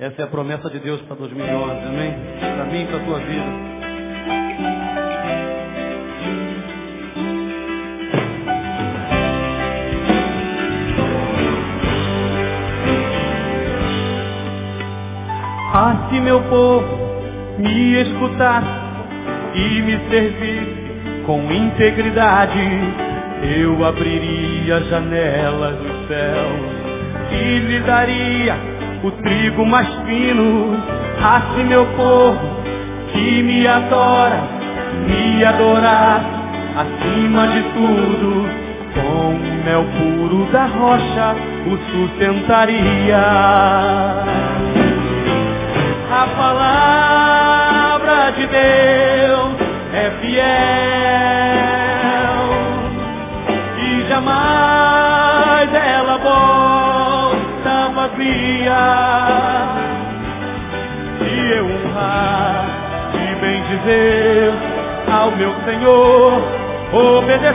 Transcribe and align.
Essa 0.00 0.22
é 0.22 0.24
a 0.24 0.28
promessa 0.28 0.70
de 0.70 0.78
Deus 0.78 0.98
para 1.02 1.14
2011, 1.14 1.72
amém? 1.84 2.14
Para 2.40 2.64
mim 2.64 2.84
e 2.84 2.86
para 2.86 2.96
a 2.96 3.00
tua 3.00 3.18
vida. 3.18 3.44
Ah, 15.74 16.08
se 16.08 16.18
meu 16.18 16.40
povo 16.44 16.98
me 17.58 18.00
escutar 18.00 18.64
e 19.54 19.82
me 19.82 19.98
servir 20.08 21.24
com 21.26 21.52
integridade, 21.52 22.58
eu 23.60 23.84
abriria 23.84 24.76
as 24.78 24.86
janelas 24.88 25.76
do 25.76 26.08
céu 26.08 26.48
e 27.32 27.58
lhe 27.58 27.80
daria 27.80 28.69
o 29.02 29.10
trigo 29.10 29.64
mais 29.66 29.88
fino. 30.06 30.76
Assim 31.22 31.64
meu 31.64 31.86
povo 31.96 32.38
que 33.12 33.42
me 33.42 33.66
adora, 33.66 34.42
me 35.06 35.44
adorar 35.44 36.24
acima 36.76 37.48
de 37.48 37.62
tudo, 37.74 38.48
com 38.94 39.34
o 39.34 39.64
mel 39.64 39.84
puro 39.98 40.46
da 40.52 40.66
rocha 40.66 41.34
o 41.66 41.76
sustentaria. 41.90 43.16
A 46.12 46.26
palavra 46.36 48.30
de 48.32 48.46
Deus 48.46 49.54
é 49.94 50.10
fiel 50.20 50.89
vazia. 58.70 59.66
Se 61.18 61.30
eu 61.56 61.64
honrar 61.66 62.64
e 63.14 63.34
bem 63.40 63.62
dizer 63.64 64.52
ao 65.10 65.30
meu 65.32 65.52
Senhor, 65.64 66.42
obedecer, 66.92 67.50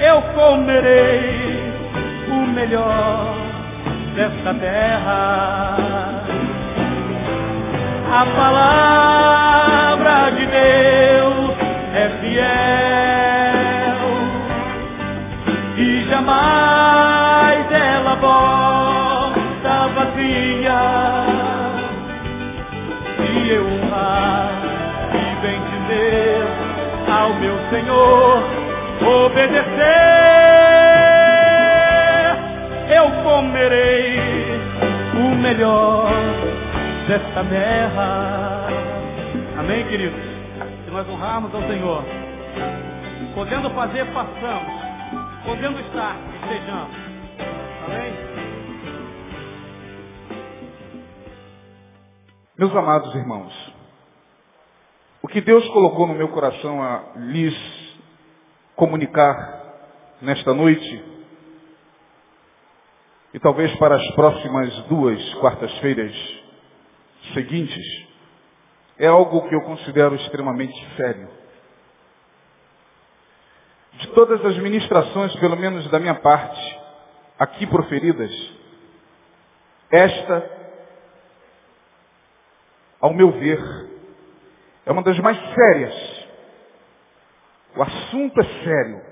eu 0.00 0.20
comerei 0.34 1.72
o 2.28 2.46
melhor 2.52 3.34
desta 4.14 4.54
terra. 4.54 5.76
A 8.12 8.26
palavra 8.36 10.30
de 10.32 10.46
Deus 10.46 11.56
é 11.94 12.08
fiel 12.20 12.40
e 15.76 16.04
jamais 16.08 16.79
Senhor, 27.70 28.42
obedecer 29.26 30.20
eu 32.92 33.22
comerei 33.22 34.18
o 35.14 35.34
melhor 35.36 36.10
desta 37.06 37.44
terra. 37.44 38.66
Amém, 39.58 39.86
queridos? 39.86 40.20
Se 40.84 40.90
nós 40.90 41.08
honrarmos 41.08 41.54
ao 41.54 41.62
Senhor, 41.62 42.04
podendo 43.34 43.70
fazer, 43.70 44.04
façamos. 44.06 44.80
Podendo 45.44 45.80
estar, 45.80 46.16
estejamos. 46.42 46.96
Amém? 47.86 48.12
Meus 52.58 52.76
amados 52.76 53.14
irmãos, 53.14 53.72
que 55.30 55.40
Deus 55.40 55.66
colocou 55.68 56.06
no 56.06 56.14
meu 56.14 56.28
coração 56.28 56.82
a 56.82 57.12
lhes 57.16 57.54
comunicar 58.74 59.60
nesta 60.20 60.52
noite 60.52 61.04
e 63.32 63.38
talvez 63.38 63.72
para 63.76 63.94
as 63.94 64.10
próximas 64.14 64.74
duas 64.84 65.34
quartas-feiras 65.34 66.12
seguintes, 67.32 68.08
é 68.98 69.06
algo 69.06 69.48
que 69.48 69.54
eu 69.54 69.60
considero 69.62 70.16
extremamente 70.16 70.74
sério. 70.96 71.28
De 73.92 74.08
todas 74.08 74.44
as 74.44 74.58
ministrações, 74.58 75.34
pelo 75.36 75.56
menos 75.56 75.88
da 75.90 76.00
minha 76.00 76.14
parte, 76.14 76.80
aqui 77.38 77.66
proferidas, 77.66 78.30
esta, 79.90 80.50
ao 83.00 83.12
meu 83.14 83.30
ver, 83.32 83.89
é 84.86 84.92
uma 84.92 85.02
das 85.02 85.18
mais 85.18 85.38
sérias. 85.54 86.26
O 87.76 87.82
assunto 87.82 88.40
é 88.40 88.44
sério 88.64 89.02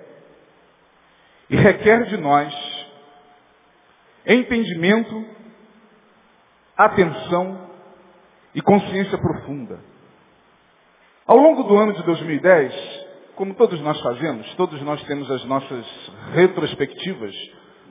e 1.50 1.56
requer 1.56 2.04
de 2.04 2.16
nós 2.16 2.52
entendimento, 4.26 5.24
atenção 6.76 7.68
e 8.54 8.60
consciência 8.60 9.16
profunda. 9.16 9.80
Ao 11.26 11.36
longo 11.36 11.62
do 11.62 11.76
ano 11.76 11.92
de 11.94 12.02
2010, 12.02 13.06
como 13.36 13.54
todos 13.54 13.80
nós 13.80 14.00
fazemos, 14.00 14.52
todos 14.56 14.80
nós 14.82 15.02
temos 15.04 15.30
as 15.30 15.44
nossas 15.44 15.86
retrospectivas, 16.32 17.34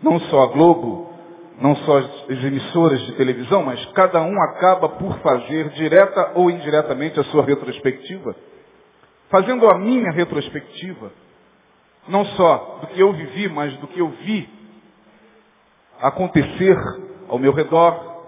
não 0.03 0.19
só 0.19 0.43
a 0.43 0.47
Globo, 0.47 1.16
não 1.57 1.75
só 1.77 1.97
as 1.97 2.43
emissoras 2.43 3.01
de 3.07 3.13
televisão, 3.13 3.63
mas 3.63 3.83
cada 3.87 4.21
um 4.21 4.41
acaba 4.43 4.89
por 4.89 5.17
fazer, 5.19 5.69
direta 5.69 6.33
ou 6.35 6.51
indiretamente, 6.51 7.19
a 7.19 7.23
sua 7.25 7.43
retrospectiva. 7.43 8.35
Fazendo 9.29 9.67
a 9.67 9.77
minha 9.77 10.11
retrospectiva, 10.11 11.11
não 12.07 12.25
só 12.25 12.79
do 12.81 12.87
que 12.87 12.99
eu 12.99 13.11
vivi, 13.11 13.49
mas 13.49 13.75
do 13.77 13.87
que 13.87 13.99
eu 13.99 14.09
vi 14.09 14.47
acontecer 15.99 16.77
ao 17.27 17.39
meu 17.39 17.51
redor, 17.51 18.23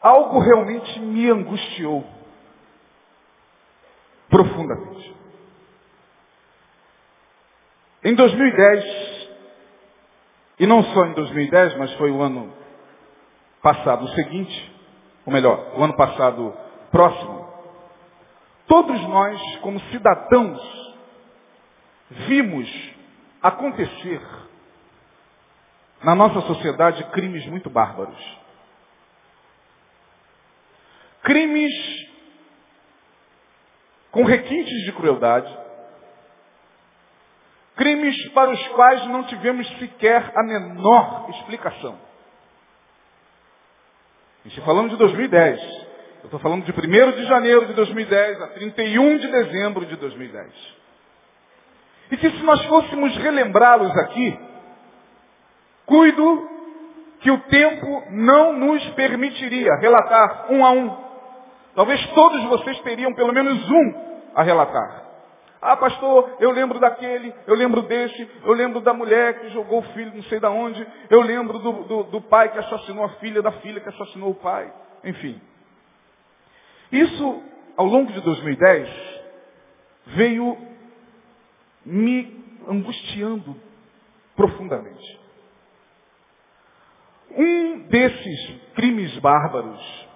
algo 0.00 0.40
realmente 0.40 1.00
me 1.00 1.30
angustiou 1.30 2.04
profundamente. 4.28 5.14
Em 8.04 8.14
2010, 8.14 9.01
e 10.62 10.66
não 10.66 10.80
só 10.84 11.06
em 11.06 11.12
2010, 11.14 11.76
mas 11.76 11.92
foi 11.94 12.12
o 12.12 12.22
ano 12.22 12.54
passado 13.60 14.04
o 14.04 14.08
seguinte, 14.10 14.72
ou 15.26 15.32
melhor, 15.32 15.72
o 15.76 15.82
ano 15.82 15.96
passado 15.96 16.56
próximo, 16.88 17.52
todos 18.68 19.00
nós, 19.08 19.56
como 19.56 19.80
cidadãos, 19.90 20.62
vimos 22.28 22.70
acontecer 23.42 24.22
na 26.04 26.14
nossa 26.14 26.40
sociedade 26.42 27.02
crimes 27.10 27.44
muito 27.46 27.68
bárbaros. 27.68 28.38
Crimes 31.24 31.72
com 34.12 34.22
requintes 34.22 34.84
de 34.84 34.92
crueldade. 34.92 35.61
Crimes 37.82 38.28
para 38.28 38.50
os 38.50 38.68
quais 38.68 39.06
não 39.08 39.24
tivemos 39.24 39.68
sequer 39.78 40.30
a 40.36 40.42
menor 40.44 41.26
explicação. 41.30 41.98
E 44.44 44.60
falando 44.60 44.90
de 44.90 44.96
2010. 44.96 45.60
Eu 46.20 46.26
estou 46.26 46.38
falando 46.38 46.64
de 46.64 46.70
1 46.70 47.12
de 47.16 47.24
janeiro 47.26 47.66
de 47.66 47.72
2010 47.72 48.42
a 48.42 48.46
31 48.48 49.18
de 49.18 49.26
dezembro 49.26 49.84
de 49.84 49.96
2010. 49.96 50.76
E 52.12 52.16
que 52.16 52.30
se 52.30 52.42
nós 52.44 52.64
fôssemos 52.66 53.16
relembrá-los 53.16 53.90
aqui, 53.98 54.38
Cuido 55.84 56.48
que 57.18 57.30
o 57.30 57.38
tempo 57.38 58.04
não 58.10 58.52
nos 58.52 58.84
permitiria 58.90 59.74
relatar 59.80 60.46
um 60.50 60.64
a 60.64 60.70
um. 60.70 60.96
Talvez 61.74 62.04
todos 62.10 62.44
vocês 62.44 62.80
teriam 62.82 63.12
pelo 63.14 63.32
menos 63.32 63.68
um 63.68 63.94
a 64.36 64.42
relatar. 64.44 65.01
Ah, 65.64 65.76
pastor, 65.76 66.38
eu 66.40 66.50
lembro 66.50 66.80
daquele, 66.80 67.32
eu 67.46 67.54
lembro 67.54 67.82
desse, 67.82 68.28
eu 68.44 68.52
lembro 68.52 68.80
da 68.80 68.92
mulher 68.92 69.38
que 69.38 69.50
jogou 69.50 69.78
o 69.78 69.92
filho 69.92 70.12
não 70.12 70.24
sei 70.24 70.40
da 70.40 70.50
onde, 70.50 70.84
eu 71.08 71.22
lembro 71.22 71.60
do, 71.60 71.72
do, 71.84 72.02
do 72.02 72.20
pai 72.20 72.50
que 72.50 72.58
assassinou 72.58 73.04
a 73.04 73.10
filha, 73.20 73.40
da 73.40 73.52
filha 73.52 73.80
que 73.80 73.88
assassinou 73.88 74.30
o 74.30 74.34
pai. 74.34 74.74
Enfim. 75.04 75.40
Isso, 76.90 77.42
ao 77.76 77.86
longo 77.86 78.12
de 78.12 78.20
2010, 78.22 78.88
veio 80.06 80.58
me 81.86 82.44
angustiando 82.66 83.56
profundamente. 84.34 85.20
Um 87.30 87.78
desses 87.86 88.60
crimes 88.74 89.16
bárbaros, 89.20 90.08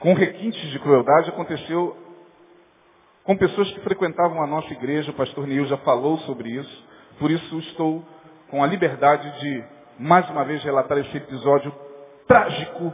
com 0.00 0.14
requintes 0.14 0.68
de 0.72 0.80
crueldade, 0.80 1.30
aconteceu 1.30 2.07
com 3.28 3.36
pessoas 3.36 3.70
que 3.72 3.80
frequentavam 3.80 4.42
a 4.42 4.46
nossa 4.46 4.72
igreja. 4.72 5.10
O 5.10 5.14
pastor 5.14 5.46
Neil 5.46 5.66
já 5.66 5.76
falou 5.76 6.16
sobre 6.20 6.48
isso. 6.48 6.88
Por 7.18 7.30
isso 7.30 7.58
estou 7.58 8.02
com 8.48 8.64
a 8.64 8.66
liberdade 8.66 9.38
de, 9.38 9.64
mais 9.98 10.26
uma 10.30 10.46
vez, 10.46 10.64
relatar 10.64 10.96
esse 10.96 11.14
episódio 11.14 11.70
trágico 12.26 12.90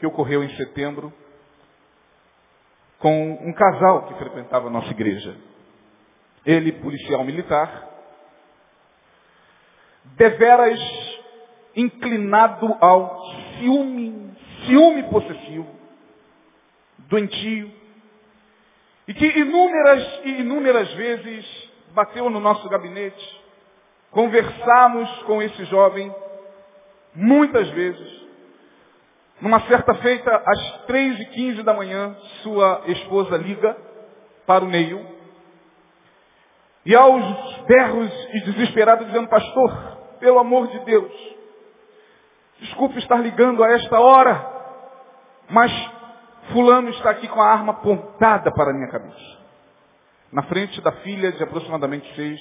que 0.00 0.06
ocorreu 0.08 0.42
em 0.42 0.48
setembro 0.56 1.12
com 2.98 3.30
um 3.48 3.52
casal 3.52 4.08
que 4.08 4.14
frequentava 4.14 4.66
a 4.66 4.70
nossa 4.70 4.90
igreja. 4.90 5.36
Ele, 6.44 6.72
policial 6.72 7.22
militar, 7.22 7.88
deveras 10.16 10.80
inclinado 11.76 12.76
ao 12.80 13.24
ciúme, 13.60 14.36
ciúme 14.66 15.04
possessivo, 15.04 15.68
doentio, 17.08 17.83
e 19.06 19.14
que 19.14 19.26
inúmeras 19.38 20.20
e 20.24 20.40
inúmeras 20.40 20.92
vezes 20.94 21.70
bateu 21.92 22.28
no 22.30 22.40
nosso 22.40 22.68
gabinete, 22.68 23.42
conversamos 24.10 25.22
com 25.24 25.42
esse 25.42 25.64
jovem, 25.66 26.14
muitas 27.14 27.68
vezes. 27.70 28.24
Numa 29.40 29.60
certa 29.62 29.94
feita, 29.96 30.42
às 30.46 30.86
três 30.86 31.18
e 31.20 31.26
quinze 31.26 31.62
da 31.62 31.74
manhã, 31.74 32.16
sua 32.42 32.82
esposa 32.86 33.36
liga 33.36 33.76
para 34.46 34.64
o 34.64 34.68
Neil, 34.68 35.14
e 36.86 36.94
aos 36.94 37.58
berros 37.66 38.28
e 38.34 38.40
desesperado 38.40 39.04
dizendo, 39.06 39.28
pastor, 39.28 39.98
pelo 40.20 40.38
amor 40.38 40.68
de 40.68 40.78
Deus, 40.80 41.12
desculpe 42.60 42.98
estar 42.98 43.16
ligando 43.16 43.64
a 43.64 43.70
esta 43.72 43.98
hora, 43.98 44.52
mas 45.48 45.72
fulano 46.52 46.90
está 46.90 47.10
aqui 47.10 47.28
com 47.28 47.40
a 47.40 47.48
arma 47.50 47.72
apontada 47.72 48.52
para 48.52 48.70
a 48.70 48.74
minha 48.74 48.90
cabeça. 48.90 49.38
Na 50.32 50.42
frente 50.44 50.80
da 50.80 50.92
filha 50.92 51.32
de 51.32 51.42
aproximadamente 51.42 52.12
seis, 52.14 52.40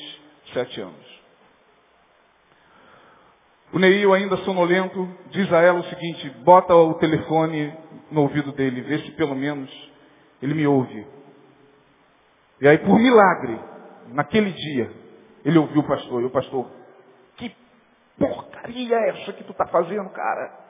sete 0.53 0.81
anos. 0.81 1.23
O 3.71 3.79
Neil, 3.79 4.13
ainda 4.13 4.37
sonolento, 4.37 5.09
diz 5.31 5.51
a 5.51 5.59
ela 5.59 5.79
o 5.79 5.83
seguinte, 5.85 6.29
bota 6.43 6.75
o 6.75 6.93
telefone 6.95 7.75
no 8.11 8.21
ouvido 8.21 8.51
dele, 8.51 8.81
vê 8.81 8.99
se 8.99 9.11
pelo 9.13 9.35
menos 9.35 9.69
ele 10.41 10.53
me 10.53 10.67
ouve. 10.67 11.07
E 12.61 12.67
aí, 12.67 12.77
por 12.77 12.99
milagre, 12.99 13.59
naquele 14.09 14.51
dia, 14.51 14.91
ele 15.43 15.57
ouviu 15.57 15.81
o 15.81 15.87
pastor, 15.87 16.21
e 16.21 16.25
o 16.25 16.29
pastor, 16.29 16.69
que 17.35 17.55
porcaria 18.17 18.95
é 18.95 19.09
essa 19.09 19.33
que 19.33 19.43
tu 19.43 19.51
está 19.51 19.65
fazendo, 19.65 20.09
cara? 20.11 20.62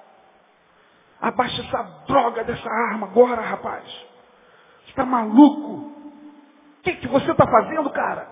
Abaixa 1.23 1.61
essa 1.61 1.81
droga 2.05 2.43
dessa 2.43 2.69
arma 2.69 3.07
agora, 3.07 3.41
rapaz. 3.41 3.85
Você 3.85 4.89
está 4.89 5.05
maluco? 5.05 5.71
O 5.73 6.83
que, 6.83 6.95
que 6.95 7.07
você 7.07 7.31
está 7.31 7.47
fazendo, 7.47 7.89
cara? 7.91 8.27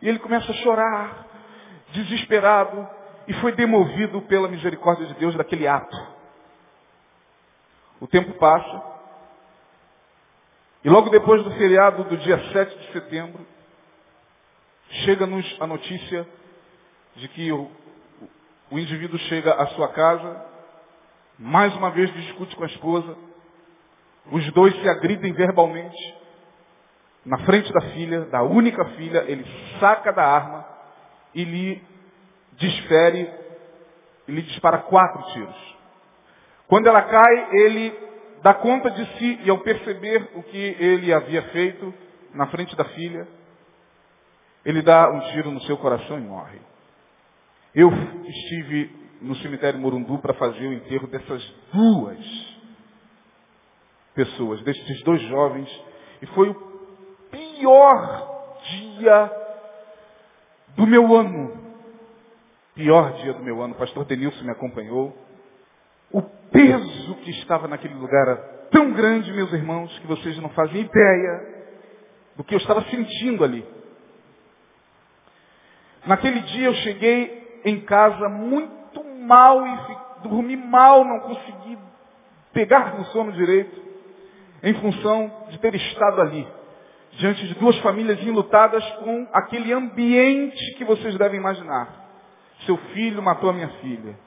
E 0.00 0.08
ele 0.08 0.20
começa 0.20 0.48
a 0.48 0.54
chorar, 0.54 1.26
desesperado, 1.90 2.88
e 3.26 3.32
foi 3.40 3.50
demovido 3.50 4.22
pela 4.22 4.46
misericórdia 4.46 5.06
de 5.06 5.14
Deus 5.14 5.34
daquele 5.34 5.66
ato. 5.66 5.96
O 8.00 8.06
tempo 8.06 8.32
passa, 8.34 8.80
e 10.84 10.88
logo 10.88 11.10
depois 11.10 11.42
do 11.42 11.50
feriado 11.50 12.04
do 12.04 12.16
dia 12.18 12.38
7 12.52 12.78
de 12.78 12.92
setembro, 12.92 13.44
chega-nos 15.04 15.60
a 15.60 15.66
notícia 15.66 16.24
de 17.16 17.26
que 17.26 17.50
o, 17.50 17.68
o 18.70 18.78
indivíduo 18.78 19.18
chega 19.18 19.52
à 19.54 19.66
sua 19.66 19.88
casa, 19.88 20.46
mais 21.38 21.74
uma 21.76 21.90
vez 21.90 22.12
discute 22.12 22.54
com 22.56 22.64
a 22.64 22.66
esposa, 22.66 23.16
os 24.30 24.52
dois 24.52 24.74
se 24.80 24.88
agridem 24.88 25.32
verbalmente, 25.32 26.14
na 27.24 27.38
frente 27.38 27.72
da 27.72 27.80
filha, 27.92 28.22
da 28.26 28.42
única 28.42 28.84
filha, 28.96 29.24
ele 29.26 29.44
saca 29.78 30.12
da 30.12 30.24
arma 30.24 30.66
e 31.34 31.44
lhe 31.44 31.82
desfere 32.52 33.30
lhe 34.26 34.42
dispara 34.42 34.78
quatro 34.78 35.22
tiros. 35.32 35.76
Quando 36.66 36.86
ela 36.86 37.02
cai, 37.02 37.48
ele 37.52 37.98
dá 38.42 38.54
conta 38.54 38.90
de 38.90 39.04
si 39.16 39.40
e 39.42 39.50
ao 39.50 39.58
perceber 39.58 40.30
o 40.34 40.42
que 40.42 40.76
ele 40.78 41.12
havia 41.12 41.42
feito 41.44 41.94
na 42.34 42.46
frente 42.48 42.76
da 42.76 42.84
filha, 42.84 43.26
ele 44.64 44.82
dá 44.82 45.10
um 45.10 45.20
tiro 45.32 45.50
no 45.50 45.62
seu 45.62 45.78
coração 45.78 46.18
e 46.18 46.22
morre. 46.22 46.60
Eu 47.74 47.90
estive 48.26 48.97
no 49.20 49.34
cemitério 49.36 49.80
Morundu 49.80 50.18
para 50.18 50.34
fazer 50.34 50.66
o 50.66 50.72
enterro 50.72 51.06
dessas 51.08 51.42
duas 51.72 52.58
pessoas, 54.14 54.60
desses 54.62 55.02
dois 55.04 55.20
jovens, 55.22 55.68
e 56.20 56.26
foi 56.26 56.48
o 56.48 56.54
pior 57.30 58.50
dia 58.62 59.32
do 60.76 60.86
meu 60.86 61.14
ano. 61.14 61.56
Pior 62.74 63.12
dia 63.14 63.32
do 63.32 63.42
meu 63.42 63.60
ano. 63.62 63.74
O 63.74 63.78
pastor 63.78 64.04
Denilson 64.04 64.44
me 64.44 64.50
acompanhou. 64.50 65.16
O 66.12 66.22
peso 66.22 67.14
que 67.16 67.30
estava 67.30 67.68
naquele 67.68 67.94
lugar 67.94 68.28
era 68.28 68.36
tão 68.70 68.92
grande, 68.92 69.32
meus 69.32 69.52
irmãos, 69.52 69.96
que 69.98 70.06
vocês 70.06 70.36
não 70.38 70.48
fazem 70.50 70.82
ideia 70.82 71.58
do 72.36 72.44
que 72.44 72.54
eu 72.54 72.58
estava 72.58 72.82
sentindo 72.84 73.42
ali. 73.42 73.66
Naquele 76.06 76.40
dia 76.40 76.66
eu 76.66 76.74
cheguei 76.74 77.60
em 77.64 77.80
casa 77.80 78.28
muito 78.28 78.77
mal 79.28 79.64
e 79.66 79.78
dormi 80.22 80.56
mal, 80.56 81.04
não 81.04 81.20
consegui 81.20 81.78
pegar 82.52 82.98
no 82.98 83.04
sono 83.06 83.30
direito, 83.32 83.80
em 84.62 84.74
função 84.74 85.30
de 85.50 85.58
ter 85.58 85.74
estado 85.74 86.20
ali, 86.22 86.48
diante 87.12 87.46
de 87.46 87.54
duas 87.54 87.78
famílias 87.80 88.20
enlutadas 88.22 88.84
com 88.96 89.28
aquele 89.32 89.72
ambiente 89.72 90.74
que 90.76 90.84
vocês 90.84 91.16
devem 91.16 91.38
imaginar. 91.38 91.88
Seu 92.66 92.76
filho 92.94 93.22
matou 93.22 93.50
a 93.50 93.52
minha 93.52 93.68
filha. 93.80 94.18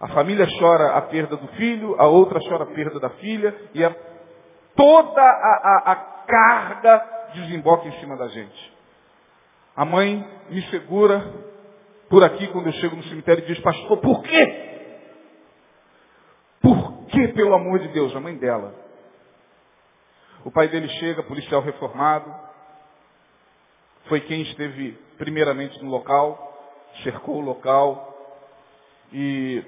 A 0.00 0.08
família 0.08 0.48
chora 0.58 0.96
a 0.96 1.02
perda 1.02 1.36
do 1.36 1.46
filho, 1.48 1.94
a 2.00 2.06
outra 2.06 2.40
chora 2.40 2.64
a 2.64 2.74
perda 2.74 2.98
da 2.98 3.10
filha, 3.10 3.54
e 3.74 3.84
a, 3.84 3.94
toda 4.74 5.20
a, 5.20 5.60
a, 5.62 5.92
a 5.92 5.96
carga 6.26 7.06
desemboca 7.34 7.86
em 7.86 7.92
cima 8.00 8.16
da 8.16 8.26
gente. 8.28 8.72
A 9.76 9.84
mãe 9.84 10.26
me 10.48 10.62
segura 10.70 11.49
por 12.10 12.24
aqui 12.24 12.48
quando 12.48 12.66
eu 12.66 12.72
chego 12.72 12.96
no 12.96 13.04
cemitério 13.04 13.46
diz, 13.46 13.60
pastor, 13.60 13.96
por 13.98 14.20
quê? 14.24 14.68
Por 16.60 17.06
que, 17.06 17.28
pelo 17.28 17.54
amor 17.54 17.78
de 17.78 17.88
Deus? 17.88 18.14
A 18.16 18.20
mãe 18.20 18.36
dela. 18.36 18.74
O 20.44 20.50
pai 20.50 20.66
dele 20.68 20.88
chega, 20.88 21.22
policial 21.22 21.62
reformado, 21.62 22.34
foi 24.06 24.20
quem 24.22 24.42
esteve 24.42 24.98
primeiramente 25.18 25.80
no 25.84 25.88
local, 25.88 26.88
cercou 27.04 27.36
o 27.36 27.40
local 27.40 28.08
e 29.12 29.62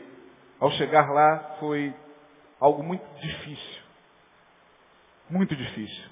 ao 0.58 0.70
chegar 0.72 1.12
lá 1.12 1.56
foi 1.60 1.94
algo 2.58 2.82
muito 2.82 3.04
difícil. 3.20 3.82
Muito 5.30 5.54
difícil. 5.54 6.10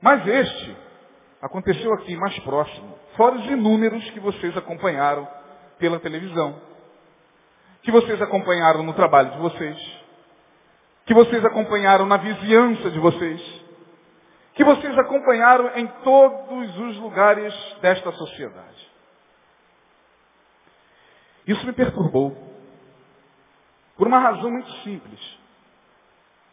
Mas 0.00 0.26
este 0.26 0.76
aconteceu 1.40 1.92
aqui 1.94 2.16
mais 2.16 2.38
próximo, 2.40 2.98
fora 3.16 3.36
os 3.36 3.46
inúmeros 3.46 4.08
que 4.10 4.20
vocês 4.20 4.56
acompanharam 4.56 5.28
pela 5.78 6.00
televisão, 6.00 6.60
que 7.82 7.90
vocês 7.90 8.20
acompanharam 8.20 8.82
no 8.82 8.94
trabalho 8.94 9.30
de 9.32 9.38
vocês, 9.38 10.02
que 11.04 11.14
vocês 11.14 11.44
acompanharam 11.44 12.06
na 12.06 12.16
vizinhança 12.16 12.90
de 12.90 12.98
vocês, 12.98 13.40
que 14.54 14.64
vocês 14.64 14.98
acompanharam 14.98 15.76
em 15.76 15.86
todos 16.02 16.78
os 16.78 16.96
lugares 16.98 17.54
desta 17.80 18.10
sociedade. 18.12 18.90
Isso 21.46 21.64
me 21.64 21.72
perturbou. 21.72 22.36
Por 23.96 24.06
uma 24.06 24.18
razão 24.18 24.50
muito 24.50 24.70
simples. 24.82 25.38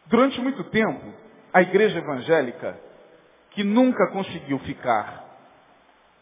Durante 0.06 0.40
muito 0.40 0.62
tempo, 0.64 1.12
a 1.52 1.62
igreja 1.62 1.98
evangélica 1.98 2.78
que 3.54 3.64
nunca 3.64 4.10
conseguiu 4.10 4.58
ficar 4.60 5.24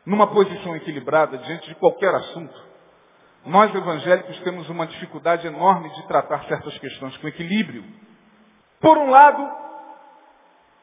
numa 0.05 0.27
posição 0.27 0.77
equilibrada 0.77 1.39
diante 1.39 1.69
de 1.69 1.75
qualquer 1.77 2.15
assunto, 2.15 2.73
nós 3.45 3.75
evangélicos 3.75 4.39
temos 4.41 4.69
uma 4.69 4.87
dificuldade 4.87 5.47
enorme 5.47 5.91
de 5.91 6.07
tratar 6.07 6.45
certas 6.45 6.79
questões 6.79 7.17
com 7.17 7.29
equilíbrio. 7.29 7.85
Por 8.81 8.99
um 8.99 9.11
lado, 9.11 9.51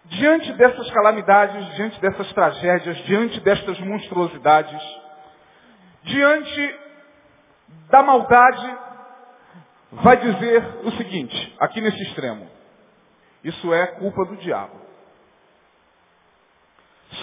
diante 0.06 0.51
dessas 0.53 0.89
calamidades, 0.91 1.75
diante 1.75 2.01
dessas 2.01 2.32
tragédias, 2.34 2.98
diante 3.06 3.39
destas 3.41 3.79
monstruosidades, 3.79 4.82
diante 6.03 6.79
da 7.89 8.01
maldade, 8.01 8.77
vai 9.91 10.18
dizer 10.18 10.79
o 10.84 10.91
seguinte, 10.91 11.56
aqui 11.60 11.79
nesse 11.79 12.01
extremo, 12.03 12.48
isso 13.44 13.74
é 13.74 13.88
culpa 13.88 14.25
do 14.25 14.36
diabo. 14.38 14.88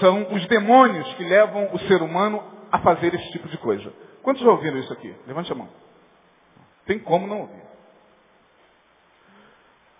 São 0.00 0.32
os 0.32 0.46
demônios 0.46 1.12
que 1.14 1.24
levam 1.24 1.72
o 1.72 1.78
ser 1.80 2.02
humano 2.02 2.42
a 2.70 2.78
fazer 2.80 3.14
esse 3.14 3.30
tipo 3.32 3.48
de 3.48 3.56
coisa. 3.58 3.92
Quantos 4.22 4.42
já 4.42 4.50
ouviram 4.50 4.78
isso 4.78 4.92
aqui? 4.92 5.14
Levante 5.26 5.52
a 5.52 5.54
mão. 5.54 5.68
Tem 6.84 6.98
como 6.98 7.26
não 7.26 7.42
ouvir. 7.42 7.62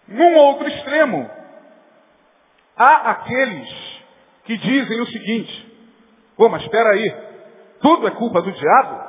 Num 0.09 0.37
outro 0.37 0.69
extremo, 0.69 1.29
há 2.77 3.11
aqueles 3.11 4.03
que 4.45 4.57
dizem 4.57 5.01
o 5.01 5.07
seguinte, 5.07 5.91
pô, 6.37 6.49
mas 6.49 6.63
espera 6.63 6.91
aí, 6.91 7.17
tudo 7.81 8.07
é 8.07 8.11
culpa 8.13 8.41
do 8.43 8.53
diabo? 8.53 9.07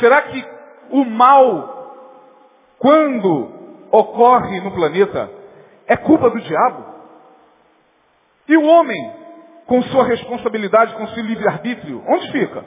Será 0.00 0.22
que 0.22 0.48
o 0.90 1.04
mal, 1.04 1.96
quando 2.78 3.88
ocorre 3.90 4.60
no 4.60 4.72
planeta, 4.72 5.30
é 5.86 5.96
culpa 5.96 6.30
do 6.30 6.40
diabo? 6.40 6.93
E 8.48 8.56
o 8.56 8.64
homem, 8.64 9.12
com 9.66 9.82
sua 9.84 10.04
responsabilidade, 10.04 10.94
com 10.94 11.06
seu 11.08 11.24
livre-arbítrio, 11.24 12.04
onde 12.06 12.32
fica? 12.32 12.64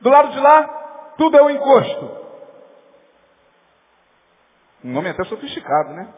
Do 0.00 0.10
lado 0.10 0.32
de 0.32 0.40
lá, 0.40 1.14
tudo 1.16 1.36
é 1.36 1.42
um 1.42 1.50
encosto. 1.50 2.24
Um 4.84 4.92
nome 4.92 5.08
até 5.08 5.24
sofisticado, 5.24 5.94
né? 5.94 6.08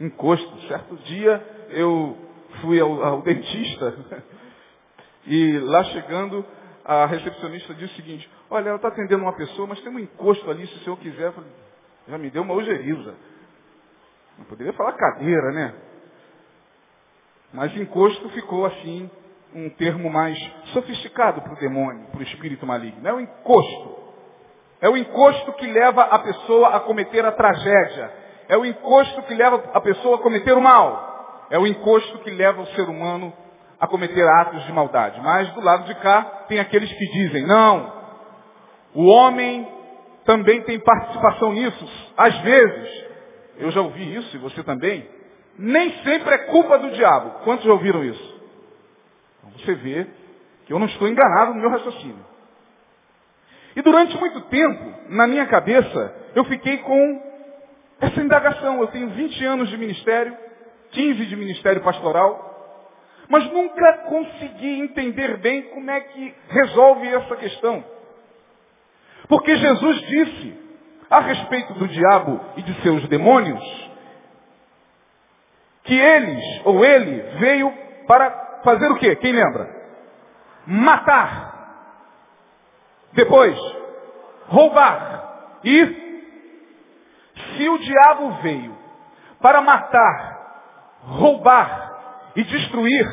Encosto. 0.00 0.60
Certo 0.68 0.96
dia 0.96 1.66
eu 1.68 2.16
fui 2.62 2.80
ao, 2.80 3.02
ao 3.04 3.20
dentista 3.22 3.94
e 5.26 5.58
lá 5.58 5.84
chegando 5.84 6.44
a 6.84 7.04
recepcionista 7.04 7.74
disse 7.74 7.92
o 7.92 7.96
seguinte, 7.96 8.30
olha, 8.48 8.68
ela 8.68 8.76
está 8.76 8.88
atendendo 8.88 9.24
uma 9.24 9.36
pessoa, 9.36 9.66
mas 9.66 9.80
tem 9.80 9.92
um 9.92 9.98
encosto 9.98 10.48
ali, 10.50 10.66
se 10.68 10.76
o 10.76 10.78
senhor 10.78 10.96
quiser. 10.98 11.34
Já 12.08 12.16
me 12.16 12.30
deu 12.30 12.42
uma 12.42 12.54
ojeriza. 12.54 13.14
Não 14.38 14.44
poderia 14.44 14.72
falar 14.72 14.92
cadeira, 14.92 15.52
né? 15.52 15.74
Mas 17.52 17.74
encosto 17.76 18.28
ficou 18.30 18.66
assim, 18.66 19.10
um 19.54 19.70
termo 19.70 20.10
mais 20.10 20.38
sofisticado 20.72 21.40
para 21.40 21.54
o 21.54 21.56
demônio, 21.56 22.06
para 22.08 22.20
o 22.20 22.22
espírito 22.22 22.66
maligno. 22.66 23.06
É 23.06 23.12
o 23.12 23.20
encosto. 23.20 24.06
É 24.80 24.88
o 24.88 24.96
encosto 24.96 25.52
que 25.54 25.66
leva 25.66 26.02
a 26.02 26.18
pessoa 26.18 26.68
a 26.76 26.80
cometer 26.80 27.24
a 27.24 27.32
tragédia. 27.32 28.12
É 28.48 28.56
o 28.56 28.64
encosto 28.64 29.22
que 29.22 29.34
leva 29.34 29.62
a 29.72 29.80
pessoa 29.80 30.16
a 30.16 30.20
cometer 30.20 30.52
o 30.52 30.60
mal. 30.60 31.46
É 31.50 31.58
o 31.58 31.66
encosto 31.66 32.18
que 32.18 32.30
leva 32.30 32.60
o 32.60 32.66
ser 32.68 32.88
humano 32.88 33.32
a 33.80 33.86
cometer 33.86 34.26
atos 34.40 34.64
de 34.64 34.72
maldade. 34.72 35.20
Mas 35.22 35.50
do 35.52 35.60
lado 35.60 35.84
de 35.84 35.94
cá 35.96 36.44
tem 36.48 36.58
aqueles 36.58 36.92
que 36.92 37.06
dizem, 37.12 37.46
não, 37.46 37.92
o 38.94 39.06
homem 39.06 39.66
também 40.24 40.62
tem 40.62 40.78
participação 40.78 41.52
nisso. 41.52 42.12
Às 42.16 42.38
vezes, 42.40 43.05
eu 43.58 43.70
já 43.70 43.80
ouvi 43.80 44.14
isso, 44.16 44.36
e 44.36 44.38
você 44.38 44.62
também, 44.62 45.08
nem 45.58 45.90
sempre 46.02 46.34
é 46.34 46.38
culpa 46.38 46.78
do 46.78 46.90
diabo. 46.90 47.44
Quantos 47.44 47.64
já 47.64 47.72
ouviram 47.72 48.04
isso? 48.04 48.42
Então 49.38 49.50
você 49.58 49.74
vê 49.74 50.06
que 50.66 50.72
eu 50.72 50.78
não 50.78 50.86
estou 50.86 51.08
enganado 51.08 51.54
no 51.54 51.60
meu 51.60 51.70
raciocínio. 51.70 52.24
E 53.74 53.82
durante 53.82 54.16
muito 54.18 54.40
tempo, 54.42 54.94
na 55.10 55.26
minha 55.26 55.46
cabeça, 55.46 56.14
eu 56.34 56.44
fiquei 56.44 56.78
com 56.78 57.22
essa 58.00 58.20
indagação. 58.20 58.80
Eu 58.80 58.88
tenho 58.88 59.10
20 59.10 59.44
anos 59.44 59.68
de 59.68 59.76
ministério, 59.76 60.36
15 60.92 61.26
de 61.26 61.36
ministério 61.36 61.82
pastoral, 61.82 62.46
mas 63.28 63.50
nunca 63.52 63.98
consegui 64.08 64.80
entender 64.80 65.36
bem 65.38 65.62
como 65.62 65.90
é 65.90 66.00
que 66.00 66.34
resolve 66.48 67.06
essa 67.08 67.36
questão. 67.36 67.84
Porque 69.28 69.56
Jesus 69.56 70.00
disse 70.02 70.65
a 71.10 71.20
respeito 71.20 71.74
do 71.74 71.88
diabo 71.88 72.40
e 72.56 72.62
de 72.62 72.82
seus 72.82 73.06
demônios 73.08 73.86
que 75.86 75.94
eles, 75.94 76.42
ou 76.64 76.84
ele, 76.84 77.20
veio 77.38 77.72
para 78.06 78.60
fazer 78.64 78.90
o 78.90 78.96
quê? 78.96 79.14
Quem 79.16 79.32
lembra? 79.32 79.70
Matar. 80.66 81.54
Depois, 83.12 83.56
roubar. 84.48 85.60
E 85.64 86.06
se 87.56 87.68
o 87.68 87.78
diabo 87.78 88.30
veio 88.42 88.76
para 89.40 89.60
matar, 89.60 90.98
roubar 91.02 92.32
e 92.34 92.42
destruir, 92.42 93.06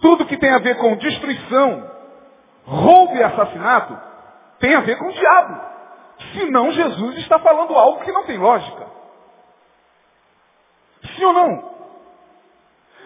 tudo 0.00 0.26
que 0.26 0.36
tem 0.36 0.52
a 0.52 0.58
ver 0.58 0.76
com 0.76 0.96
destruição, 0.96 1.90
roubo 2.64 3.16
e 3.16 3.22
assassinato, 3.22 3.98
tem 4.58 4.74
a 4.74 4.80
ver 4.80 4.98
com 4.98 5.06
o 5.06 5.12
diabo. 5.12 5.75
Senão 6.36 6.70
Jesus 6.72 7.18
está 7.18 7.38
falando 7.38 7.74
algo 7.74 8.04
que 8.04 8.12
não 8.12 8.24
tem 8.24 8.36
lógica. 8.36 8.86
Sim 11.14 11.24
ou 11.24 11.32
não? 11.32 11.76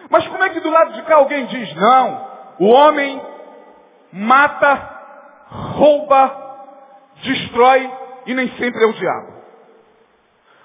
Mas 0.09 0.27
como 0.27 0.43
é 0.43 0.49
que 0.49 0.59
do 0.59 0.69
lado 0.69 0.93
de 0.93 1.03
cá 1.03 1.15
alguém 1.15 1.45
diz, 1.45 1.73
não, 1.75 2.27
o 2.59 2.67
homem 2.67 3.21
mata, 4.11 4.89
rouba, 5.75 6.41
destrói 7.23 7.89
e 8.25 8.33
nem 8.33 8.49
sempre 8.57 8.83
é 8.83 8.87
o 8.87 8.93
diabo. 8.93 9.41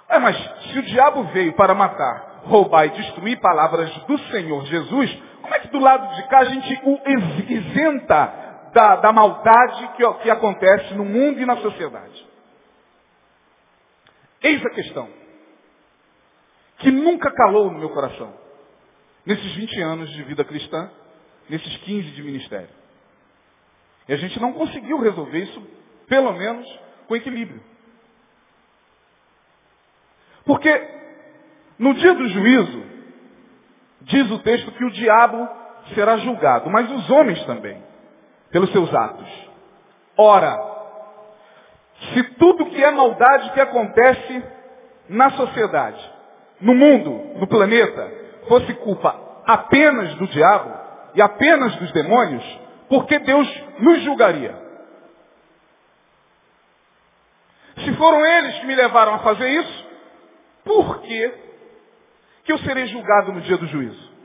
É, 0.09 0.19
mas 0.19 0.37
se 0.65 0.79
o 0.79 0.83
diabo 0.83 1.25
veio 1.25 1.53
para 1.55 1.75
matar, 1.75 2.43
roubar 2.45 2.87
e 2.87 2.91
destruir 2.91 3.41
palavras 3.41 3.91
do 4.05 4.19
Senhor 4.31 4.65
Jesus, 4.67 5.23
como 5.43 5.55
é 5.55 5.61
que 5.61 5.69
do 5.69 5.79
lado 5.79 6.15
de 6.15 6.29
cá 6.29 6.39
a 6.39 6.45
gente 6.45 6.81
o 6.85 7.01
isenta 7.49 8.33
da, 8.73 8.97
da 8.97 9.13
maldade 9.13 9.89
que, 9.97 10.13
que 10.15 10.31
acontece 10.31 10.95
no 10.95 11.05
mundo 11.05 11.41
e 11.41 11.47
na 11.47 11.57
sociedade? 11.59 12.26
Eis 14.43 14.65
a 14.65 14.71
questão. 14.71 15.09
Que 16.79 16.91
nunca 16.91 17.31
calou 17.31 17.71
no 17.71 17.79
meu 17.79 17.91
coração. 17.91 18.35
Nesses 19.25 19.55
20 19.55 19.81
anos 19.81 20.11
de 20.11 20.23
vida 20.25 20.45
cristã, 20.45 20.91
nesses 21.49 21.77
15 21.79 22.11
de 22.11 22.23
ministério. 22.23 22.69
E 24.09 24.13
a 24.13 24.17
gente 24.17 24.41
não 24.41 24.53
conseguiu 24.53 24.99
resolver 25.01 25.39
isso, 25.39 25.63
pelo 26.07 26.33
menos, 26.33 26.67
com 27.09 27.17
equilíbrio. 27.17 27.63
Porque 30.45 30.97
no 31.79 31.93
dia 31.95 32.15
do 32.15 32.29
juízo, 32.29 32.85
diz 34.03 34.31
o 34.31 34.39
texto 34.39 34.71
que 34.73 34.85
o 34.85 34.91
diabo 34.93 35.49
será 35.95 36.17
julgado, 36.19 36.71
mas 36.71 36.91
os 36.91 37.11
homens 37.11 37.45
também, 37.45 37.83
pelos 38.51 38.71
seus 38.71 38.93
atos. 38.95 39.29
Ora, 40.17 40.76
se 42.13 42.23
tudo 42.35 42.67
que 42.67 42.83
é 42.83 42.91
maldade 42.91 43.53
que 43.53 43.61
acontece 43.61 44.45
na 45.09 45.31
sociedade, 45.31 46.13
no 46.61 46.75
mundo, 46.75 47.39
no 47.39 47.47
planeta, 47.47 48.11
fosse 48.49 48.75
culpa 48.75 49.43
apenas 49.47 50.15
do 50.15 50.27
diabo 50.27 50.73
e 51.15 51.23
apenas 51.23 51.75
dos 51.77 51.93
demônios, 51.93 52.45
por 52.89 53.07
que 53.07 53.19
Deus 53.19 53.49
nos 53.79 54.03
julgaria? 54.03 54.67
Se 57.85 57.93
foram 57.95 58.25
eles 58.25 58.59
que 58.59 58.67
me 58.67 58.75
levaram 58.75 59.15
a 59.15 59.19
fazer 59.21 59.49
isso, 59.49 59.87
por 60.65 61.01
que, 61.03 61.35
que 62.45 62.53
eu 62.53 62.59
serei 62.59 62.87
julgado 62.87 63.33
no 63.33 63.41
dia 63.43 63.57
do 63.57 63.67
juízo? 63.67 64.17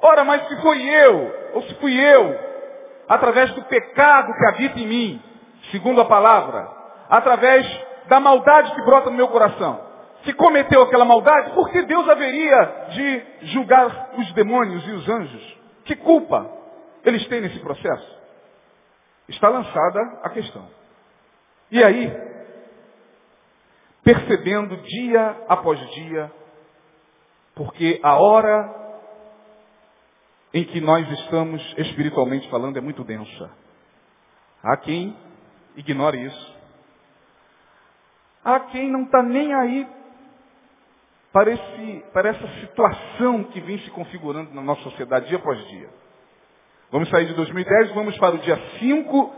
Ora, 0.00 0.24
mas 0.24 0.46
se 0.48 0.60
foi 0.60 0.82
eu, 0.82 1.50
ou 1.54 1.62
se 1.62 1.74
fui 1.76 1.98
eu, 1.98 2.38
através 3.08 3.50
do 3.52 3.62
pecado 3.64 4.34
que 4.34 4.46
habita 4.46 4.78
em 4.80 4.86
mim, 4.86 5.22
segundo 5.74 6.00
a 6.00 6.04
palavra, 6.04 6.70
através 7.10 7.66
da 8.06 8.20
maldade 8.20 8.72
que 8.76 8.82
brota 8.82 9.10
no 9.10 9.16
meu 9.16 9.26
coração. 9.26 9.84
Se 10.24 10.32
cometeu 10.32 10.82
aquela 10.82 11.04
maldade, 11.04 11.50
por 11.52 11.68
que 11.70 11.82
Deus 11.82 12.08
haveria 12.08 12.86
de 12.90 13.26
julgar 13.48 14.10
os 14.16 14.32
demônios 14.34 14.86
e 14.86 14.92
os 14.92 15.08
anjos? 15.08 15.58
Que 15.84 15.96
culpa 15.96 16.48
eles 17.04 17.26
têm 17.26 17.40
nesse 17.40 17.58
processo? 17.58 18.18
Está 19.28 19.48
lançada 19.48 20.20
a 20.22 20.30
questão. 20.30 20.64
E 21.72 21.82
aí, 21.82 22.12
percebendo 24.04 24.76
dia 24.76 25.44
após 25.48 25.80
dia, 25.90 26.30
porque 27.56 27.98
a 28.00 28.14
hora 28.14 28.84
em 30.54 30.62
que 30.62 30.80
nós 30.80 31.10
estamos 31.10 31.60
espiritualmente 31.78 32.48
falando 32.48 32.76
é 32.76 32.80
muito 32.80 33.02
densa. 33.02 33.50
Há 34.62 34.76
quem 34.76 35.16
Ignore 35.76 36.24
isso. 36.24 36.54
Há 38.44 38.60
quem 38.60 38.90
não 38.90 39.04
está 39.04 39.22
nem 39.22 39.54
aí 39.54 39.86
para, 41.32 41.50
esse, 41.50 42.04
para 42.12 42.28
essa 42.28 42.46
situação 42.60 43.44
que 43.44 43.60
vem 43.60 43.78
se 43.80 43.90
configurando 43.90 44.54
na 44.54 44.62
nossa 44.62 44.82
sociedade 44.82 45.26
dia 45.26 45.38
após 45.38 45.58
dia. 45.68 45.88
Vamos 46.92 47.08
sair 47.08 47.26
de 47.26 47.34
2010 47.34 47.90
e 47.90 47.92
vamos 47.92 48.16
para 48.18 48.36
o 48.36 48.38
dia 48.38 48.56
5 48.78 49.32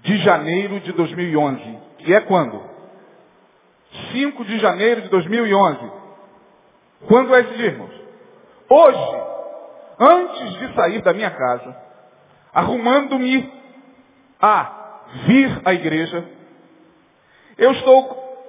de 0.00 0.18
janeiro 0.18 0.80
de 0.80 0.92
2011. 0.92 1.78
Que 1.98 2.14
é 2.14 2.20
quando? 2.22 2.60
5 4.12 4.44
de 4.44 4.58
janeiro 4.58 5.02
de 5.02 5.08
2011. 5.08 5.92
Quando 7.06 7.34
é 7.34 7.40
esse 7.40 7.62
irmãos? 7.62 7.94
Hoje, 8.68 9.22
antes 9.98 10.54
de 10.58 10.74
sair 10.74 11.02
da 11.02 11.12
minha 11.12 11.30
casa, 11.30 11.76
arrumando-me 12.52 13.59
a 14.40 15.00
vir 15.26 15.60
à 15.64 15.74
igreja. 15.74 16.24
Eu 17.58 17.72
estou 17.72 18.04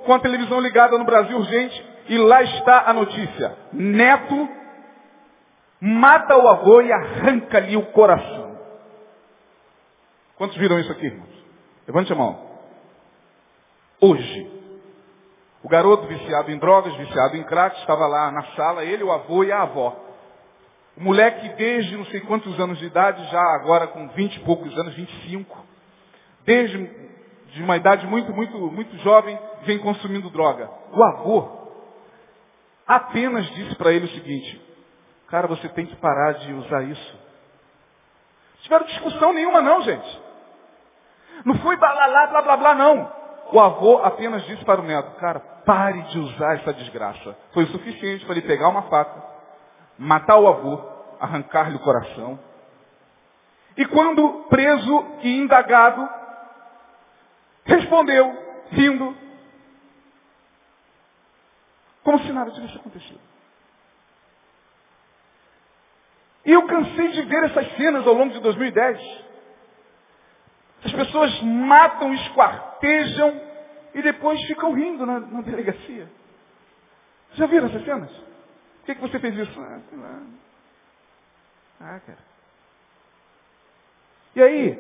com 0.05 0.13
a 0.13 0.19
televisão 0.19 0.60
ligada 0.60 0.98
no 0.98 1.05
Brasil 1.05 1.38
Urgente 1.38 1.86
e 2.07 2.17
lá 2.17 2.41
está 2.43 2.89
a 2.89 2.93
notícia. 2.93 3.57
Neto 3.74 4.50
mata 5.79 6.38
o 6.38 6.48
avô 6.48 6.81
e 6.81 6.91
arranca-lhe 6.91 7.75
o 7.75 7.88
coração. 7.88 8.60
Quantos 10.36 10.57
viram 10.57 10.79
isso 10.79 10.91
aqui, 10.91 11.05
irmãos? 11.05 11.29
Levante 11.88 12.12
a 12.13 12.15
mão. 12.15 12.51
Hoje. 14.00 14.50
O 15.63 15.69
garoto 15.69 16.07
viciado 16.07 16.50
em 16.51 16.57
drogas, 16.57 16.95
viciado 16.95 17.38
em 17.38 17.43
crack, 17.43 17.79
estava 17.79 18.07
lá 18.07 18.31
na 18.31 18.43
sala, 18.55 18.83
ele, 18.83 19.03
o 19.03 19.12
avô 19.12 19.43
e 19.43 19.51
a 19.51 19.62
avó. 19.62 19.95
O 20.98 21.01
moleque 21.03 21.50
desde 21.50 21.95
não 21.95 22.05
sei 22.05 22.19
quantos 22.21 22.60
anos 22.60 22.79
de 22.79 22.86
idade, 22.86 23.24
já 23.29 23.41
agora 23.55 23.88
com 23.88 24.07
vinte 24.10 24.36
e 24.38 24.39
poucos 24.39 24.75
anos, 24.77 24.95
25, 24.95 25.57
desde 26.45 27.01
de 27.53 27.62
uma 27.63 27.75
idade 27.75 28.07
muito, 28.07 28.31
muito, 28.33 28.57
muito 28.57 28.95
jovem, 29.00 29.38
vem 29.63 29.77
consumindo 29.79 30.29
droga. 30.29 30.69
O 30.91 31.03
avô 31.03 31.62
apenas 32.88 33.45
disse 33.51 33.75
para 33.75 33.91
ele 33.91 34.05
o 34.05 34.10
seguinte, 34.10 34.62
cara, 35.27 35.48
você 35.48 35.67
tem 35.69 35.86
que 35.86 35.95
parar 35.98 36.33
de 36.33 36.53
usar 36.53 36.83
isso. 36.83 37.19
Não 38.55 38.62
tiveram 38.63 38.86
discussão 38.86 39.33
nenhuma 39.33 39.62
não, 39.62 39.81
gente. 39.81 40.21
Não 41.45 41.55
foi 41.55 41.75
blá 41.75 41.91
blá 41.93 42.27
blá 42.27 42.41
blá 42.41 42.57
blá 42.57 42.75
não. 42.75 43.12
O 43.51 43.60
avô 43.60 43.98
apenas 44.03 44.43
disse 44.45 44.63
para 44.63 44.79
o 44.79 44.83
neto, 44.83 45.12
cara, 45.19 45.39
pare 45.65 46.01
de 46.03 46.19
usar 46.19 46.55
essa 46.55 46.74
desgraça. 46.74 47.36
Foi 47.53 47.63
o 47.63 47.67
suficiente 47.67 48.25
para 48.25 48.36
ele 48.36 48.48
pegar 48.48 48.69
uma 48.69 48.83
faca, 48.83 49.24
matar 49.98 50.38
o 50.38 50.48
avô, 50.48 50.81
arrancar-lhe 51.19 51.75
o 51.75 51.79
coração. 51.79 52.39
E 53.75 53.86
quando 53.86 54.45
preso 54.50 55.05
e 55.21 55.38
indagado, 55.38 56.20
respondeu, 57.75 58.37
rindo, 58.71 59.15
como 62.03 62.19
se 62.19 62.31
nada 62.31 62.51
tivesse 62.51 62.75
acontecido. 62.75 63.19
E 66.45 66.51
eu 66.51 66.65
cansei 66.65 67.09
de 67.09 67.21
ver 67.23 67.43
essas 67.43 67.75
cenas 67.77 68.05
ao 68.07 68.13
longo 68.13 68.33
de 68.33 68.39
2010. 68.39 69.23
As 70.83 70.91
pessoas 70.91 71.41
matam, 71.43 72.13
esquartejam 72.13 73.41
e 73.93 74.01
depois 74.01 74.41
ficam 74.47 74.73
rindo 74.73 75.05
na, 75.05 75.19
na 75.19 75.41
delegacia. 75.41 76.09
Já 77.33 77.45
viram 77.45 77.67
essas 77.67 77.85
cenas? 77.85 78.09
Por 78.11 78.85
que, 78.85 78.95
que 78.95 79.01
você 79.01 79.19
fez 79.19 79.37
isso? 79.37 79.61
Ah, 79.61 79.79
sei 79.89 79.99
lá. 79.99 80.21
Ah, 81.79 81.99
cara. 81.99 82.31
E 84.35 84.41
aí, 84.41 84.79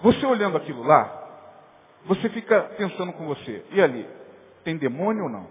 você 0.00 0.24
olhando 0.24 0.56
aquilo 0.56 0.84
lá, 0.84 1.21
você 2.04 2.28
fica 2.30 2.62
pensando 2.76 3.12
com 3.12 3.26
você, 3.26 3.64
e 3.70 3.80
ali? 3.80 4.08
Tem 4.64 4.76
demônio 4.76 5.24
ou 5.24 5.30
não? 5.30 5.46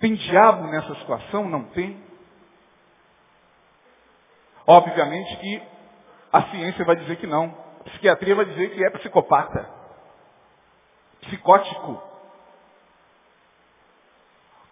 Tem 0.00 0.14
diabo 0.14 0.66
nessa 0.68 0.94
situação? 0.96 1.48
Não 1.48 1.64
tem? 1.64 2.02
Obviamente 4.66 5.36
que 5.36 5.62
a 6.32 6.42
ciência 6.50 6.84
vai 6.84 6.96
dizer 6.96 7.16
que 7.16 7.26
não. 7.26 7.56
A 7.80 7.84
psiquiatria 7.84 8.34
vai 8.34 8.44
dizer 8.46 8.70
que 8.70 8.84
é 8.84 8.90
psicopata. 8.90 9.68
Psicótico. 11.22 12.02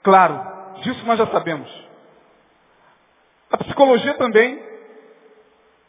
Claro, 0.03 0.81
disso 0.81 1.05
nós 1.07 1.19
já 1.19 1.27
sabemos. 1.29 1.71
A 3.51 3.59
psicologia 3.59 4.15
também, 4.15 4.63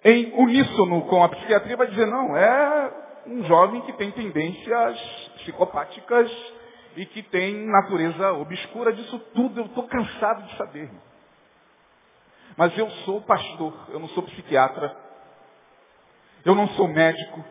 em 0.04 0.34
uníssono 0.34 1.02
com 1.08 1.24
a 1.24 1.30
psiquiatria, 1.30 1.78
vai 1.78 1.88
dizer, 1.88 2.06
não, 2.06 2.36
é 2.36 3.03
um 3.28 3.44
jovem 3.46 3.82
que 3.82 3.94
tem 3.94 4.12
tendências 4.12 5.00
psicopáticas 5.38 6.32
e 6.96 7.06
que 7.06 7.24
tem 7.24 7.66
natureza 7.68 8.34
obscura 8.34 8.94
disso 8.94 9.20
tudo. 9.34 9.62
Eu 9.62 9.66
estou 9.66 9.88
cansado 9.88 10.44
de 10.44 10.58
saber. 10.58 10.90
Mas 12.56 12.78
eu 12.78 12.90
sou 13.06 13.22
pastor, 13.22 13.74
eu 13.90 14.00
não 14.00 14.08
sou 14.10 14.24
psiquiatra. 14.24 14.96
Eu 16.46 16.54
não 16.56 16.68
sou 16.70 16.88
médico. 16.88 17.44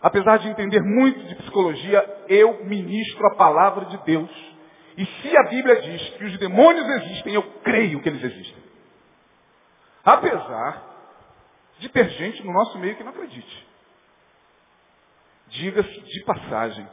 Apesar 0.00 0.38
de 0.38 0.48
entender 0.48 0.82
muito 0.82 1.22
de 1.26 1.34
psicologia, 1.36 2.24
eu 2.28 2.64
ministro 2.64 3.26
a 3.28 3.36
palavra 3.36 3.86
de 3.86 3.96
Deus. 3.98 4.54
E 4.96 5.06
se 5.06 5.36
a 5.36 5.44
Bíblia 5.48 5.80
diz 5.80 6.08
que 6.10 6.24
os 6.24 6.38
demônios 6.38 6.86
existem, 6.88 7.34
eu 7.34 7.42
creio 7.62 8.00
que 8.00 8.08
eles 8.08 8.22
existem. 8.22 8.62
Apesar 10.04 10.94
de 11.78 11.88
ter 11.88 12.08
gente 12.10 12.44
no 12.44 12.52
nosso 12.52 12.78
meio 12.78 12.96
que 12.96 13.02
não 13.02 13.10
acredite. 13.10 13.73
Diga-se 15.54 16.00
de 16.00 16.24
passagem. 16.24 16.88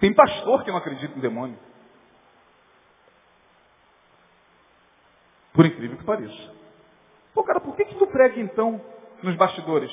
Tem 0.00 0.12
pastor 0.12 0.64
que 0.64 0.70
não 0.72 0.78
acredita 0.78 1.16
em 1.16 1.20
demônio. 1.20 1.56
Por 5.52 5.64
incrível 5.64 5.96
que 5.96 6.04
pareça. 6.04 6.54
Pô, 7.32 7.44
cara, 7.44 7.60
por 7.60 7.76
que, 7.76 7.84
que 7.84 7.94
tu 7.94 8.06
prega 8.08 8.40
então 8.40 8.84
nos 9.22 9.36
bastidores? 9.36 9.90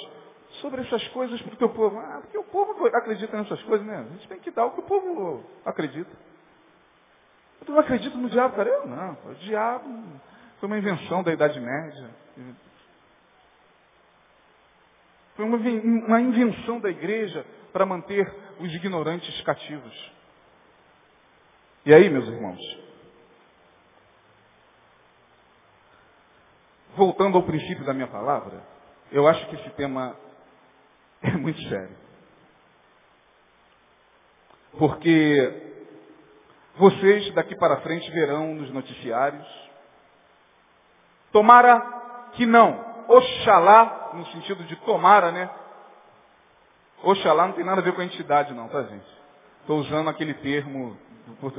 Sobre 0.61 0.81
essas 0.81 1.07
coisas 1.09 1.39
para 1.43 1.53
o 1.53 1.57
teu 1.57 1.69
povo. 1.69 1.99
Ah, 1.99 2.21
porque 2.21 2.37
o 2.39 2.43
povo 2.45 2.87
acredita 2.87 3.37
nessas 3.37 3.61
coisas, 3.63 3.85
né? 3.85 3.97
A 3.97 4.13
gente 4.13 4.27
tem 4.27 4.39
que 4.39 4.49
dar 4.49 4.65
o 4.65 4.71
que 4.71 4.79
o 4.79 4.83
povo 4.83 5.43
acredita. 5.63 6.11
Tu 7.63 7.71
não 7.71 7.79
acredita 7.79 8.17
no 8.17 8.29
diabo, 8.29 8.55
cara? 8.55 8.69
Eu 8.69 8.87
não. 8.87 9.11
O 9.25 9.35
diabo 9.35 10.03
foi 10.59 10.67
uma 10.67 10.79
invenção 10.79 11.21
da 11.21 11.31
Idade 11.31 11.59
Média. 11.59 12.09
Foi 15.39 15.45
uma, 15.45 16.19
invenção 16.19 16.81
da 16.81 16.89
igreja 16.89 17.45
para 17.71 17.85
manter 17.85 18.29
os 18.59 18.75
ignorantes 18.75 19.41
cativos. 19.43 20.11
E 21.85 21.93
aí, 21.93 22.09
meus 22.09 22.27
irmãos? 22.27 22.59
Voltando 26.93 27.37
ao 27.37 27.43
princípio 27.43 27.85
da 27.85 27.93
minha 27.93 28.07
palavra, 28.07 28.61
eu 29.13 29.29
acho 29.29 29.47
que 29.47 29.55
esse 29.55 29.69
tema 29.77 30.13
é 31.23 31.31
muito 31.31 31.61
sério. 31.69 31.95
Porque 34.77 35.53
vocês 36.75 37.33
daqui 37.33 37.55
para 37.55 37.79
frente 37.79 38.11
verão 38.11 38.55
nos 38.55 38.69
noticiários. 38.73 39.47
Tomara 41.31 41.79
que 42.33 42.45
não. 42.45 43.05
Oxalá, 43.07 43.98
no 44.13 44.25
sentido 44.27 44.63
de 44.63 44.75
tomara, 44.77 45.31
né? 45.31 45.49
Oxalá 47.03 47.47
não 47.47 47.53
tem 47.53 47.63
nada 47.63 47.81
a 47.81 47.83
ver 47.83 47.93
com 47.93 48.01
a 48.01 48.05
entidade 48.05 48.53
não, 48.53 48.67
tá 48.67 48.83
gente? 48.83 49.05
Estou 49.61 49.79
usando 49.79 50.09
aquele 50.09 50.33
termo. 50.35 50.97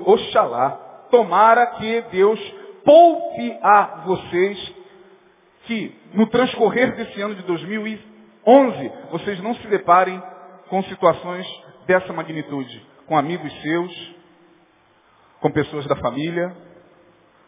Oxalá. 0.04 0.70
Tomara 1.10 1.66
que 1.66 2.02
Deus 2.12 2.40
poupe 2.84 3.58
a 3.62 4.02
vocês 4.04 4.74
que 5.64 5.96
no 6.14 6.26
transcorrer 6.26 6.94
desse 6.96 7.20
ano 7.20 7.34
de 7.34 7.42
2011 7.42 8.92
vocês 9.10 9.40
não 9.40 9.54
se 9.54 9.66
deparem 9.68 10.22
com 10.68 10.82
situações 10.84 11.46
dessa 11.86 12.12
magnitude, 12.12 12.86
com 13.06 13.16
amigos 13.16 13.52
seus, 13.60 14.14
com 15.40 15.50
pessoas 15.50 15.86
da 15.86 15.96
família, 15.96 16.56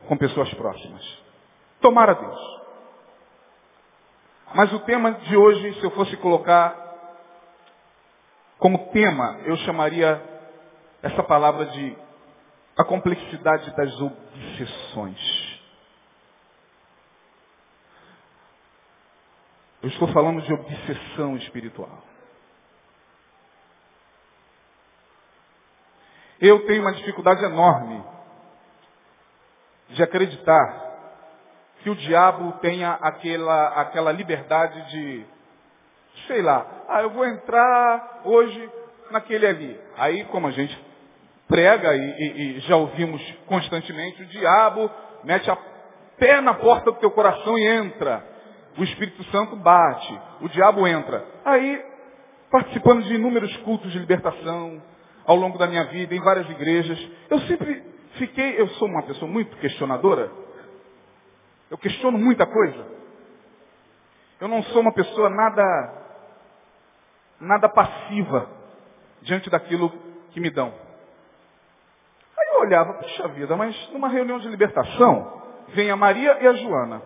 com 0.08 0.16
pessoas 0.16 0.52
próximas. 0.54 1.02
Tomara 1.80 2.14
Deus. 2.14 2.62
Mas 4.54 4.72
o 4.72 4.80
tema 4.80 5.12
de 5.12 5.36
hoje, 5.36 5.74
se 5.74 5.84
eu 5.84 5.90
fosse 5.92 6.16
colocar 6.18 6.76
como 8.58 8.90
tema, 8.92 9.40
eu 9.44 9.56
chamaria 9.58 10.22
essa 11.02 11.22
palavra 11.22 11.66
de 11.66 11.96
a 12.76 12.84
complexidade 12.84 13.74
das 13.74 14.00
obsessões. 14.00 15.60
Eu 19.82 19.88
estou 19.88 20.06
falando 20.08 20.42
de 20.42 20.52
obsessão 20.52 21.36
espiritual. 21.36 22.02
Eu 26.40 26.66
tenho 26.66 26.82
uma 26.82 26.92
dificuldade 26.92 27.44
enorme 27.44 28.04
de 29.88 30.02
acreditar 30.02 30.91
que 31.82 31.90
o 31.90 31.96
diabo 31.96 32.52
tenha 32.60 32.92
aquela, 33.00 33.68
aquela 33.80 34.12
liberdade 34.12 34.90
de, 34.90 35.24
sei 36.26 36.42
lá, 36.42 36.66
ah, 36.88 37.02
eu 37.02 37.10
vou 37.10 37.26
entrar 37.26 38.22
hoje 38.24 38.70
naquele 39.10 39.46
ali. 39.46 39.80
Aí, 39.96 40.24
como 40.24 40.46
a 40.46 40.50
gente 40.50 40.78
prega 41.48 41.94
e, 41.94 42.00
e, 42.00 42.56
e 42.56 42.60
já 42.60 42.76
ouvimos 42.76 43.22
constantemente, 43.46 44.22
o 44.22 44.26
diabo 44.26 44.90
mete 45.24 45.50
a 45.50 45.58
pé 46.18 46.40
na 46.40 46.54
porta 46.54 46.92
do 46.92 46.98
teu 46.98 47.10
coração 47.10 47.58
e 47.58 47.66
entra 47.66 48.32
o 48.78 48.84
Espírito 48.84 49.22
Santo 49.24 49.56
bate, 49.56 50.20
o 50.40 50.48
diabo 50.48 50.86
entra. 50.86 51.24
Aí, 51.44 51.82
participando 52.50 53.02
de 53.04 53.14
inúmeros 53.14 53.54
cultos 53.58 53.92
de 53.92 53.98
libertação, 53.98 54.82
ao 55.26 55.36
longo 55.36 55.58
da 55.58 55.66
minha 55.66 55.84
vida, 55.84 56.14
em 56.14 56.20
várias 56.20 56.48
igrejas, 56.50 56.98
eu 57.30 57.38
sempre 57.40 57.82
fiquei, 58.14 58.60
eu 58.60 58.68
sou 58.70 58.88
uma 58.88 59.02
pessoa 59.02 59.30
muito 59.30 59.56
questionadora. 59.58 60.30
Eu 61.72 61.78
questiono 61.78 62.18
muita 62.18 62.44
coisa. 62.44 62.87
Eu 64.38 64.46
não 64.46 64.62
sou 64.64 64.82
uma 64.82 64.92
pessoa 64.92 65.30
nada, 65.30 65.92
nada 67.40 67.66
passiva 67.66 68.46
diante 69.22 69.48
daquilo 69.48 69.90
que 70.32 70.38
me 70.38 70.50
dão. 70.50 70.70
Aí 72.38 72.48
eu 72.54 72.61
olhava, 72.61 72.92
puxa 72.92 73.26
vida, 73.28 73.56
mas 73.56 73.74
numa 73.90 74.11
reunião 74.11 74.38
de 74.38 74.48
libertação, 74.48 75.44
vem 75.68 75.90
a 75.90 75.96
Maria 75.96 76.42
e 76.42 76.46
a 76.46 76.52
Joana. 76.52 77.00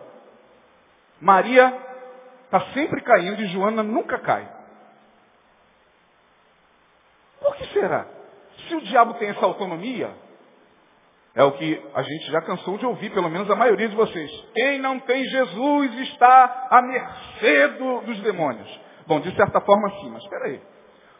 Maria 1.21 1.73
está 2.43 2.59
sempre 2.73 2.99
caindo 2.99 3.41
e 3.41 3.47
Joana 3.47 3.81
nunca 3.81 4.19
cai. 4.19 4.49
será? 7.71 8.05
Se 8.67 8.75
o 8.75 8.81
diabo 8.81 9.13
tem 9.13 9.29
essa 9.29 9.45
autonomia, 9.45 10.13
é 11.37 11.43
o 11.43 11.51
que 11.51 11.81
a 11.93 12.01
gente 12.01 12.31
já 12.31 12.41
cansou 12.41 12.79
de 12.79 12.85
ouvir, 12.87 13.11
pelo 13.11 13.29
menos 13.29 13.47
a 13.51 13.55
maioria 13.55 13.87
de 13.87 13.95
vocês. 13.95 14.31
Quem 14.55 14.79
não 14.79 14.99
tem 14.99 15.23
Jesus 15.23 15.99
está 16.09 16.67
à 16.71 16.81
mercê 16.81 17.67
do, 17.77 18.01
dos 18.01 18.19
demônios. 18.21 18.67
Bom, 19.05 19.19
de 19.19 19.33
certa 19.35 19.61
forma 19.61 19.87
sim, 20.01 20.09
mas 20.09 20.23
espera 20.23 20.45
aí. 20.45 20.59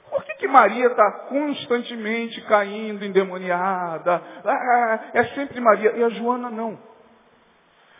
Por 0.09 0.23
que, 0.23 0.33
que 0.37 0.47
Maria 0.47 0.87
está 0.87 1.11
constantemente 1.29 2.41
caindo 2.41 3.05
endemoniada? 3.05 4.19
Ah, 4.43 4.99
é 5.13 5.23
sempre 5.35 5.61
Maria. 5.61 5.91
E 5.95 6.03
a 6.03 6.09
Joana 6.09 6.49
não. 6.49 6.79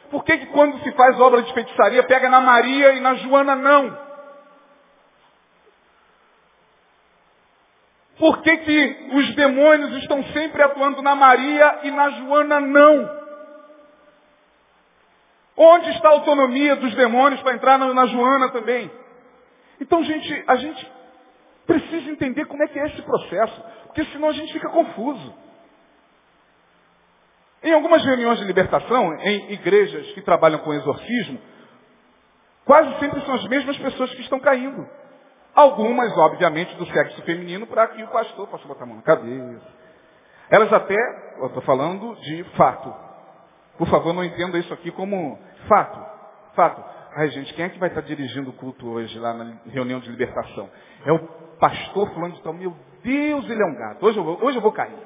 Por 0.09 0.23
que, 0.23 0.39
que 0.39 0.47
quando 0.47 0.79
se 0.79 0.91
faz 0.93 1.19
obra 1.19 1.43
de 1.43 1.53
feitiçaria, 1.53 2.01
pega 2.01 2.29
na 2.29 2.41
Maria 2.41 2.93
e 2.93 2.99
na 2.99 3.13
Joana 3.13 3.55
não? 3.55 4.06
Por 8.19 8.41
que, 8.41 8.57
que 8.57 9.09
os 9.13 9.35
demônios 9.35 9.95
estão 9.97 10.23
sempre 10.25 10.61
atuando 10.63 11.01
na 11.01 11.15
Maria 11.15 11.79
e 11.83 11.91
na 11.91 12.09
Joana 12.11 12.59
não? 12.59 13.17
Onde 15.55 15.89
está 15.91 16.09
a 16.09 16.11
autonomia 16.13 16.75
dos 16.75 16.93
demônios 16.95 17.41
para 17.41 17.53
entrar 17.53 17.77
na, 17.77 17.93
na 17.93 18.05
Joana 18.07 18.49
também? 18.49 18.89
Então, 19.79 20.03
gente, 20.03 20.43
a 20.47 20.55
gente 20.55 20.91
precisa 21.67 22.09
entender 22.09 22.45
como 22.45 22.63
é 22.63 22.67
que 22.67 22.79
é 22.79 22.87
esse 22.87 23.01
processo, 23.03 23.63
porque 23.85 24.03
senão 24.05 24.29
a 24.29 24.33
gente 24.33 24.51
fica 24.53 24.69
confuso. 24.69 25.33
Em 27.63 27.73
algumas 27.73 28.03
reuniões 28.03 28.39
de 28.39 28.45
libertação, 28.45 29.13
em 29.19 29.53
igrejas 29.53 30.11
que 30.13 30.21
trabalham 30.21 30.59
com 30.59 30.73
exorcismo, 30.73 31.39
quase 32.65 32.97
sempre 32.99 33.21
são 33.21 33.35
as 33.35 33.45
mesmas 33.45 33.77
pessoas 33.77 34.11
que 34.13 34.21
estão 34.21 34.39
caindo. 34.39 34.87
Algumas, 35.55 36.15
obviamente, 36.17 36.75
do 36.75 36.85
sexo 36.87 37.21
feminino, 37.23 37.65
para 37.65 37.87
que 37.87 38.03
o 38.03 38.07
pastor 38.07 38.47
possa 38.47 38.67
botar 38.67 38.83
a 38.83 38.87
mão 38.87 38.97
na 38.97 39.01
cabeça. 39.01 39.67
Elas 40.49 40.71
até, 40.71 40.95
eu 41.39 41.47
estou 41.47 41.61
falando 41.63 42.15
de 42.21 42.43
fato. 42.55 42.93
Por 43.77 43.87
favor, 43.87 44.13
não 44.13 44.23
entenda 44.23 44.57
isso 44.57 44.73
aqui 44.73 44.91
como 44.91 45.39
fato. 45.67 45.99
Fato. 46.55 46.83
Ai, 47.15 47.29
gente, 47.29 47.53
quem 47.53 47.65
é 47.65 47.69
que 47.69 47.79
vai 47.79 47.89
estar 47.89 48.01
dirigindo 48.01 48.51
o 48.51 48.53
culto 48.53 48.87
hoje 48.87 49.17
lá 49.19 49.33
na 49.33 49.57
reunião 49.65 49.99
de 49.99 50.09
libertação? 50.09 50.69
É 51.05 51.11
o 51.11 51.19
pastor 51.59 52.09
fulano 52.13 52.35
de 52.35 52.41
tal. 52.41 52.53
Meu 52.53 52.75
Deus, 53.03 53.49
ele 53.49 53.61
é 53.61 53.65
um 53.65 53.75
gato. 53.75 54.05
Hoje 54.05 54.17
eu 54.17 54.23
vou, 54.23 54.43
hoje 54.43 54.57
eu 54.57 54.61
vou 54.61 54.71
cair. 54.71 54.97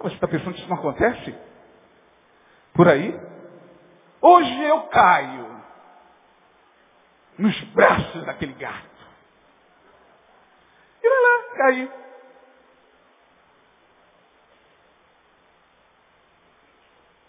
Você 0.00 0.14
está 0.14 0.28
pensando 0.28 0.54
que 0.54 0.60
isso 0.60 0.68
não 0.68 0.76
acontece? 0.76 1.34
Por 2.74 2.88
aí? 2.88 3.18
Hoje 4.20 4.62
eu 4.64 4.82
caio 4.88 5.45
nos 7.38 7.58
braços 7.72 8.24
daquele 8.24 8.54
gato. 8.54 8.96
E 11.02 11.08
vai 11.08 11.22
lá, 11.22 11.56
cair. 11.56 11.90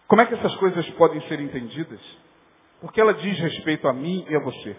Como 0.07 0.21
é 0.21 0.25
que 0.25 0.35
essas 0.35 0.55
coisas 0.55 0.89
podem 0.91 1.21
ser 1.27 1.39
entendidas? 1.41 1.99
Porque 2.79 3.01
ela 3.01 3.13
diz 3.13 3.37
respeito 3.39 3.87
a 3.87 3.93
mim 3.93 4.25
e 4.29 4.35
a 4.35 4.39
você. 4.39 4.77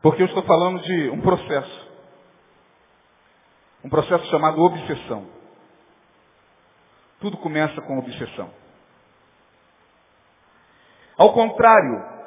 Porque 0.00 0.22
eu 0.22 0.26
estou 0.26 0.42
falando 0.44 0.80
de 0.82 1.10
um 1.10 1.20
processo. 1.20 1.90
Um 3.82 3.88
processo 3.88 4.24
chamado 4.26 4.60
obsessão. 4.60 5.28
Tudo 7.18 7.36
começa 7.38 7.80
com 7.82 7.98
obsessão. 7.98 8.52
Ao 11.16 11.32
contrário 11.32 12.19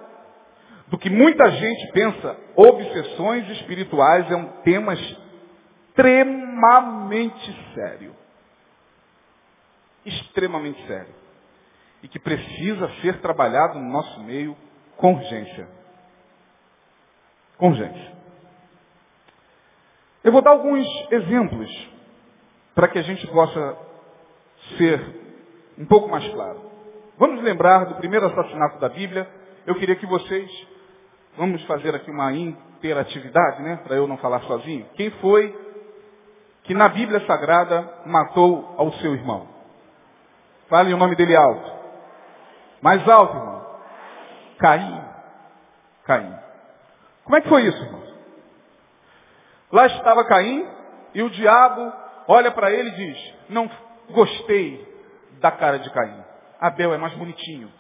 do 0.88 0.98
que 0.98 1.10
muita 1.10 1.50
gente 1.52 1.92
pensa, 1.92 2.38
obsessões 2.56 3.50
espirituais 3.52 4.30
é 4.30 4.36
um 4.36 4.62
tema 4.64 4.94
extremamente 5.94 7.74
sério. 7.74 8.16
Extremamente 10.06 10.86
sério. 10.86 11.16
E 12.02 12.08
que 12.08 12.20
precisa 12.20 12.90
ser 13.02 13.20
trabalhado 13.22 13.80
no 13.80 13.90
nosso 13.90 14.22
meio 14.22 14.56
com 14.98 15.14
urgência. 15.14 15.68
Com 17.58 17.70
urgência. 17.70 18.14
Eu 20.24 20.32
vou 20.32 20.42
dar 20.42 20.52
alguns 20.52 20.88
exemplos 21.12 21.70
para 22.76 22.88
que 22.88 23.00
a 23.00 23.04
gente 23.04 23.26
possa 23.28 23.78
ser 24.78 25.02
um 25.78 25.86
pouco 25.86 26.10
mais 26.10 26.28
claro. 26.30 26.72
Vamos 27.18 27.44
lembrar 27.44 27.86
do 27.86 27.96
primeiro 27.96 28.26
assassinato 28.28 28.80
da 28.80 28.90
Bíblia. 28.90 29.28
Eu 29.66 29.76
queria 29.76 29.96
que 29.96 30.06
vocês 30.06 30.50
Vamos 31.36 31.64
fazer 31.66 31.96
aqui 31.96 32.12
uma 32.12 32.32
interatividade, 32.32 33.64
né? 33.64 33.78
Para 33.78 33.96
eu 33.96 34.08
não 34.08 34.18
falar 34.18 34.42
sozinho. 34.42 34.86
Quem 34.96 35.10
foi 35.12 35.64
que 36.64 36.76
na 36.76 36.88
Bíblia 36.90 37.26
Sagrada 37.26 38.02
matou 38.06 38.76
ao 38.78 38.94
seu 38.94 39.16
irmão? 39.16 39.48
Fale 40.70 40.94
o 40.94 40.98
nome 40.98 41.16
dele 41.16 41.36
alto. 41.36 41.72
Mais 42.82 43.08
alto, 43.10 43.36
irmão. 43.36 43.66
Caim. 44.60 45.02
Caim. 46.06 46.36
Como 47.24 47.36
é 47.36 47.42
que 47.42 47.50
foi 47.50 47.64
isso, 47.64 47.84
irmão? 47.84 48.04
Lá 49.72 49.88
estava 49.88 50.24
Caim 50.26 50.68
e 51.16 51.24
o 51.24 51.32
diabo 51.32 51.92
olha 52.28 52.52
para 52.52 52.72
ele 52.72 52.90
e 52.90 52.96
diz, 52.96 53.34
não 53.50 53.70
gostei 54.12 54.88
da 55.40 55.52
cara 55.52 55.80
de 55.80 55.90
Caim. 55.90 56.24
Abel 56.60 56.94
é 56.94 56.98
mais 56.98 57.14
bonitinho. 57.16 57.72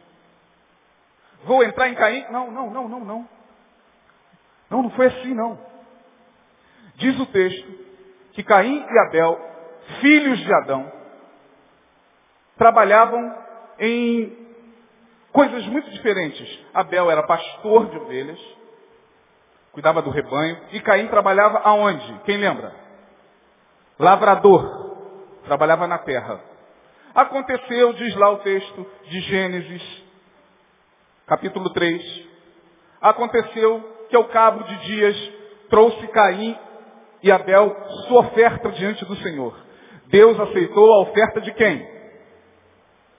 Vou 1.45 1.63
entrar 1.63 1.89
em 1.89 1.95
Caim? 1.95 2.25
Não, 2.29 2.51
não, 2.51 2.69
não, 2.69 2.87
não, 2.87 2.99
não. 2.99 3.29
Não, 4.69 4.83
não 4.83 4.89
foi 4.91 5.07
assim 5.07 5.33
não. 5.33 5.59
Diz 6.95 7.19
o 7.19 7.25
texto 7.27 7.83
que 8.33 8.43
Caim 8.43 8.85
e 8.89 8.99
Abel, 8.99 9.39
filhos 10.01 10.39
de 10.39 10.53
Adão, 10.53 10.91
trabalhavam 12.57 13.35
em 13.79 14.35
coisas 15.31 15.65
muito 15.67 15.89
diferentes. 15.91 16.59
Abel 16.73 17.09
era 17.11 17.23
pastor 17.23 17.87
de 17.89 17.97
ovelhas, 17.97 18.39
cuidava 19.71 20.01
do 20.01 20.09
rebanho, 20.09 20.59
e 20.71 20.79
Caim 20.79 21.07
trabalhava 21.07 21.59
aonde? 21.59 22.21
Quem 22.25 22.37
lembra? 22.37 22.73
Lavrador, 23.99 24.97
trabalhava 25.43 25.87
na 25.87 25.97
terra. 25.99 26.39
Aconteceu, 27.13 27.93
diz 27.93 28.15
lá 28.15 28.31
o 28.31 28.37
texto 28.37 28.87
de 29.03 29.19
Gênesis, 29.21 30.02
capítulo 31.25 31.69
3, 31.71 32.29
aconteceu 33.01 34.07
que 34.09 34.15
ao 34.15 34.25
cabo 34.25 34.63
de 34.63 34.77
dias 34.85 35.31
trouxe 35.69 36.07
Caim 36.07 36.57
e 37.21 37.31
Abel 37.31 37.75
sua 38.07 38.21
oferta 38.21 38.69
diante 38.71 39.03
do 39.05 39.15
Senhor. 39.17 39.57
Deus 40.07 40.39
aceitou 40.39 40.93
a 40.93 41.01
oferta 41.03 41.41
de 41.41 41.51
quem? 41.53 41.87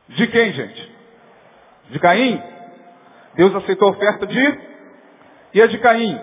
De 0.09 0.27
quem, 0.29 0.53
gente? 0.53 0.95
De 1.91 1.99
Caim? 1.99 2.41
Deus 3.35 3.55
aceitou 3.55 3.89
a 3.89 3.93
oferta 3.93 4.27
de? 4.27 4.61
E 5.55 5.63
a 5.63 5.67
de 5.67 5.79
Caim? 5.79 6.21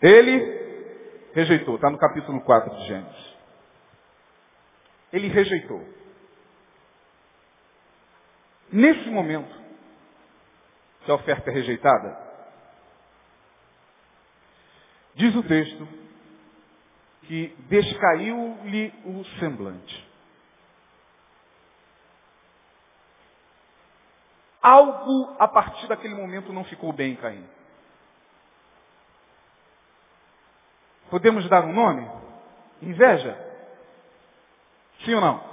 Ele 0.00 0.62
rejeitou. 1.34 1.76
Está 1.76 1.90
no 1.90 1.98
capítulo 1.98 2.40
4 2.42 2.76
de 2.76 2.86
Gênesis. 2.86 3.34
Ele 5.12 5.28
rejeitou. 5.28 5.82
Nesse 8.70 9.08
momento, 9.10 9.61
que 11.04 11.10
a 11.10 11.14
oferta 11.14 11.50
é 11.50 11.54
rejeitada, 11.54 12.32
Diz 15.14 15.34
o 15.36 15.42
texto 15.42 15.88
que 17.22 17.48
descaiu-lhe 17.68 18.92
o 19.04 19.24
semblante. 19.38 20.10
Algo 24.60 25.36
a 25.38 25.48
partir 25.48 25.86
daquele 25.88 26.14
momento 26.14 26.52
não 26.52 26.64
ficou 26.64 26.92
bem, 26.92 27.16
Caim. 27.16 27.46
Podemos 31.10 31.48
dar 31.48 31.64
um 31.64 31.72
nome? 31.72 32.08
Inveja? 32.80 33.36
Sim 35.04 35.14
ou 35.14 35.20
não? 35.20 35.44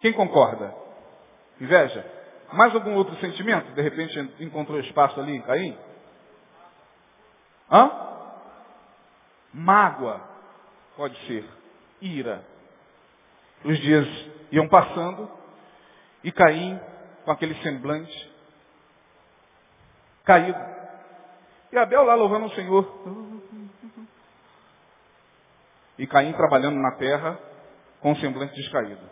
Quem 0.00 0.12
concorda? 0.12 0.74
Inveja? 1.60 2.04
Mais 2.54 2.74
algum 2.74 2.94
outro 2.94 3.16
sentimento? 3.16 3.72
De 3.74 3.82
repente 3.82 4.18
encontrou 4.40 4.78
espaço 4.80 5.20
ali 5.20 5.36
em 5.36 5.42
Caim? 5.42 5.78
Hã? 7.70 7.90
Mágoa 9.52 10.20
pode 10.96 11.16
ser 11.26 11.44
ira. 12.00 12.44
Os 13.64 13.78
dias 13.80 14.06
iam 14.52 14.68
passando 14.68 15.28
e 16.22 16.30
Caim, 16.30 16.80
com 17.24 17.30
aquele 17.30 17.54
semblante, 17.62 18.32
caído. 20.24 20.58
E 21.72 21.78
Abel 21.78 22.04
lá 22.04 22.14
louvando 22.14 22.46
o 22.46 22.54
Senhor. 22.54 23.42
E 25.98 26.06
Caim 26.06 26.32
trabalhando 26.32 26.76
na 26.76 26.92
terra 26.92 27.38
com 28.00 28.12
o 28.12 28.16
semblante 28.16 28.54
descaído. 28.54 29.02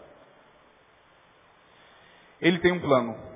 Ele 2.40 2.58
tem 2.58 2.72
um 2.72 2.80
plano. 2.80 3.31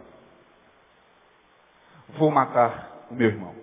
Vou 2.10 2.30
matar 2.30 3.06
o 3.10 3.14
meu 3.14 3.28
irmão. 3.28 3.54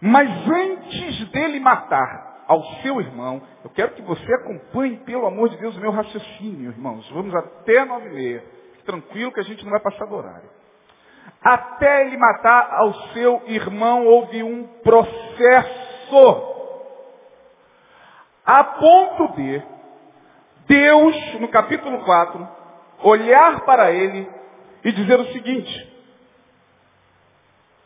Mas 0.00 0.28
antes 0.48 1.28
dele 1.30 1.60
matar 1.60 2.44
ao 2.48 2.62
seu 2.82 3.00
irmão, 3.00 3.42
eu 3.64 3.70
quero 3.70 3.92
que 3.92 4.02
você 4.02 4.34
acompanhe, 4.34 4.96
pelo 4.98 5.26
amor 5.26 5.48
de 5.48 5.56
Deus, 5.58 5.76
o 5.76 5.80
meu 5.80 5.90
raciocínio, 5.90 6.70
irmãos. 6.70 7.08
Vamos 7.10 7.34
até 7.34 7.84
nove 7.84 8.08
e 8.08 8.12
meia. 8.12 8.44
Tranquilo 8.84 9.32
que 9.32 9.40
a 9.40 9.44
gente 9.44 9.62
não 9.64 9.70
vai 9.70 9.80
passar 9.80 10.06
do 10.06 10.14
horário. 10.14 10.50
Até 11.42 12.06
ele 12.06 12.16
matar 12.16 12.72
ao 12.72 12.94
seu 13.12 13.42
irmão, 13.46 14.06
houve 14.06 14.42
um 14.42 14.66
processo. 14.82 16.52
A 18.44 18.64
ponto 18.64 19.36
de 19.36 19.62
Deus, 20.66 21.40
no 21.40 21.48
capítulo 21.48 22.04
4, 22.04 22.48
olhar 23.04 23.60
para 23.60 23.92
ele 23.92 24.28
e 24.84 24.92
dizer 24.92 25.18
o 25.20 25.32
seguinte. 25.32 25.91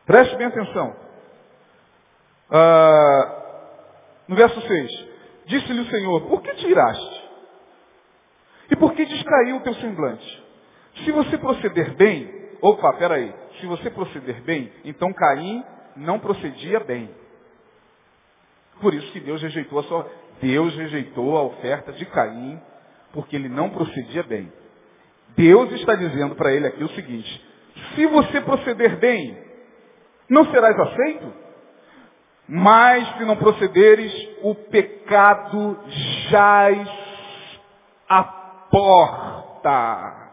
Preste 0.06 0.36
bem 0.36 0.46
atenção. 0.46 0.96
Ah, 2.50 3.42
no 4.28 4.36
verso 4.36 4.60
6. 4.60 5.06
Disse-lhe 5.46 5.80
o 5.80 5.90
Senhor, 5.90 6.20
por 6.22 6.42
que 6.42 6.54
tiraste? 6.54 7.26
E 8.70 8.76
por 8.76 8.94
que 8.94 9.04
distraiu 9.04 9.56
o 9.56 9.60
teu 9.60 9.74
semblante? 9.74 10.44
Se 11.04 11.12
você 11.12 11.36
proceder 11.38 11.94
bem, 11.94 12.50
opa, 12.60 12.92
peraí, 12.94 13.34
se 13.60 13.66
você 13.66 13.90
proceder 13.90 14.40
bem, 14.42 14.72
então 14.84 15.12
Caim 15.12 15.64
não 15.96 16.18
procedia 16.18 16.80
bem. 16.80 17.10
Por 18.80 18.94
isso 18.94 19.10
que 19.12 19.20
Deus 19.20 19.42
rejeitou 19.42 19.78
a 19.78 19.82
sua, 19.84 20.10
Deus 20.40 20.74
rejeitou 20.76 21.36
a 21.36 21.42
oferta 21.42 21.92
de 21.92 22.04
Caim, 22.06 22.60
porque 23.12 23.36
ele 23.36 23.48
não 23.48 23.70
procedia 23.70 24.22
bem. 24.22 24.52
Deus 25.36 25.72
está 25.72 25.94
dizendo 25.94 26.34
para 26.34 26.52
ele 26.52 26.66
aqui 26.66 26.82
o 26.82 26.88
seguinte, 26.90 27.44
se 27.94 28.06
você 28.06 28.40
proceder 28.40 28.96
bem, 28.96 29.45
não 30.28 30.44
serás 30.46 30.78
aceito? 30.78 31.32
Mas 32.48 33.16
se 33.16 33.24
não 33.24 33.36
procederes, 33.36 34.12
o 34.42 34.54
pecado 34.54 35.78
jaz 36.30 36.88
à 38.08 38.22
porta. 38.70 40.26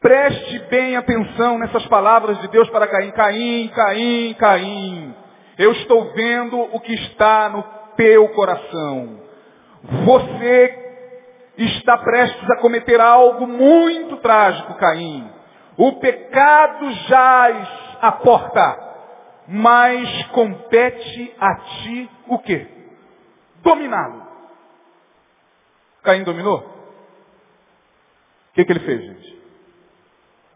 Preste 0.00 0.58
bem 0.70 0.96
atenção 0.96 1.58
nessas 1.58 1.86
palavras 1.86 2.38
de 2.40 2.48
Deus 2.48 2.68
para 2.70 2.86
Caim. 2.86 3.10
Caim, 3.12 3.68
Caim, 3.68 4.34
Caim. 4.34 5.14
Eu 5.58 5.72
estou 5.72 6.12
vendo 6.12 6.60
o 6.60 6.80
que 6.80 6.94
está 6.94 7.48
no 7.48 7.62
teu 7.96 8.28
coração. 8.30 9.20
Você 10.04 10.86
está 11.56 11.96
prestes 11.98 12.50
a 12.50 12.56
cometer 12.56 13.00
algo 13.00 13.46
muito 13.46 14.16
trágico, 14.18 14.74
Caim. 14.74 15.35
O 15.76 15.92
pecado 16.00 16.90
jaz 16.90 17.68
à 18.00 18.12
porta 18.12 18.86
mas 19.48 20.26
compete 20.28 21.34
a 21.38 21.54
ti 21.54 22.10
o 22.26 22.38
quê? 22.40 22.66
Dominá-lo. 23.62 24.26
Caim 26.02 26.24
dominou? 26.24 26.58
O 26.58 28.54
que, 28.54 28.64
que 28.64 28.72
ele 28.72 28.80
fez, 28.80 29.02
gente? 29.02 29.42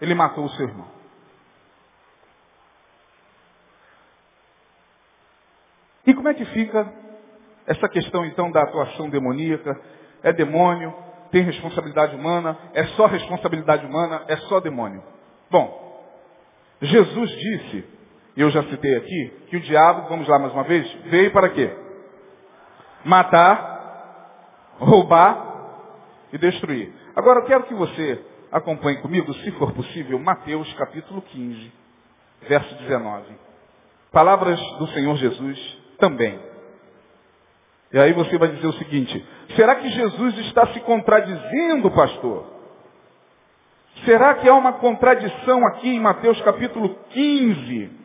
Ele 0.00 0.14
matou 0.14 0.44
o 0.44 0.50
seu 0.50 0.66
irmão. 0.66 0.88
E 6.06 6.14
como 6.14 6.28
é 6.28 6.34
que 6.34 6.44
fica 6.46 6.92
essa 7.66 7.88
questão 7.88 8.24
então 8.24 8.50
da 8.50 8.62
atuação 8.62 9.08
demoníaca? 9.08 9.80
É 10.22 10.32
demônio? 10.32 10.92
Tem 11.30 11.42
responsabilidade 11.42 12.14
humana? 12.16 12.56
É 12.74 12.84
só 12.88 13.06
responsabilidade 13.06 13.86
humana? 13.86 14.24
É 14.28 14.36
só 14.36 14.60
demônio? 14.60 15.02
Bom, 15.50 16.06
Jesus 16.80 17.30
disse 17.30 18.00
eu 18.36 18.50
já 18.50 18.62
citei 18.64 18.96
aqui, 18.96 19.32
que 19.48 19.56
o 19.56 19.60
diabo, 19.60 20.08
vamos 20.08 20.26
lá 20.28 20.38
mais 20.38 20.52
uma 20.52 20.64
vez, 20.64 20.90
veio 21.06 21.30
para 21.30 21.50
quê? 21.50 21.70
Matar, 23.04 24.76
roubar 24.78 25.46
e 26.32 26.38
destruir. 26.38 26.92
Agora 27.14 27.40
eu 27.40 27.44
quero 27.44 27.64
que 27.64 27.74
você 27.74 28.24
acompanhe 28.52 28.98
comigo, 28.98 29.32
se 29.34 29.50
for 29.52 29.72
possível, 29.72 30.18
Mateus 30.18 30.72
capítulo 30.74 31.20
15, 31.22 31.72
verso 32.48 32.74
19. 32.76 33.34
Palavras 34.12 34.60
do 34.78 34.86
Senhor 34.88 35.16
Jesus 35.16 35.78
também. 35.98 36.38
E 37.92 37.98
aí 37.98 38.12
você 38.12 38.38
vai 38.38 38.48
dizer 38.48 38.66
o 38.66 38.72
seguinte, 38.74 39.26
será 39.56 39.76
que 39.76 39.88
Jesus 39.88 40.38
está 40.46 40.66
se 40.68 40.80
contradizendo, 40.80 41.90
pastor? 41.90 42.46
Será 44.04 44.34
que 44.34 44.48
há 44.48 44.54
uma 44.54 44.74
contradição 44.74 45.66
aqui 45.66 45.88
em 45.88 46.00
Mateus 46.00 46.40
capítulo 46.42 46.96
15? 47.10 48.00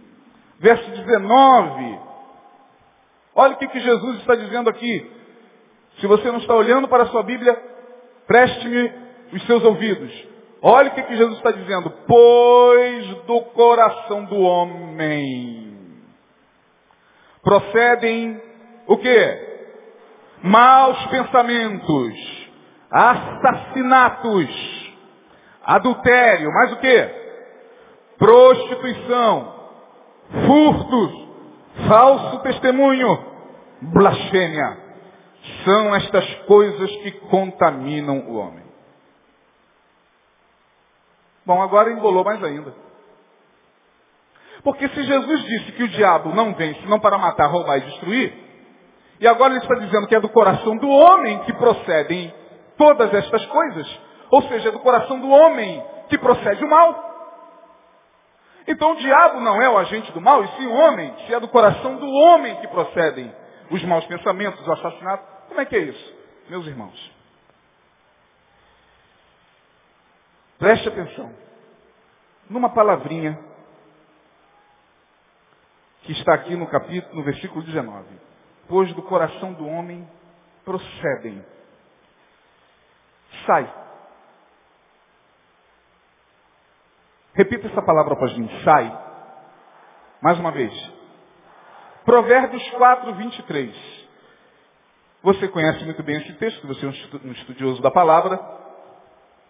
verso 0.59 0.89
19. 0.89 1.99
Olha 3.35 3.53
o 3.53 3.57
que, 3.57 3.67
que 3.67 3.79
Jesus 3.79 4.19
está 4.19 4.35
dizendo 4.35 4.69
aqui. 4.69 5.11
Se 5.99 6.07
você 6.07 6.31
não 6.31 6.39
está 6.39 6.53
olhando 6.53 6.87
para 6.87 7.03
a 7.03 7.07
sua 7.07 7.23
Bíblia, 7.23 7.53
preste-me 8.27 8.91
os 9.33 9.45
seus 9.45 9.63
ouvidos. 9.63 10.11
Olha 10.61 10.89
o 10.89 10.95
que, 10.95 11.03
que 11.03 11.15
Jesus 11.15 11.37
está 11.37 11.51
dizendo. 11.51 11.91
Pois 12.07 13.07
do 13.25 13.41
coração 13.53 14.25
do 14.25 14.39
homem 14.39 15.63
procedem 17.43 18.41
o 18.87 18.97
que? 18.97 19.54
Maus 20.41 21.05
pensamentos, 21.07 22.49
assassinatos, 22.91 24.93
adultério, 25.63 26.51
mais 26.51 26.73
o 26.73 26.77
que? 26.77 27.09
Prostituição, 28.17 29.53
furtos, 30.45 31.27
falso 31.87 32.39
testemunho, 32.39 33.25
blasfêmia. 33.81 34.85
São 35.63 35.95
estas 35.95 36.25
coisas 36.45 36.89
que 36.97 37.11
contaminam 37.29 38.19
o 38.27 38.35
homem. 38.35 38.65
Bom, 41.45 41.61
agora 41.61 41.91
embolou 41.91 42.23
mais 42.23 42.43
ainda. 42.43 42.73
Porque 44.63 44.87
se 44.89 45.03
Jesus 45.03 45.43
disse 45.43 45.71
que 45.73 45.83
o 45.83 45.87
diabo 45.89 46.33
não 46.33 46.55
vem 46.55 46.73
senão 46.81 46.99
para 46.99 47.19
matar, 47.19 47.47
roubar 47.47 47.77
e 47.77 47.81
destruir, 47.81 48.33
e 49.19 49.27
agora 49.27 49.53
ele 49.53 49.61
está 49.61 49.75
dizendo 49.75 50.07
que 50.07 50.15
é 50.15 50.19
do 50.19 50.29
coração 50.29 50.77
do 50.77 50.89
homem 50.89 51.39
que 51.39 51.53
procedem 51.53 52.33
todas 52.77 53.13
estas 53.13 53.45
coisas, 53.45 53.99
ou 54.29 54.41
seja, 54.43 54.69
é 54.69 54.71
do 54.71 54.79
coração 54.79 55.19
do 55.19 55.29
homem 55.29 55.83
que 56.09 56.17
procede 56.17 56.63
o 56.63 56.69
mal. 56.69 57.13
Então 58.67 58.93
o 58.93 58.95
diabo 58.97 59.39
não 59.39 59.61
é 59.61 59.69
o 59.69 59.77
agente 59.77 60.11
do 60.11 60.19
mal, 60.19 60.43
e 60.43 60.47
sim 60.57 60.65
o 60.65 60.73
homem, 60.73 61.13
se 61.25 61.33
é 61.33 61.39
do 61.39 61.47
coração 61.47 61.97
do 61.97 62.07
homem 62.07 62.55
que 62.57 62.67
procedem 62.67 63.33
os 63.69 63.83
maus 63.83 64.05
pensamentos, 64.05 64.59
os 64.61 64.69
assassinatos. 64.69 65.27
Como 65.47 65.61
é 65.61 65.65
que 65.65 65.75
é 65.75 65.79
isso, 65.79 66.13
meus 66.49 66.65
irmãos? 66.65 67.11
Preste 70.57 70.87
atenção. 70.87 71.33
Numa 72.49 72.69
palavrinha 72.69 73.39
que 76.03 76.11
está 76.11 76.33
aqui 76.33 76.55
no 76.55 76.67
capítulo, 76.67 77.15
no 77.15 77.23
versículo 77.23 77.63
19. 77.63 78.05
Pois 78.67 78.91
do 78.93 79.01
coração 79.03 79.53
do 79.53 79.67
homem 79.67 80.07
procedem. 80.63 81.43
Sai 83.45 83.85
Repita 87.35 87.67
essa 87.67 87.81
palavra 87.81 88.13
após 88.13 88.35
mim. 88.37 88.49
Sai. 88.63 88.97
Mais 90.21 90.39
uma 90.39 90.51
vez. 90.51 90.73
Provérbios 92.05 92.67
4, 92.71 93.13
23. 93.13 94.05
Você 95.21 95.47
conhece 95.49 95.83
muito 95.83 96.01
bem 96.03 96.17
esse 96.17 96.33
texto, 96.33 96.65
você 96.67 96.85
é 96.85 96.89
um 96.89 97.31
estudioso 97.31 97.81
da 97.81 97.91
palavra. 97.91 98.39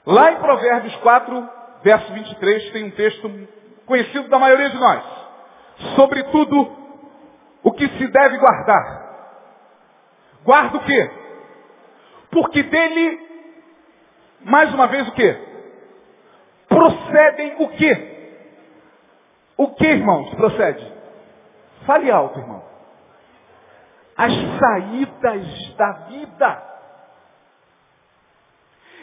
Lá 0.06 0.32
em 0.32 0.38
Provérbios 0.38 0.96
4, 0.98 1.50
verso 1.84 2.14
23, 2.14 2.72
tem 2.72 2.86
um 2.86 2.92
texto 2.92 3.30
conhecido 3.86 4.30
da 4.30 4.40
maioria 4.40 4.70
de 4.70 4.78
nós. 4.78 5.04
Sobretudo, 5.96 6.76
o 7.62 7.72
que 7.74 7.88
se 7.88 8.08
deve 8.08 8.38
guardar. 8.38 9.05
Guarda 10.46 10.78
o 10.78 10.84
quê? 10.86 11.12
Porque 12.32 12.64
dele, 12.64 13.20
mais 14.42 14.74
uma 14.74 14.88
vez, 14.88 15.08
o 15.10 15.12
quê? 15.12 15.46
procedem 16.76 17.56
o 17.60 17.70
quê? 17.70 18.12
O 19.58 19.74
que, 19.76 19.88
irmãos, 19.88 20.34
procede? 20.36 20.94
Fale 21.86 22.12
alto, 22.12 22.40
irmão. 22.40 22.64
As 24.18 24.34
saídas 24.60 25.76
da 25.76 25.92
vida. 26.10 26.64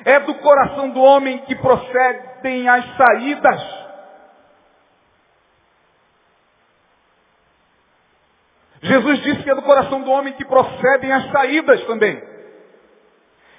É 0.04 0.20
do 0.20 0.34
coração 0.36 0.90
do 0.90 1.00
homem 1.00 1.38
que 1.46 1.54
procedem 1.56 2.68
as 2.68 2.84
saídas. 2.96 3.81
Jesus 8.82 9.22
disse 9.22 9.42
que 9.44 9.50
é 9.50 9.54
do 9.54 9.62
coração 9.62 10.02
do 10.02 10.10
homem 10.10 10.32
que 10.34 10.44
procedem 10.44 11.12
as 11.12 11.30
saídas 11.30 11.84
também. 11.86 12.20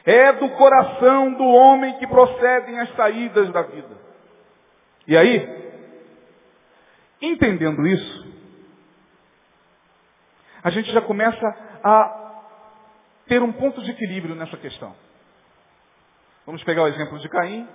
É 0.05 0.33
do 0.33 0.49
coração 0.49 1.33
do 1.33 1.45
homem 1.45 1.97
que 1.97 2.05
procedem 2.07 2.77
as 2.81 2.93
saídas 2.95 3.49
da 3.51 3.61
vida. 3.61 3.95
E 5.07 5.15
aí, 5.15 5.73
entendendo 7.21 7.87
isso, 7.87 8.27
a 10.61 10.69
gente 10.69 10.91
já 10.91 11.01
começa 11.01 11.45
a 11.83 12.41
ter 13.27 13.41
um 13.41 13.53
ponto 13.53 13.81
de 13.81 13.91
equilíbrio 13.91 14.35
nessa 14.35 14.57
questão. 14.57 14.93
Vamos 16.45 16.63
pegar 16.63 16.83
o 16.83 16.87
exemplo 16.87 17.17
de 17.19 17.29
Caim. 17.29 17.67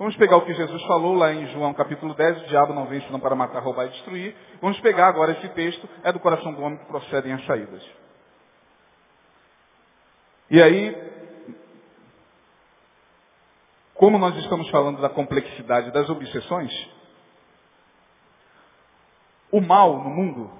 Vamos 0.00 0.16
pegar 0.16 0.38
o 0.38 0.46
que 0.46 0.54
Jesus 0.54 0.82
falou 0.84 1.12
lá 1.12 1.30
em 1.30 1.46
João 1.48 1.74
capítulo 1.74 2.14
10, 2.14 2.44
o 2.44 2.46
diabo 2.46 2.72
não 2.72 2.86
vem 2.86 3.02
senão 3.02 3.20
para 3.20 3.34
matar, 3.34 3.62
roubar 3.62 3.84
e 3.84 3.90
destruir. 3.90 4.34
Vamos 4.58 4.80
pegar 4.80 5.08
agora 5.08 5.32
esse 5.32 5.46
texto, 5.50 5.86
é 6.02 6.10
do 6.10 6.18
coração 6.18 6.54
do 6.54 6.62
homem 6.62 6.78
que 6.78 6.86
procedem 6.86 7.34
as 7.34 7.44
saídas. 7.44 7.86
E 10.48 10.62
aí, 10.62 10.96
como 13.92 14.16
nós 14.16 14.34
estamos 14.36 14.70
falando 14.70 15.02
da 15.02 15.10
complexidade 15.10 15.90
das 15.90 16.08
obsessões, 16.08 16.72
o 19.52 19.60
mal 19.60 19.98
no 19.98 20.08
mundo, 20.08 20.50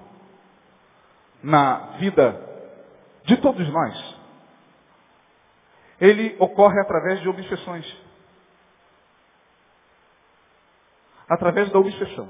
na 1.41 1.97
vida 1.97 2.39
de 3.25 3.37
todos 3.37 3.67
nós, 3.73 4.15
ele 5.99 6.35
ocorre 6.37 6.79
através 6.79 7.21
de 7.21 7.27
obsessões. 7.27 8.10
Através 11.33 11.71
da 11.71 11.79
obsessão. 11.79 12.29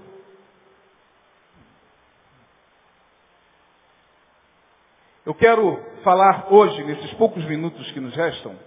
Eu 5.26 5.36
quero 5.36 5.80
falar 6.04 6.52
hoje, 6.52 6.84
nesses 6.84 7.14
poucos 7.14 7.44
minutos 7.46 7.92
que 7.92 8.00
nos 8.00 8.16
restam, 8.16 8.58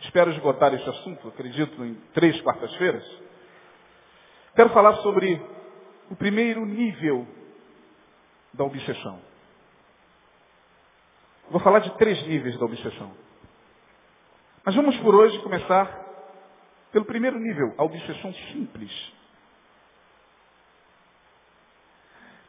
Espero 0.00 0.30
esgotar 0.30 0.72
esse 0.74 0.88
assunto, 0.88 1.28
acredito, 1.28 1.84
em 1.84 1.94
três 2.14 2.40
quartas-feiras. 2.42 3.04
Quero 4.54 4.70
falar 4.70 4.94
sobre 4.96 5.40
o 6.10 6.16
primeiro 6.16 6.64
nível 6.64 7.26
da 8.52 8.64
obsessão. 8.64 9.20
Vou 11.50 11.60
falar 11.60 11.80
de 11.80 11.90
três 11.96 12.24
níveis 12.26 12.56
da 12.58 12.64
obsessão. 12.64 13.12
Mas 14.64 14.74
vamos 14.74 14.96
por 14.98 15.14
hoje 15.14 15.38
começar 15.42 16.06
pelo 16.92 17.04
primeiro 17.04 17.38
nível, 17.38 17.74
a 17.76 17.84
obsessão 17.84 18.32
simples. 18.52 19.17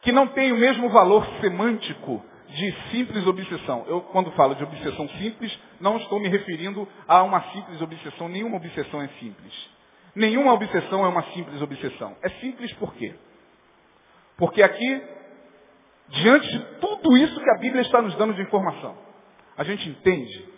Que 0.01 0.11
não 0.11 0.27
tem 0.27 0.51
o 0.51 0.57
mesmo 0.57 0.89
valor 0.89 1.25
semântico 1.41 2.23
de 2.47 2.71
simples 2.91 3.25
obsessão. 3.27 3.85
Eu, 3.87 4.01
quando 4.01 4.31
falo 4.31 4.55
de 4.55 4.63
obsessão 4.63 5.07
simples, 5.09 5.57
não 5.79 5.97
estou 5.97 6.19
me 6.19 6.27
referindo 6.27 6.87
a 7.07 7.21
uma 7.23 7.41
simples 7.51 7.81
obsessão. 7.81 8.27
Nenhuma 8.27 8.57
obsessão 8.57 9.01
é 9.01 9.07
simples. 9.19 9.69
Nenhuma 10.15 10.53
obsessão 10.53 11.05
é 11.05 11.09
uma 11.09 11.23
simples 11.33 11.61
obsessão. 11.61 12.15
É 12.21 12.29
simples 12.29 12.73
por 12.73 12.93
quê? 12.95 13.13
Porque 14.37 14.63
aqui, 14.63 15.03
diante 16.09 16.47
de 16.47 16.59
tudo 16.79 17.17
isso 17.17 17.39
que 17.39 17.49
a 17.51 17.57
Bíblia 17.59 17.81
está 17.81 18.01
nos 18.01 18.15
dando 18.15 18.33
de 18.33 18.41
informação, 18.41 18.97
a 19.57 19.63
gente 19.63 19.87
entende 19.87 20.49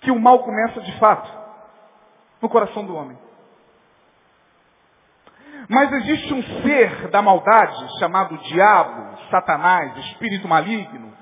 que 0.00 0.10
o 0.10 0.18
mal 0.18 0.42
começa 0.44 0.80
de 0.80 0.92
fato 0.98 1.28
no 2.40 2.48
coração 2.48 2.86
do 2.86 2.94
homem. 2.94 3.18
Mas 5.68 5.92
existe 5.92 6.32
um 6.32 6.42
ser 6.62 7.08
da 7.08 7.20
maldade 7.20 7.98
chamado 7.98 8.38
diabo, 8.38 9.18
Satanás, 9.30 9.94
espírito 10.06 10.48
maligno, 10.48 11.14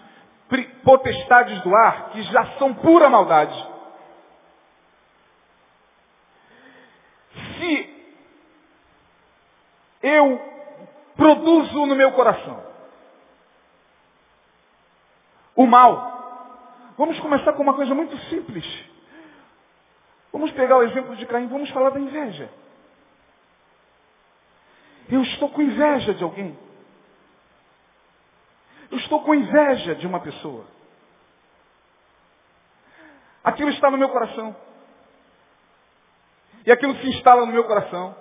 potestades 0.85 1.61
do 1.63 1.75
ar, 1.75 2.11
que 2.11 2.23
já 2.23 2.47
são 2.59 2.73
pura 2.73 3.11
maldade. 3.11 3.57
Se 7.59 7.97
eu 10.03 10.41
produzo 11.17 11.87
no 11.87 11.97
meu 11.97 12.13
coração 12.13 12.65
o 15.57 15.67
mal, 15.67 16.93
vamos 16.97 17.19
começar 17.19 17.53
com 17.55 17.65
uma 17.65 17.75
coisa 17.75 17.95
muito 17.95 18.17
simples. 18.29 18.65
Vamos 20.31 20.53
pegar 20.53 20.77
o 20.77 20.83
exemplo 20.85 21.17
de 21.17 21.27
Caim, 21.27 21.49
vamos 21.49 21.71
falar 21.71 21.91
da 21.91 21.99
inveja. 21.99 22.49
Eu 25.09 25.23
estou 25.23 25.49
com 25.51 25.63
inveja 25.63 26.15
de 26.15 26.23
alguém. 26.23 26.59
Eu 28.91 28.99
estou 28.99 29.23
com 29.23 29.35
inveja 29.35 29.95
de 29.95 30.07
uma 30.07 30.21
pessoa. 30.21 30.67
Aquilo 33.43 33.71
está 33.71 33.91
no 33.91 33.99
meu 33.99 34.09
coração. 34.09 34.57
E 36.65 36.73
aquilo 36.73 36.97
se 36.97 37.09
instala 37.09 37.47
no 37.47 37.53
meu 37.53 37.65
coração. 37.65 38.15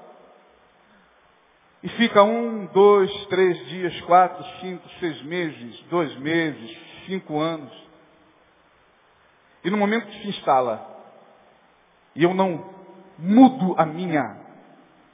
E 1.81 1.89
fica 1.89 2.23
um, 2.23 2.65
dois, 2.67 3.11
três 3.27 3.65
dias, 3.67 4.01
quatro, 4.01 4.43
cinco, 4.59 4.87
seis 4.99 5.21
meses, 5.23 5.79
dois 5.89 6.15
meses, 6.17 6.77
cinco 7.05 7.39
anos. 7.39 7.71
E 9.63 9.69
no 9.69 9.77
momento 9.77 10.07
que 10.07 10.21
se 10.21 10.29
instala, 10.29 10.95
e 12.15 12.23
eu 12.23 12.33
não 12.33 12.73
mudo 13.17 13.75
a 13.79 13.85
minha 13.85 14.37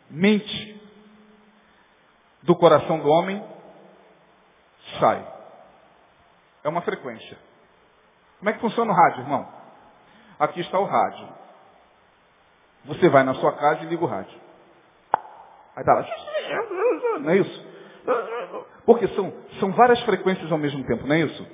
mente, 0.10 0.71
do 2.44 2.56
coração 2.56 3.00
do 3.00 3.10
homem 3.10 3.44
sai. 5.00 5.26
É 6.64 6.70
uma 6.70 6.82
frequência. 6.82 7.38
Como 8.40 8.50
é 8.50 8.54
que 8.54 8.60
funciona 8.60 8.92
o 8.92 8.96
rádio, 8.96 9.22
irmão? 9.22 9.48
Aqui 10.40 10.62
está 10.62 10.80
o 10.80 10.86
rádio. 10.86 11.28
Você 12.86 13.10
vai 13.10 13.24
na 13.24 13.36
sua 13.36 13.54
casa 13.54 13.84
e 13.84 13.88
liga 13.88 14.04
o 14.04 14.08
rádio. 14.08 14.40
Aí 15.76 15.84
tá 15.84 15.94
lá. 15.94 16.06
Não 17.20 17.30
é 17.30 17.38
isso? 17.38 17.72
Porque 18.86 19.08
são, 19.10 19.32
são 19.60 19.72
várias 19.74 20.02
frequências 20.04 20.52
ao 20.52 20.58
mesmo 20.58 20.84
tempo, 20.86 21.06
não 21.06 21.16
é 21.16 21.20
isso? 21.20 21.48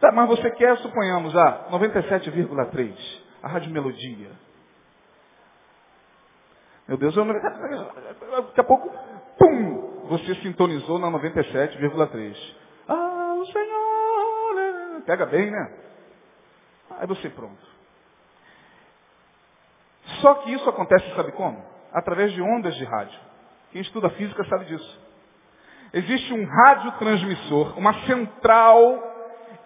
Tá, 0.00 0.12
mas 0.12 0.28
você 0.28 0.50
quer, 0.50 0.76
suponhamos, 0.78 1.34
a 1.34 1.70
97,3, 1.70 2.94
a 3.42 3.48
Rádio 3.48 3.72
Melodia. 3.72 4.30
Meu 6.86 6.98
Deus, 6.98 7.16
eu 7.16 7.24
daqui 7.24 8.60
a 8.60 8.64
pouco, 8.64 8.90
pum, 9.38 9.95
você 10.06 10.34
sintonizou 10.36 10.98
na 10.98 11.08
97,3. 11.08 12.36
Ah, 12.88 13.34
o 13.34 13.46
Senhor. 13.46 15.02
Pega 15.04 15.26
bem, 15.26 15.50
né? 15.50 15.72
Aí 16.98 17.06
você 17.06 17.28
pronto. 17.28 17.66
Só 20.20 20.34
que 20.36 20.52
isso 20.52 20.68
acontece, 20.68 21.14
sabe 21.14 21.32
como? 21.32 21.64
Através 21.92 22.32
de 22.32 22.40
ondas 22.40 22.74
de 22.76 22.84
rádio. 22.84 23.18
Quem 23.72 23.82
estuda 23.82 24.10
física 24.10 24.44
sabe 24.44 24.66
disso. 24.66 25.06
Existe 25.92 26.32
um 26.32 26.44
radiotransmissor, 26.44 27.78
uma 27.78 27.94
central 28.06 29.14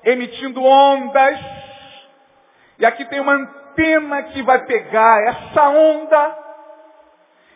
emitindo 0.04 0.62
ondas. 0.62 1.38
E 2.78 2.86
aqui 2.86 3.04
tem 3.06 3.20
uma 3.20 3.34
antena 3.34 4.22
que 4.24 4.42
vai 4.42 4.64
pegar 4.64 5.22
essa 5.28 5.68
onda 5.68 6.38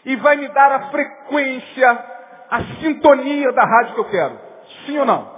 e 0.05 0.17
vai 0.17 0.37
me 0.37 0.49
dar 0.49 0.73
a 0.73 0.91
frequência 0.91 2.14
a 2.55 2.63
sintonia 2.81 3.51
da 3.53 3.65
rádio 3.65 3.95
que 3.95 4.01
eu 4.01 4.05
quero. 4.11 4.39
Sim 4.87 4.99
ou 4.99 5.05
não? 5.05 5.35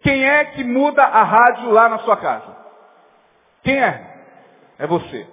Quem 0.00 0.24
é 0.24 0.44
que 0.44 0.62
muda 0.62 1.02
a 1.02 1.24
rádio 1.24 1.70
lá 1.70 1.88
na 1.88 1.98
sua 1.98 2.16
casa? 2.16 2.56
Quem 3.64 3.82
é? 3.82 4.22
É 4.78 4.86
você. 4.86 5.26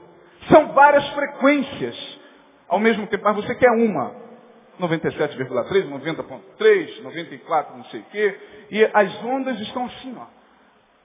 São 0.50 0.74
várias 0.74 1.08
frequências 1.10 2.20
ao 2.68 2.80
mesmo 2.80 3.06
tempo, 3.08 3.24
mas 3.24 3.36
você 3.36 3.54
quer 3.54 3.70
uma. 3.72 4.28
97,3, 4.80 5.88
90.3, 5.88 7.02
94, 7.04 7.78
não 7.78 7.86
sei 7.86 8.00
o 8.00 8.04
quê. 8.06 8.40
E 8.72 8.90
as 8.92 9.24
ondas 9.24 9.60
estão 9.62 9.86
assim, 9.86 10.16
ó. 10.20 10.26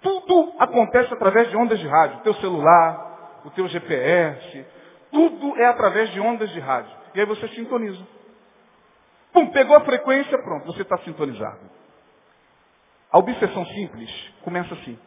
Tudo 0.01 0.55
acontece 0.59 1.13
através 1.13 1.51
de 1.51 1.57
ondas 1.57 1.79
de 1.79 1.87
rádio. 1.87 2.19
O 2.19 2.23
teu 2.23 2.35
celular, 2.35 3.41
o 3.45 3.51
teu 3.51 3.69
GPS, 3.69 4.67
tudo 5.11 5.57
é 5.59 5.67
através 5.67 6.11
de 6.11 6.21
ondas 6.21 6.51
de 6.51 6.61
rádio. 6.61 6.93
E 7.15 7.21
aí 7.21 7.27
você 7.27 7.47
sintoniza. 7.49 8.03
Pum, 9.33 9.51
pegou 9.51 9.77
a 9.77 9.85
frequência, 9.85 10.39
pronto, 10.39 10.67
você 10.67 10.83
está 10.83 10.99
sintonizado. 10.99 11.61
A 13.11 13.19
obsessão 13.19 13.65
simples 13.67 14.11
começa 14.43 14.75
assim. 14.75 14.99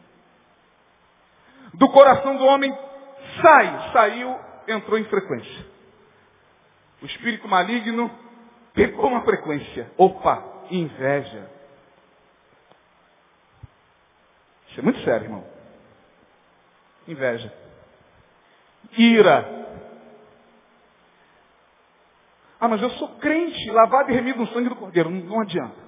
Do 1.74 1.90
coração 1.90 2.36
do 2.36 2.44
homem 2.44 2.76
sai, 3.40 3.92
saiu, 3.92 4.38
entrou 4.68 4.98
em 4.98 5.04
frequência. 5.04 5.66
O 7.02 7.06
espírito 7.06 7.46
maligno 7.48 8.10
pegou 8.72 9.06
uma 9.06 9.22
frequência. 9.22 9.90
Opa, 9.96 10.42
inveja. 10.70 11.50
Isso 14.68 14.80
é 14.80 14.82
muito 14.82 15.00
sério, 15.00 15.26
irmão. 15.26 15.44
Inveja. 17.06 17.52
Ira. 18.96 19.65
Ah, 22.60 22.68
mas 22.68 22.80
eu 22.80 22.90
sou 22.90 23.08
crente, 23.18 23.70
lavado 23.70 24.10
e 24.10 24.14
remido 24.14 24.40
no 24.40 24.46
sangue 24.48 24.68
do 24.68 24.76
Cordeiro. 24.76 25.10
Não, 25.10 25.20
não 25.24 25.40
adianta. 25.40 25.86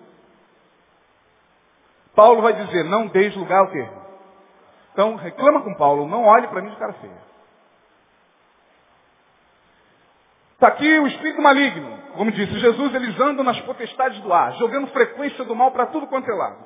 Paulo 2.15 2.43
vai 2.43 2.53
dizer, 2.53 2.85
não 2.85 3.07
deis 3.07 3.35
lugar 3.37 3.61
ao 3.61 3.71
quê? 3.71 3.89
Então, 4.93 5.15
reclama 5.15 5.63
com 5.63 5.75
Paulo, 5.75 6.09
não 6.09 6.25
olhe 6.25 6.49
para 6.49 6.61
mim 6.61 6.71
de 6.71 6.77
cara 6.77 6.93
feia. 6.95 7.29
Está 10.55 10.67
aqui 10.67 10.99
o 10.99 11.07
espírito 11.07 11.41
maligno. 11.41 11.97
Como 12.15 12.33
disse 12.33 12.59
Jesus, 12.59 12.93
eles 12.93 13.19
andam 13.21 13.45
nas 13.45 13.61
potestades 13.61 14.21
do 14.23 14.33
ar, 14.33 14.55
jogando 14.55 14.89
frequência 14.89 15.45
do 15.45 15.55
mal 15.55 15.71
para 15.71 15.87
tudo 15.87 16.09
quanto 16.09 16.29
é 16.29 16.35
lado. 16.35 16.65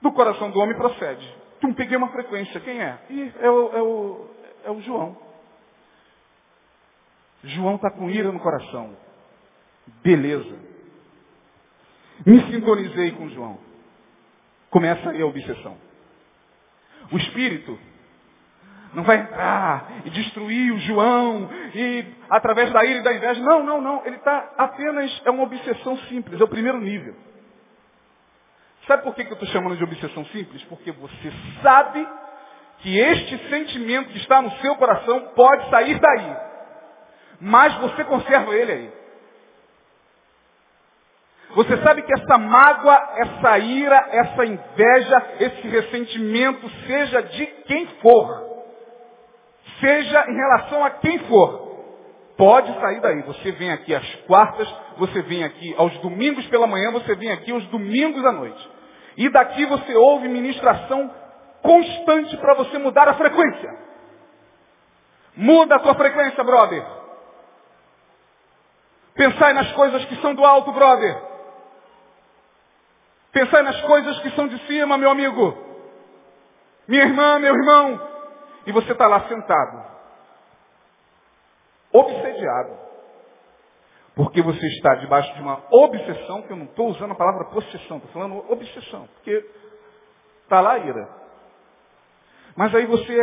Do 0.00 0.12
coração 0.12 0.52
do 0.52 0.60
homem 0.60 0.76
procede. 0.76 1.36
Tum, 1.60 1.74
peguei 1.74 1.96
uma 1.96 2.10
frequência. 2.10 2.60
Quem 2.60 2.80
é? 2.80 2.98
Ih, 3.10 3.34
é 3.40 3.50
o, 3.50 3.76
é 3.76 3.82
o, 3.82 4.30
é 4.66 4.70
o 4.70 4.80
João. 4.82 5.16
João 7.44 7.76
está 7.76 7.90
com 7.90 8.08
ira 8.08 8.30
no 8.30 8.40
coração. 8.40 8.96
Beleza. 10.02 10.56
Me 12.24 12.40
sintonizei 12.50 13.12
com 13.12 13.28
João. 13.30 13.58
Começa 14.70 15.10
aí 15.10 15.20
a 15.20 15.26
obsessão. 15.26 15.76
O 17.10 17.16
espírito 17.18 17.78
não 18.94 19.02
vai 19.02 19.18
entrar 19.18 20.02
e 20.04 20.10
destruir 20.10 20.72
o 20.72 20.78
João 20.78 21.48
e 21.74 22.04
através 22.30 22.70
da 22.72 22.84
ira 22.84 23.00
e 23.00 23.02
da 23.02 23.12
inveja. 23.12 23.40
Não, 23.40 23.64
não, 23.64 23.80
não. 23.80 24.06
Ele 24.06 24.16
está 24.16 24.52
apenas, 24.56 25.22
é 25.24 25.30
uma 25.30 25.42
obsessão 25.42 25.96
simples, 26.08 26.40
é 26.40 26.44
o 26.44 26.48
primeiro 26.48 26.78
nível. 26.80 27.14
Sabe 28.86 29.02
por 29.02 29.14
que, 29.14 29.24
que 29.24 29.30
eu 29.30 29.34
estou 29.34 29.48
chamando 29.48 29.76
de 29.76 29.84
obsessão 29.84 30.24
simples? 30.26 30.62
Porque 30.64 30.90
você 30.92 31.32
sabe 31.62 32.06
que 32.78 32.98
este 32.98 33.48
sentimento 33.48 34.10
que 34.10 34.18
está 34.18 34.42
no 34.42 34.50
seu 34.56 34.74
coração 34.76 35.32
pode 35.34 35.70
sair 35.70 35.98
daí. 35.98 36.51
Mas 37.44 37.74
você 37.78 38.04
conserva 38.04 38.54
ele 38.54 38.70
aí. 38.72 38.92
Você 41.56 41.76
sabe 41.82 42.02
que 42.02 42.12
essa 42.12 42.38
mágoa, 42.38 42.94
essa 43.16 43.58
ira, 43.58 44.08
essa 44.12 44.46
inveja, 44.46 45.26
esse 45.40 45.66
ressentimento, 45.66 46.70
seja 46.86 47.20
de 47.20 47.46
quem 47.66 47.86
for, 48.00 48.62
seja 49.80 50.24
em 50.30 50.36
relação 50.36 50.84
a 50.84 50.90
quem 50.90 51.18
for, 51.26 51.84
pode 52.38 52.72
sair 52.80 53.00
daí. 53.00 53.22
Você 53.22 53.50
vem 53.50 53.72
aqui 53.72 53.92
às 53.92 54.14
quartas, 54.26 54.72
você 54.96 55.20
vem 55.22 55.42
aqui 55.42 55.74
aos 55.76 55.92
domingos 55.98 56.46
pela 56.46 56.68
manhã, 56.68 56.92
você 56.92 57.16
vem 57.16 57.32
aqui 57.32 57.50
aos 57.50 57.66
domingos 57.66 58.24
à 58.24 58.30
noite. 58.30 58.70
E 59.16 59.28
daqui 59.28 59.66
você 59.66 59.96
ouve 59.96 60.28
ministração 60.28 61.12
constante 61.60 62.36
para 62.36 62.54
você 62.54 62.78
mudar 62.78 63.08
a 63.08 63.14
frequência. 63.14 63.68
Muda 65.36 65.74
a 65.74 65.80
sua 65.80 65.96
frequência, 65.96 66.42
brother. 66.44 67.01
Pensai 69.14 69.52
nas 69.52 69.70
coisas 69.72 70.04
que 70.06 70.16
são 70.16 70.34
do 70.34 70.44
alto, 70.44 70.72
brother. 70.72 71.22
Pensai 73.32 73.62
nas 73.62 73.80
coisas 73.82 74.18
que 74.20 74.30
são 74.30 74.48
de 74.48 74.58
cima, 74.66 74.96
meu 74.96 75.10
amigo. 75.10 75.56
Minha 76.88 77.04
irmã, 77.04 77.38
meu 77.38 77.54
irmão. 77.54 78.08
E 78.66 78.72
você 78.72 78.92
está 78.92 79.06
lá 79.06 79.28
sentado. 79.28 79.84
Obsediado. 81.92 82.78
Porque 84.14 84.42
você 84.42 84.66
está 84.66 84.94
debaixo 84.96 85.32
de 85.34 85.40
uma 85.40 85.62
obsessão, 85.70 86.42
que 86.42 86.52
eu 86.52 86.56
não 86.56 86.66
estou 86.66 86.88
usando 86.88 87.12
a 87.12 87.16
palavra 87.16 87.46
possessão, 87.46 87.96
estou 87.96 88.12
falando 88.12 88.52
obsessão, 88.52 89.08
porque 89.14 89.44
está 90.42 90.60
lá 90.60 90.72
a 90.72 90.78
ira. 90.78 91.08
Mas 92.54 92.74
aí 92.74 92.84
você 92.84 93.16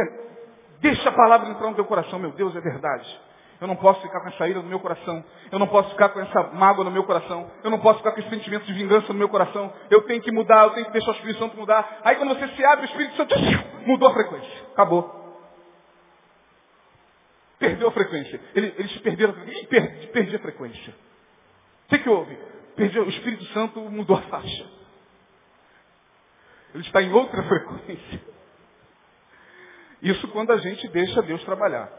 deixa 0.79 1.09
a 1.09 1.11
palavra 1.11 1.49
entrar 1.49 1.69
no 1.69 1.75
teu 1.75 1.85
coração, 1.85 2.17
meu 2.17 2.31
Deus, 2.31 2.55
é 2.55 2.59
verdade. 2.59 3.21
Eu 3.61 3.67
não 3.67 3.75
posso 3.75 4.01
ficar 4.01 4.21
com 4.21 4.29
essa 4.29 4.47
ira 4.47 4.61
no 4.61 4.69
meu 4.69 4.79
coração. 4.79 5.23
Eu 5.51 5.59
não 5.59 5.67
posso 5.67 5.89
ficar 5.89 6.09
com 6.09 6.19
essa 6.21 6.43
mágoa 6.53 6.85
no 6.85 6.91
meu 6.91 7.03
coração. 7.03 7.51
Eu 7.61 7.69
não 7.69 7.79
posso 7.79 7.97
ficar 7.97 8.13
com 8.13 8.19
esse 8.21 8.29
sentimento 8.29 8.65
de 8.65 8.73
vingança 8.73 9.11
no 9.11 9.19
meu 9.19 9.27
coração. 9.27 9.73
Eu 9.89 10.03
tenho 10.03 10.21
que 10.21 10.31
mudar, 10.31 10.63
eu 10.63 10.69
tenho 10.71 10.85
que 10.85 10.93
deixar 10.93 11.11
o 11.11 11.15
Espírito 11.15 11.39
Santo 11.39 11.57
mudar. 11.57 11.99
Aí 12.03 12.15
quando 12.15 12.37
você 12.37 12.47
se 12.55 12.65
abre, 12.65 12.85
o 12.85 12.89
Espírito 12.89 13.15
Santo 13.17 13.35
mudou 13.85 14.09
a 14.09 14.13
frequência. 14.13 14.63
Acabou. 14.71 15.19
Perdeu 17.59 17.89
a 17.89 17.91
frequência. 17.91 18.39
Eles 18.55 18.97
perderam 18.99 19.33
a 19.33 19.35
frequência. 19.35 19.67
Perdi, 19.67 20.07
perdi 20.07 20.35
a 20.37 20.39
frequência. 20.39 20.95
O 21.85 21.89
que, 21.89 21.99
que 21.99 22.09
houve? 22.09 22.37
Perdi, 22.77 22.97
o 22.97 23.09
Espírito 23.09 23.43
Santo 23.47 23.81
mudou 23.81 24.15
a 24.15 24.21
faixa. 24.21 24.65
Ele 26.73 26.83
está 26.83 27.01
em 27.01 27.11
outra 27.11 27.43
frequência. 27.49 28.21
Isso 30.01 30.29
quando 30.29 30.51
a 30.53 30.57
gente 30.57 30.87
deixa 30.87 31.21
Deus 31.23 31.43
trabalhar. 31.43 31.91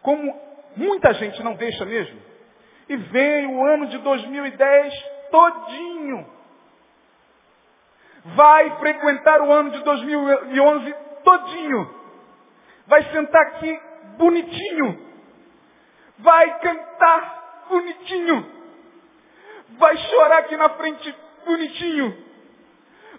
Como 0.00 0.51
Muita 0.76 1.12
gente 1.14 1.42
não 1.42 1.54
deixa 1.54 1.84
mesmo. 1.84 2.20
E 2.88 2.96
vem 2.96 3.46
o 3.46 3.64
ano 3.64 3.86
de 3.86 3.98
2010 3.98 4.94
todinho. 5.30 6.26
Vai 8.24 8.78
frequentar 8.78 9.40
o 9.40 9.52
ano 9.52 9.70
de 9.70 9.82
2011 9.82 10.94
todinho. 11.24 11.94
Vai 12.86 13.02
sentar 13.10 13.42
aqui 13.42 13.80
bonitinho. 14.18 15.06
Vai 16.18 16.58
cantar 16.60 17.64
bonitinho. 17.68 18.46
Vai 19.78 19.96
chorar 19.96 20.38
aqui 20.38 20.56
na 20.56 20.68
frente 20.70 21.14
bonitinho. 21.44 22.16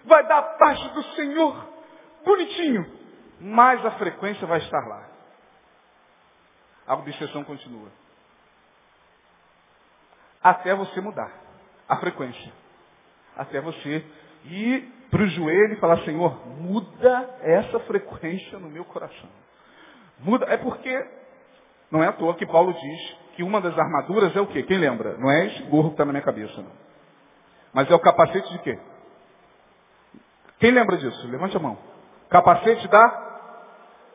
Vai 0.04 0.26
dar 0.26 0.38
a 0.38 0.42
paz 0.42 0.80
do 0.90 1.02
Senhor 1.14 1.68
bonitinho. 2.24 2.86
Mas 3.40 3.84
a 3.84 3.92
frequência 3.92 4.46
vai 4.46 4.58
estar 4.58 4.86
lá 4.86 5.13
a 6.86 6.94
obsessão 6.94 7.44
continua. 7.44 7.88
Até 10.42 10.74
você 10.74 11.00
mudar 11.00 11.30
a 11.88 11.96
frequência. 11.96 12.52
Até 13.36 13.60
você 13.60 14.04
ir 14.44 14.92
para 15.10 15.22
o 15.22 15.26
joelho 15.26 15.74
e 15.74 15.80
falar, 15.80 15.98
Senhor, 16.04 16.46
muda 16.58 17.38
essa 17.40 17.80
frequência 17.80 18.58
no 18.58 18.68
meu 18.68 18.84
coração. 18.84 19.28
Muda, 20.18 20.46
é 20.46 20.56
porque 20.56 20.94
não 21.90 22.02
é 22.02 22.08
à 22.08 22.12
toa 22.12 22.34
que 22.34 22.46
Paulo 22.46 22.72
diz 22.72 23.16
que 23.36 23.42
uma 23.42 23.60
das 23.60 23.76
armaduras 23.78 24.34
é 24.36 24.40
o 24.40 24.46
quê? 24.46 24.62
Quem 24.62 24.78
lembra? 24.78 25.16
Não 25.16 25.30
é 25.30 25.46
esse 25.46 25.62
gorro 25.64 25.88
que 25.88 25.94
está 25.94 26.04
na 26.04 26.12
minha 26.12 26.24
cabeça, 26.24 26.60
não. 26.60 26.72
Mas 27.72 27.90
é 27.90 27.94
o 27.94 27.98
capacete 27.98 28.50
de 28.52 28.58
quê? 28.60 28.78
Quem 30.60 30.70
lembra 30.70 30.96
disso? 30.96 31.26
Levante 31.28 31.56
a 31.56 31.60
mão. 31.60 31.76
Capacete 32.28 32.86
da. 32.88 33.08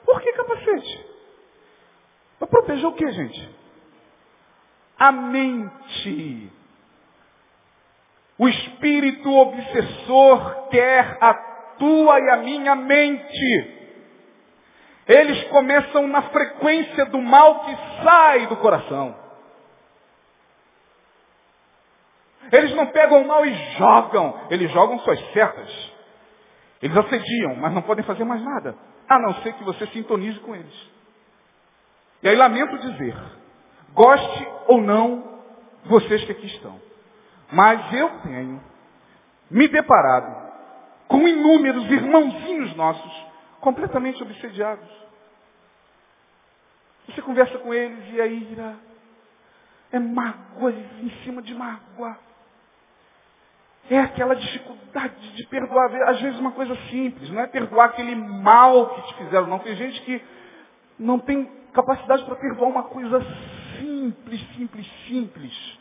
Por 0.06 0.22
que 0.22 0.32
capacete? 0.34 1.09
Para 2.40 2.48
proteger 2.48 2.86
o 2.86 2.94
que, 2.94 3.12
gente? 3.12 3.50
A 4.98 5.12
mente. 5.12 6.52
O 8.38 8.48
espírito 8.48 9.30
obsessor 9.30 10.70
quer 10.70 11.18
a 11.20 11.34
tua 11.78 12.20
e 12.20 12.30
a 12.30 12.38
minha 12.38 12.76
mente. 12.76 13.76
Eles 15.06 15.44
começam 15.50 16.08
na 16.08 16.22
frequência 16.24 17.06
do 17.08 17.22
mal 17.22 17.66
que 17.66 17.76
sai 18.04 18.48
do 18.48 18.56
coração. 18.58 19.16
Eles 22.52 22.74
não 22.76 22.88
pegam 22.88 23.22
o 23.22 23.28
mal 23.28 23.46
e 23.46 23.54
jogam, 23.78 24.48
eles 24.50 24.72
jogam 24.72 25.00
suas 25.00 25.20
setas. 25.34 25.92
Eles 26.82 26.96
assediam, 26.96 27.56
mas 27.56 27.74
não 27.74 27.82
podem 27.82 28.06
fazer 28.06 28.24
mais 28.24 28.42
nada, 28.42 28.76
a 29.08 29.20
não 29.20 29.36
ser 29.42 29.54
que 29.54 29.64
você 29.64 29.86
sintonize 29.88 30.40
com 30.40 30.56
eles. 30.56 30.99
E 32.22 32.28
aí 32.28 32.36
lamento 32.36 32.78
dizer, 32.78 33.16
goste 33.94 34.48
ou 34.68 34.82
não 34.82 35.42
vocês 35.86 36.24
que 36.26 36.32
aqui 36.32 36.48
estão, 36.48 36.80
mas 37.52 37.94
eu 37.94 38.10
tenho 38.22 38.62
me 39.50 39.68
deparado 39.68 40.50
com 41.08 41.28
inúmeros 41.28 41.90
irmãozinhos 41.90 42.76
nossos 42.76 43.26
completamente 43.62 44.22
obsediados. 44.22 44.88
Você 47.08 47.22
conversa 47.22 47.58
com 47.58 47.74
eles 47.74 48.14
e 48.14 48.22
a 48.22 48.28
ira 48.28 48.76
é 49.92 50.00
mágoa 50.00 50.72
em 50.72 51.10
cima 51.24 51.42
de 51.42 51.56
mágoa. 51.56 52.18
É 53.90 54.00
aquela 54.00 54.36
dificuldade 54.36 55.34
de 55.34 55.48
perdoar, 55.48 55.92
às 56.10 56.22
vezes 56.22 56.40
uma 56.40 56.52
coisa 56.52 56.76
simples, 56.92 57.30
não 57.32 57.42
é 57.42 57.48
perdoar 57.48 57.86
aquele 57.86 58.14
mal 58.14 58.94
que 58.94 59.02
te 59.08 59.16
fizeram, 59.16 59.48
não. 59.48 59.58
Tem 59.60 59.76
gente 59.76 60.00
que 60.02 60.22
não 61.00 61.18
tem 61.18 61.59
capacidade 61.74 62.24
para 62.26 62.36
perdoar 62.36 62.70
uma 62.70 62.84
coisa 62.84 63.20
simples, 63.80 64.42
simples, 64.56 64.88
simples. 65.08 65.80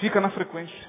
Fica 0.00 0.20
na 0.20 0.30
frequência. 0.30 0.88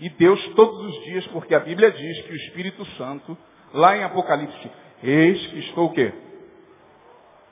E 0.00 0.08
Deus 0.10 0.42
todos 0.54 0.80
os 0.86 1.04
dias, 1.04 1.26
porque 1.28 1.54
a 1.54 1.60
Bíblia 1.60 1.90
diz 1.90 2.22
que 2.22 2.32
o 2.32 2.36
Espírito 2.36 2.84
Santo, 2.96 3.36
lá 3.74 3.96
em 3.96 4.04
Apocalipse, 4.04 4.70
eis 5.02 5.46
que 5.48 5.58
estou 5.58 5.86
o 5.86 5.92
quê? 5.92 6.12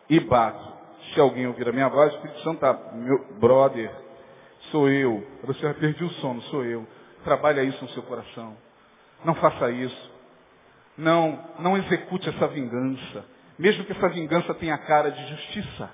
E 0.08 0.20
bato. 0.20 0.76
Se 1.12 1.20
alguém 1.20 1.46
ouvir 1.46 1.68
a 1.68 1.72
minha 1.72 1.88
voz, 1.88 2.12
o 2.12 2.16
Espírito 2.16 2.40
Santo 2.40 2.54
está, 2.54 2.72
meu 2.94 3.24
brother, 3.38 3.90
sou 4.70 4.88
eu. 4.88 5.26
Você 5.44 5.74
perdi 5.74 6.04
o 6.04 6.10
sono, 6.10 6.40
sou 6.42 6.64
eu. 6.64 6.86
Trabalha 7.24 7.62
isso 7.62 7.82
no 7.82 7.90
seu 7.90 8.02
coração. 8.04 8.56
Não 9.24 9.34
faça 9.34 9.70
isso. 9.70 10.12
Não, 10.96 11.44
não 11.58 11.76
execute 11.76 12.28
essa 12.28 12.46
vingança. 12.48 13.24
Mesmo 13.58 13.84
que 13.84 13.92
essa 13.92 14.08
vingança 14.08 14.54
tenha 14.54 14.76
cara 14.78 15.10
de 15.10 15.26
justiça. 15.28 15.90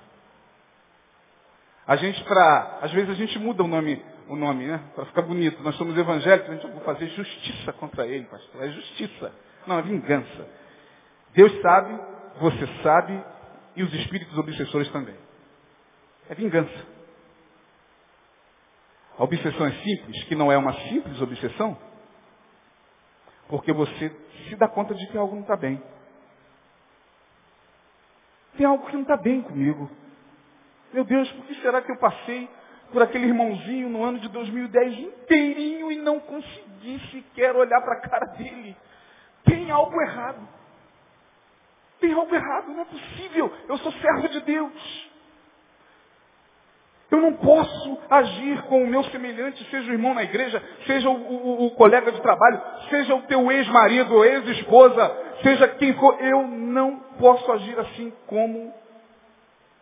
A 1.85 1.95
gente, 1.95 2.23
para, 2.23 2.79
às 2.81 2.91
vezes 2.91 3.09
a 3.09 3.13
gente 3.13 3.37
muda 3.39 3.63
o 3.63 3.67
nome, 3.67 4.03
o 4.27 4.35
nome, 4.35 4.65
né? 4.65 4.81
Para 4.95 5.05
ficar 5.05 5.21
bonito. 5.21 5.61
Nós 5.63 5.75
somos 5.75 5.97
evangélicos, 5.97 6.49
a 6.49 6.53
gente 6.55 6.67
vai 6.67 6.83
fazer 6.83 7.07
justiça 7.07 7.73
contra 7.73 8.05
ele, 8.07 8.25
pastor. 8.25 8.63
É 8.63 8.69
justiça. 8.69 9.31
Não, 9.67 9.79
é 9.79 9.81
vingança. 9.81 10.47
Deus 11.33 11.51
sabe, 11.61 11.99
você 12.39 12.67
sabe, 12.83 13.23
e 13.75 13.83
os 13.83 13.93
espíritos 13.93 14.37
obsessores 14.37 14.89
também. 14.91 15.15
É 16.29 16.35
vingança. 16.35 16.93
A 19.17 19.23
obsessão 19.23 19.67
é 19.67 19.71
simples, 19.71 20.23
que 20.23 20.35
não 20.35 20.51
é 20.51 20.57
uma 20.57 20.73
simples 20.89 21.21
obsessão, 21.21 21.77
Porque 23.47 23.71
você 23.71 24.09
se 24.47 24.55
dá 24.55 24.67
conta 24.67 24.95
de 24.95 25.05
que 25.07 25.17
algo 25.17 25.35
não 25.35 25.43
está 25.43 25.55
bem. 25.55 25.81
Tem 28.57 28.65
algo 28.65 28.85
que 28.85 28.93
não 28.93 29.01
está 29.01 29.17
bem 29.17 29.41
comigo. 29.41 29.89
Meu 30.93 31.03
Deus, 31.03 31.31
por 31.31 31.45
que 31.45 31.55
será 31.55 31.81
que 31.81 31.91
eu 31.91 31.97
passei 31.97 32.49
por 32.91 33.01
aquele 33.01 33.25
irmãozinho 33.25 33.89
no 33.89 34.03
ano 34.03 34.19
de 34.19 34.29
2010 34.29 34.99
inteirinho 34.99 35.91
e 35.91 35.95
não 35.97 36.19
consegui 36.19 36.99
sequer 37.11 37.55
olhar 37.55 37.81
para 37.81 37.93
a 37.93 38.01
cara 38.01 38.25
dele? 38.37 38.75
Tem 39.43 39.71
algo 39.71 39.99
errado. 40.01 40.47
Tem 41.99 42.13
algo 42.13 42.33
errado, 42.33 42.67
não 42.69 42.81
é 42.81 42.85
possível. 42.85 43.51
Eu 43.67 43.77
sou 43.77 43.91
servo 43.93 44.27
de 44.29 44.41
Deus. 44.41 45.12
Eu 47.13 47.21
não 47.21 47.33
posso 47.33 47.99
agir 48.09 48.63
com 48.63 48.83
o 48.83 48.87
meu 48.87 49.03
semelhante, 49.03 49.63
seja 49.69 49.87
o 49.87 49.93
irmão 49.93 50.15
na 50.15 50.23
igreja, 50.23 50.59
seja 50.87 51.07
o, 51.07 51.13
o, 51.13 51.65
o 51.67 51.71
colega 51.75 52.11
de 52.11 52.19
trabalho, 52.19 52.59
seja 52.89 53.13
o 53.13 53.21
teu 53.27 53.51
ex-marido 53.51 54.15
ou 54.15 54.25
ex-esposa, 54.25 55.15
seja 55.43 55.67
quem 55.67 55.93
for. 55.93 56.19
Eu 56.19 56.47
não 56.47 56.97
posso 57.19 57.51
agir 57.51 57.79
assim 57.79 58.11
como 58.25 58.73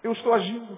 eu 0.04 0.12
estou 0.12 0.34
agindo. 0.34 0.78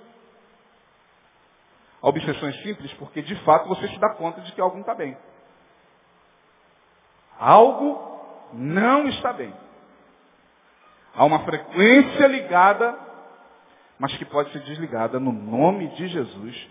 A 2.04 2.10
obsessão 2.10 2.48
é 2.48 2.54
simples 2.62 2.94
porque, 3.00 3.24
de 3.24 3.36
fato, 3.38 3.68
você 3.68 3.88
se 3.88 3.98
dá 3.98 4.10
conta 4.10 4.40
de 4.42 4.52
que 4.52 4.62
algo 4.62 4.76
não 4.76 4.82
está 4.82 4.94
bem. 4.94 5.18
Algo 7.40 8.22
não 8.54 9.08
está 9.08 9.34
bem. 9.34 9.52
Há 11.16 11.26
uma 11.26 11.40
frequência 11.40 12.28
ligada, 12.28 12.96
mas 14.04 14.18
que 14.18 14.26
pode 14.26 14.52
ser 14.52 14.60
desligada 14.64 15.18
no 15.18 15.32
nome 15.32 15.88
de 15.96 16.10
Jesus, 16.10 16.70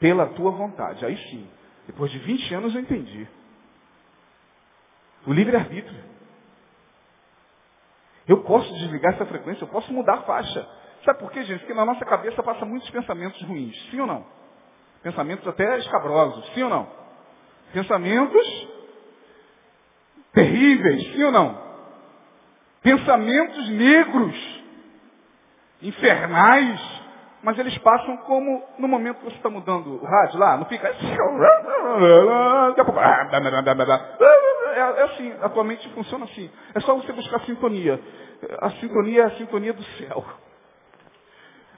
pela 0.00 0.28
tua 0.28 0.50
vontade. 0.52 1.04
Aí 1.04 1.18
sim, 1.28 1.46
depois 1.86 2.10
de 2.10 2.18
20 2.20 2.54
anos 2.54 2.74
eu 2.74 2.80
entendi. 2.80 3.28
O 5.26 5.34
livre-arbítrio. 5.34 6.02
Eu 8.26 8.42
posso 8.44 8.72
desligar 8.72 9.12
essa 9.12 9.26
frequência, 9.26 9.64
eu 9.64 9.68
posso 9.68 9.92
mudar 9.92 10.14
a 10.14 10.22
faixa. 10.22 10.66
Sabe 11.04 11.18
por 11.18 11.30
quê, 11.30 11.44
gente? 11.44 11.58
Porque 11.58 11.74
na 11.74 11.84
nossa 11.84 12.06
cabeça 12.06 12.42
passa 12.42 12.64
muitos 12.64 12.88
pensamentos 12.88 13.42
ruins, 13.42 13.76
sim 13.90 14.00
ou 14.00 14.06
não? 14.06 14.24
Pensamentos 15.02 15.46
até 15.46 15.76
escabrosos, 15.76 16.54
sim 16.54 16.62
ou 16.62 16.70
não? 16.70 16.90
Pensamentos 17.74 18.68
terríveis, 20.32 21.02
sim 21.12 21.22
ou 21.22 21.32
não? 21.32 21.62
Pensamentos 22.82 23.68
negros, 23.68 24.51
infernais, 25.82 26.80
mas 27.42 27.58
eles 27.58 27.76
passam 27.78 28.16
como 28.18 28.62
no 28.78 28.86
momento 28.86 29.18
que 29.18 29.24
você 29.24 29.36
está 29.36 29.50
mudando 29.50 30.00
o 30.00 30.04
rádio 30.04 30.38
lá, 30.38 30.56
não 30.56 30.64
fica. 30.66 30.88
É, 34.74 34.78
é 34.78 35.02
assim, 35.02 35.34
atualmente 35.42 35.88
funciona 35.90 36.24
assim. 36.24 36.50
É 36.74 36.80
só 36.80 36.94
você 36.94 37.12
buscar 37.12 37.40
sintonia. 37.40 38.00
A 38.60 38.70
sintonia 38.70 39.22
é 39.22 39.26
a 39.26 39.36
sintonia 39.36 39.72
do 39.72 39.82
céu. 39.82 40.24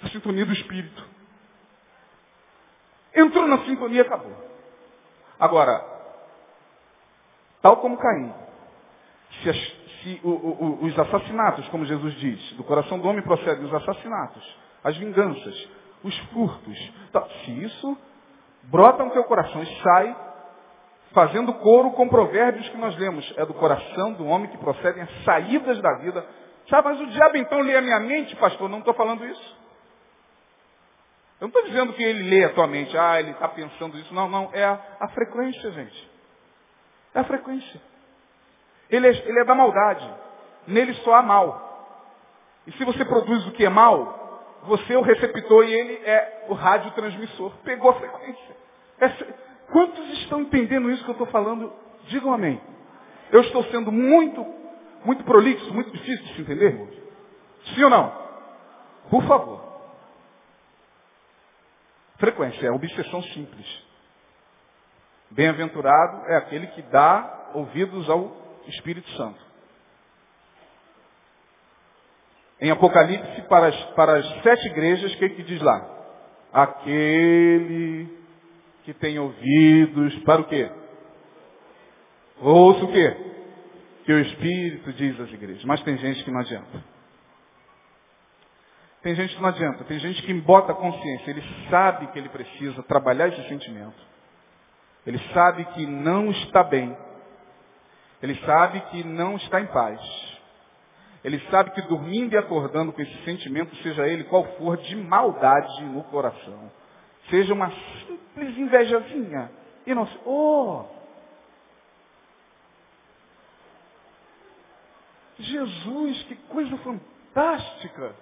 A 0.03 0.09
sintonia 0.09 0.45
do 0.47 0.53
Espírito. 0.53 1.05
Entrou 3.15 3.47
na 3.47 3.59
sintonia, 3.59 4.03
acabou. 4.03 4.37
Agora, 5.39 5.85
tal 7.63 7.79
como 7.79 7.97
Caim, 7.97 8.35
se, 9.43 9.51
as, 9.51 9.74
se 10.05 10.21
o, 10.23 10.29
o, 10.29 10.85
os 10.85 10.99
assassinatos, 10.99 11.67
como 11.69 11.87
Jesus 11.87 12.15
diz, 12.17 12.53
do 12.53 12.65
coração 12.65 12.99
do 12.99 13.09
homem 13.09 13.23
procedem 13.23 13.65
os 13.65 13.73
assassinatos, 13.73 14.57
as 14.85 14.97
vinganças, 14.99 15.69
os 16.03 16.17
furtos, 16.31 16.93
tá, 17.11 17.27
se 17.45 17.65
isso 17.65 17.99
brota 18.65 19.03
no 19.03 19.11
teu 19.13 19.25
coração 19.25 19.63
e 19.63 19.83
sai 19.83 20.17
fazendo 21.13 21.55
coro 21.55 21.93
com 21.93 22.09
provérbios 22.09 22.69
que 22.69 22.77
nós 22.77 22.95
lemos, 22.99 23.33
é 23.39 23.47
do 23.47 23.55
coração 23.55 24.13
do 24.13 24.27
homem 24.27 24.51
que 24.51 24.59
procedem 24.59 25.03
as 25.03 25.25
saídas 25.25 25.81
da 25.81 25.95
vida. 25.99 26.27
Sabe, 26.69 26.89
mas 26.89 27.01
o 27.01 27.07
diabo 27.07 27.37
então 27.37 27.61
lê 27.61 27.77
a 27.77 27.81
minha 27.81 28.01
mente, 28.01 28.37
pastor, 28.37 28.69
não 28.69 28.81
estou 28.81 28.95
falando 28.95 29.25
isso. 29.25 29.65
Eu 31.41 31.49
não 31.49 31.49
estou 31.49 31.65
dizendo 31.65 31.93
que 31.93 32.03
ele 32.03 32.29
lê 32.29 32.45
a 32.45 32.53
tua 32.53 32.67
mente, 32.67 32.97
ah, 32.97 33.19
ele 33.21 33.31
está 33.31 33.49
pensando 33.49 33.99
isso. 33.99 34.13
Não, 34.13 34.29
não, 34.29 34.51
é 34.53 34.65
a, 34.65 34.81
a 35.01 35.09
frequência, 35.09 35.71
gente. 35.73 36.11
É 37.15 37.21
a 37.21 37.25
frequência. 37.25 37.81
Ele 38.91 39.09
é, 39.09 39.11
ele 39.11 39.41
é 39.41 39.45
da 39.45 39.55
maldade. 39.55 40.09
Nele 40.66 40.95
só 40.95 41.14
há 41.14 41.22
mal. 41.22 41.64
E 42.66 42.72
se 42.72 42.85
você 42.85 43.05
produz 43.05 43.47
o 43.47 43.53
que 43.53 43.64
é 43.64 43.68
mal, 43.68 44.24
você 44.64 44.95
é 44.95 44.99
o 44.99 45.03
receptor 45.03 45.64
e 45.64 45.72
ele 45.72 45.95
é 46.05 46.47
o 46.49 46.55
radiotransmissor. 46.55 47.53
Pegou 47.64 47.91
a 47.91 47.95
frequência. 47.95 48.57
Essa, 48.99 49.26
quantos 49.70 50.09
estão 50.20 50.41
entendendo 50.41 50.91
isso 50.91 51.05
que 51.05 51.11
eu 51.11 51.14
estou 51.14 51.26
falando? 51.28 51.72
Digam 52.07 52.32
amém. 52.32 52.61
Eu 53.30 53.41
estou 53.41 53.64
sendo 53.64 53.91
muito, 53.91 54.45
muito 55.05 55.24
prolixo, 55.24 55.72
muito 55.72 55.91
difícil 55.91 56.24
de 56.35 56.41
entender, 56.43 56.66
irmãos? 56.66 56.95
Sim 57.74 57.85
ou 57.85 57.91
não? 57.91 58.12
Por 59.11 59.22
favor. 59.24 59.62
Frequência 62.18 62.66
é 62.66 62.70
obsessão 62.70 63.22
simples. 63.22 63.85
Bem-aventurado 65.30 66.26
é 66.28 66.37
aquele 66.37 66.68
que 66.68 66.82
dá 66.82 67.51
ouvidos 67.55 68.09
ao 68.09 68.43
Espírito 68.69 69.09
Santo. 69.12 69.39
Em 72.61 72.71
Apocalipse, 72.71 73.43
para 73.43 73.67
as, 73.67 73.77
para 73.95 74.17
as 74.17 74.43
sete 74.43 74.69
igrejas, 74.69 75.12
o 75.12 75.19
que, 75.19 75.29
que 75.31 75.43
diz 75.43 75.61
lá? 75.61 75.91
Aquele 76.53 78.09
que 78.85 78.95
tem 78.95 79.19
ouvidos, 79.19 80.15
para 80.21 80.41
o 80.41 80.45
quê? 80.45 80.71
Ouça 82.41 82.85
o 82.85 82.93
quê? 82.93 83.17
Que 84.05 84.12
o 84.12 84.21
Espírito 84.21 84.93
diz 84.93 85.19
às 85.19 85.31
igrejas. 85.33 85.65
Mas 85.65 85.83
tem 85.83 85.97
gente 85.99 86.23
que 86.23 86.31
não 86.31 86.41
adianta. 86.41 86.85
Tem 89.03 89.15
gente 89.15 89.35
que 89.35 89.43
não 89.43 89.49
adianta. 89.49 89.85
Tem 89.85 89.99
gente 89.99 90.23
que 90.23 90.33
bota 90.35 90.73
a 90.73 90.75
consciência. 90.75 91.31
Ele 91.31 91.43
sabe 91.69 92.07
que 92.09 92.19
ele 92.19 92.29
precisa 92.29 92.83
trabalhar 92.85 93.29
esse 93.29 93.49
sentimento. 93.49 93.97
Ele 95.07 95.19
sabe 95.33 95.65
que 95.67 95.87
não 95.87 96.31
está 96.31 96.62
bem. 96.62 96.97
Ele 98.25 98.37
sabe 98.37 98.81
que 98.81 99.05
não 99.05 99.37
está 99.37 99.61
em 99.61 99.66
paz. 99.66 100.01
Ele 101.22 101.39
sabe 101.51 101.72
que 101.72 101.83
dormindo 101.83 102.33
e 102.33 102.39
acordando 102.39 102.91
com 102.91 103.03
esse 103.03 103.22
sentimento, 103.22 103.77
seja 103.83 104.09
ele 104.09 104.25
qual 104.25 104.45
for, 104.57 104.79
de 104.79 104.97
maldade 104.97 105.85
no 105.85 106.03
coração. 106.05 106.72
Seja 107.29 107.53
uma 107.53 107.70
simples 107.70 108.57
invejazinha. 108.57 109.53
E 109.87 109.95
não 109.95 110.07
se, 110.07 110.18
oh! 110.25 110.85
Jesus, 115.39 116.22
que 116.22 116.37
coisa 116.49 116.79
fantástica! 116.79 118.14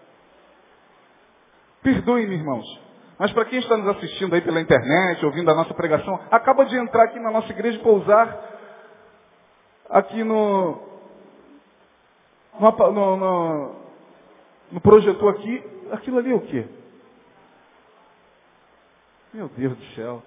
Perdoem-me, 1.81 2.35
irmãos. 2.35 2.67
Mas 3.21 3.31
para 3.31 3.45
quem 3.45 3.61
está 3.61 3.77
nos 3.77 3.97
assistindo 3.97 4.35
aí 4.35 4.41
pela 4.41 4.61
internet, 4.61 5.25
ouvindo 5.25 5.49
a 5.49 5.55
nossa 5.55 5.73
pregação, 5.75 6.19
acaba 6.29 6.65
de 6.65 6.77
entrar 6.77 7.05
aqui 7.05 7.21
na 7.21 7.31
nossa 7.31 7.53
igreja 7.53 7.79
e 7.79 7.83
pousar 7.85 8.52
aqui 9.93 10.25
no, 10.25 10.81
no, 12.59 13.17
no, 13.17 13.77
no 14.73 14.81
projetor 14.81 15.35
aqui, 15.35 15.63
aquilo 15.93 16.19
ali 16.19 16.33
é 16.33 16.35
o 16.35 16.47
quê? 16.47 16.67
Meu 19.35 19.49
Deus 19.51 19.77
do 19.77 19.85
céu. 19.95 20.23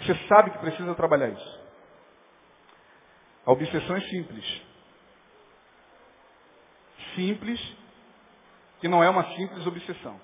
Você 0.00 0.14
sabe 0.28 0.50
que 0.50 0.58
precisa 0.58 0.94
trabalhar 0.94 1.28
isso. 1.28 1.60
A 3.44 3.52
obsessão 3.52 3.96
é 3.96 4.00
simples. 4.00 4.62
Simples, 7.14 7.76
que 8.80 8.88
não 8.88 9.02
é 9.02 9.08
uma 9.08 9.24
simples 9.36 9.66
obsessão. 9.66 10.18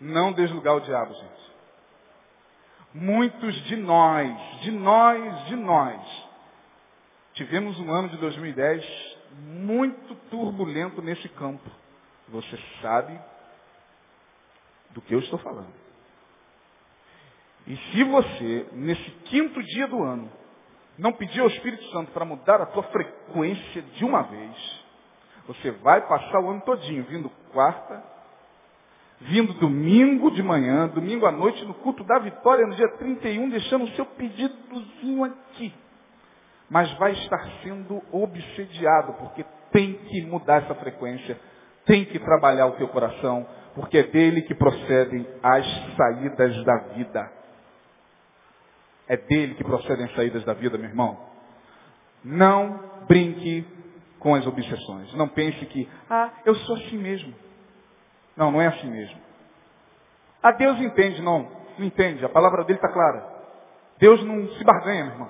Não 0.00 0.32
deslugar 0.32 0.76
o 0.76 0.80
diabo, 0.80 1.14
gente. 1.14 1.51
Muitos 2.94 3.54
de 3.64 3.76
nós, 3.76 4.60
de 4.60 4.70
nós, 4.70 5.46
de 5.46 5.56
nós, 5.56 6.28
tivemos 7.34 7.78
um 7.80 7.90
ano 7.90 8.10
de 8.10 8.16
2010 8.18 8.84
muito 9.32 10.14
turbulento 10.30 11.00
nesse 11.00 11.28
campo. 11.30 11.70
Você 12.28 12.58
sabe 12.80 13.18
do 14.90 15.00
que 15.00 15.14
eu 15.14 15.20
estou 15.20 15.38
falando. 15.38 15.72
E 17.66 17.76
se 17.76 18.04
você, 18.04 18.68
nesse 18.72 19.10
quinto 19.26 19.62
dia 19.62 19.86
do 19.86 20.02
ano, 20.02 20.30
não 20.98 21.12
pedir 21.12 21.40
ao 21.40 21.46
Espírito 21.46 21.84
Santo 21.90 22.10
para 22.12 22.24
mudar 22.24 22.60
a 22.60 22.66
tua 22.66 22.82
frequência 22.84 23.82
de 23.82 24.04
uma 24.04 24.22
vez, 24.22 24.84
você 25.46 25.70
vai 25.70 26.06
passar 26.06 26.40
o 26.40 26.50
ano 26.50 26.60
todinho 26.62 27.04
vindo 27.04 27.30
quarta, 27.52 28.02
vindo 29.28 29.52
domingo 29.54 30.30
de 30.30 30.42
manhã, 30.42 30.88
domingo 30.88 31.26
à 31.26 31.32
noite, 31.32 31.64
no 31.64 31.74
culto 31.74 32.04
da 32.04 32.18
vitória, 32.18 32.66
no 32.66 32.74
dia 32.74 32.88
31, 32.98 33.48
deixando 33.50 33.84
o 33.84 33.90
seu 33.90 34.04
pedidozinho 34.04 35.24
aqui. 35.24 35.72
Mas 36.68 36.92
vai 36.94 37.12
estar 37.12 37.44
sendo 37.62 38.02
obsediado, 38.10 39.14
porque 39.14 39.44
tem 39.70 39.94
que 39.94 40.22
mudar 40.22 40.62
essa 40.62 40.74
frequência, 40.74 41.38
tem 41.84 42.04
que 42.04 42.18
trabalhar 42.18 42.66
o 42.66 42.72
teu 42.72 42.88
coração, 42.88 43.46
porque 43.74 43.98
é 43.98 44.02
dele 44.04 44.42
que 44.42 44.54
procedem 44.54 45.26
as 45.42 45.66
saídas 45.96 46.64
da 46.64 46.76
vida. 46.94 47.32
É 49.08 49.16
dele 49.16 49.54
que 49.54 49.64
procedem 49.64 50.06
as 50.06 50.14
saídas 50.14 50.44
da 50.44 50.54
vida, 50.54 50.78
meu 50.78 50.88
irmão. 50.88 51.18
Não 52.24 52.80
brinque 53.06 53.66
com 54.18 54.34
as 54.34 54.46
obsessões. 54.46 55.12
Não 55.14 55.28
pense 55.28 55.66
que, 55.66 55.88
ah, 56.08 56.30
eu 56.44 56.54
sou 56.54 56.76
assim 56.76 56.96
mesmo. 56.96 57.34
Não, 58.36 58.50
não 58.50 58.60
é 58.60 58.66
assim 58.66 58.90
mesmo. 58.90 59.20
Ah, 60.42 60.52
Deus 60.52 60.78
entende, 60.80 61.22
não. 61.22 61.48
Não 61.78 61.86
entende. 61.86 62.24
A 62.24 62.28
palavra 62.28 62.64
dele 62.64 62.78
está 62.78 62.88
clara. 62.88 63.24
Deus 63.98 64.22
não 64.24 64.48
se 64.48 64.64
barganha, 64.64 65.04
meu 65.04 65.12
irmão. 65.12 65.28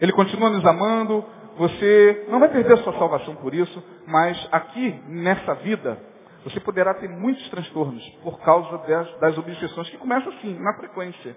Ele 0.00 0.12
continua 0.12 0.50
nos 0.50 0.64
amando. 0.64 1.24
Você 1.56 2.26
não 2.28 2.38
vai 2.38 2.48
perder 2.48 2.74
a 2.74 2.82
sua 2.82 2.96
salvação 2.98 3.34
por 3.36 3.52
isso, 3.52 3.82
mas 4.06 4.48
aqui, 4.52 4.92
nessa 5.08 5.54
vida, 5.56 5.98
você 6.44 6.60
poderá 6.60 6.94
ter 6.94 7.08
muitos 7.08 7.48
transtornos 7.50 8.08
por 8.22 8.38
causa 8.40 8.78
das, 8.86 9.18
das 9.18 9.90
que 9.90 9.98
começam 9.98 10.32
assim, 10.34 10.56
na 10.60 10.74
frequência. 10.74 11.36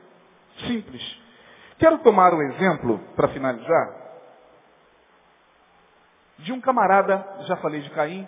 Simples. 0.67 1.01
Quero 1.79 1.97
tomar 1.99 2.33
um 2.35 2.41
exemplo, 2.43 2.99
para 3.15 3.29
finalizar, 3.29 4.01
de 6.37 6.53
um 6.53 6.61
camarada, 6.61 7.25
já 7.47 7.55
falei 7.57 7.81
de 7.81 7.89
Caim, 7.89 8.27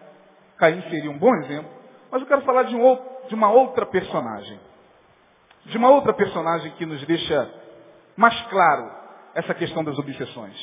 Caim 0.63 0.81
seria 0.83 1.11
um 1.11 1.17
bom 1.17 1.35
exemplo, 1.35 1.69
mas 2.09 2.21
eu 2.21 2.27
quero 2.27 2.41
falar 2.43 2.63
de, 2.63 2.73
um, 2.73 3.01
de 3.27 3.35
uma 3.35 3.51
outra 3.51 3.85
personagem. 3.85 4.57
De 5.65 5.77
uma 5.77 5.89
outra 5.89 6.13
personagem 6.13 6.71
que 6.75 6.85
nos 6.85 7.05
deixa 7.05 7.53
mais 8.15 8.41
claro 8.43 8.89
essa 9.35 9.53
questão 9.53 9.83
das 9.83 9.99
obsessões. 9.99 10.55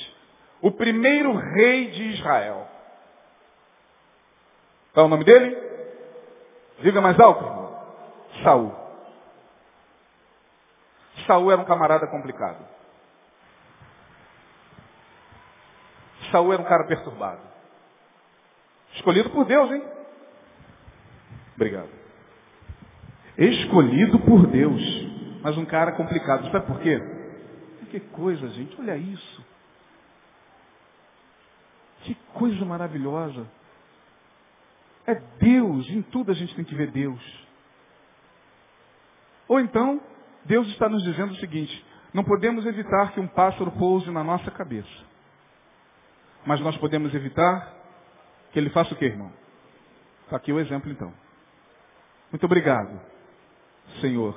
O 0.63 0.71
primeiro 0.71 1.37
rei 1.37 1.91
de 1.91 2.03
Israel. 2.15 2.67
Qual 4.95 5.05
é 5.05 5.07
o 5.07 5.11
nome 5.11 5.25
dele? 5.25 5.55
Diga 6.79 7.03
mais 7.03 7.21
alto, 7.21 7.45
irmão. 7.45 7.85
Saul. 8.43 8.75
Saul 11.27 11.53
era 11.53 11.61
um 11.61 11.67
camarada 11.67 12.07
complicado. 12.07 12.67
Saul 16.31 16.55
era 16.55 16.63
um 16.63 16.65
cara 16.67 16.85
perturbado. 16.85 17.50
Escolhido 19.01 19.31
por 19.31 19.47
Deus, 19.47 19.71
hein? 19.71 19.83
Obrigado. 21.57 21.89
Escolhido 23.39 24.19
por 24.21 24.47
Deus. 24.47 24.83
Mas 25.43 25.57
um 25.57 25.65
cara 25.65 25.93
complicado. 25.93 26.51
Sabe 26.53 26.67
por 26.67 26.81
quê? 26.81 27.01
Que 27.91 27.99
coisa, 27.99 28.47
gente. 28.51 28.79
Olha 28.79 28.97
isso. 28.99 29.45
Que 32.03 32.15
coisa 32.35 32.63
maravilhosa. 32.67 33.51
É 35.07 35.15
Deus. 35.15 35.89
Em 35.89 36.03
tudo 36.03 36.31
a 36.31 36.35
gente 36.35 36.55
tem 36.55 36.65
que 36.65 36.75
ver 36.75 36.91
Deus. 36.91 37.49
Ou 39.49 39.59
então, 39.61 39.99
Deus 40.45 40.69
está 40.69 40.91
nos 40.91 41.03
dizendo 41.03 41.33
o 41.33 41.37
seguinte: 41.37 41.85
não 42.13 42.23
podemos 42.23 42.67
evitar 42.67 43.13
que 43.13 43.21
um 43.21 43.27
pássaro 43.27 43.73
pouse 43.73 44.11
na 44.11 44.23
nossa 44.23 44.51
cabeça. 44.51 45.09
Mas 46.45 46.61
nós 46.61 46.77
podemos 46.77 47.15
evitar 47.15 47.80
que 48.53 48.59
ele 48.59 48.71
faça 48.71 48.95
o 48.95 48.97
que, 48.97 49.05
irmão? 49.05 49.33
Está 50.25 50.37
aqui 50.37 50.53
o 50.53 50.61
exemplo, 50.61 50.91
então. 50.91 51.13
Muito 52.31 52.45
obrigado, 52.45 53.01
Senhor, 54.01 54.37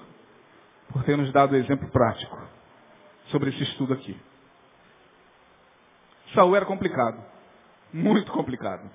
por 0.91 1.03
ter 1.03 1.15
nos 1.15 1.31
dado 1.31 1.53
o 1.53 1.55
exemplo 1.55 1.87
prático 1.89 2.41
sobre 3.27 3.51
esse 3.51 3.63
estudo 3.63 3.93
aqui. 3.93 4.19
Saul 6.33 6.55
era 6.55 6.65
complicado. 6.65 7.23
Muito 7.93 8.31
complicado. 8.31 8.89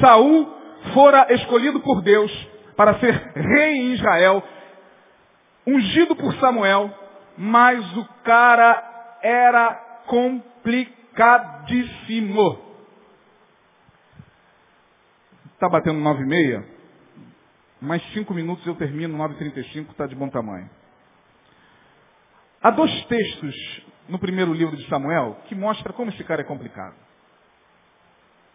Saul 0.00 0.48
fora 0.94 1.30
escolhido 1.32 1.80
por 1.80 2.00
Deus 2.02 2.32
para 2.76 2.98
ser 2.98 3.12
rei 3.34 3.74
em 3.74 3.92
Israel, 3.92 4.42
ungido 5.66 6.16
por 6.16 6.34
Samuel, 6.36 6.90
mas 7.36 7.94
o 7.96 8.04
cara 8.24 9.18
era 9.22 9.74
complicadíssimo. 10.06 12.71
Está 15.62 15.70
batendo 15.70 16.00
nove 16.00 16.24
e 16.24 16.26
meia? 16.26 16.66
Mais 17.80 18.02
cinco 18.12 18.34
minutos 18.34 18.66
eu 18.66 18.74
termino, 18.74 19.16
nove 19.16 19.34
e 19.34 19.36
trinta 19.36 19.60
e 19.60 19.64
cinco, 19.70 19.92
está 19.92 20.08
de 20.08 20.14
bom 20.16 20.28
tamanho. 20.28 20.68
Há 22.60 22.72
dois 22.72 23.04
textos 23.04 23.54
no 24.08 24.18
primeiro 24.18 24.52
livro 24.52 24.76
de 24.76 24.84
Samuel 24.88 25.38
que 25.46 25.54
mostra 25.54 25.92
como 25.92 26.10
esse 26.10 26.24
cara 26.24 26.40
é 26.40 26.44
complicado. 26.44 26.96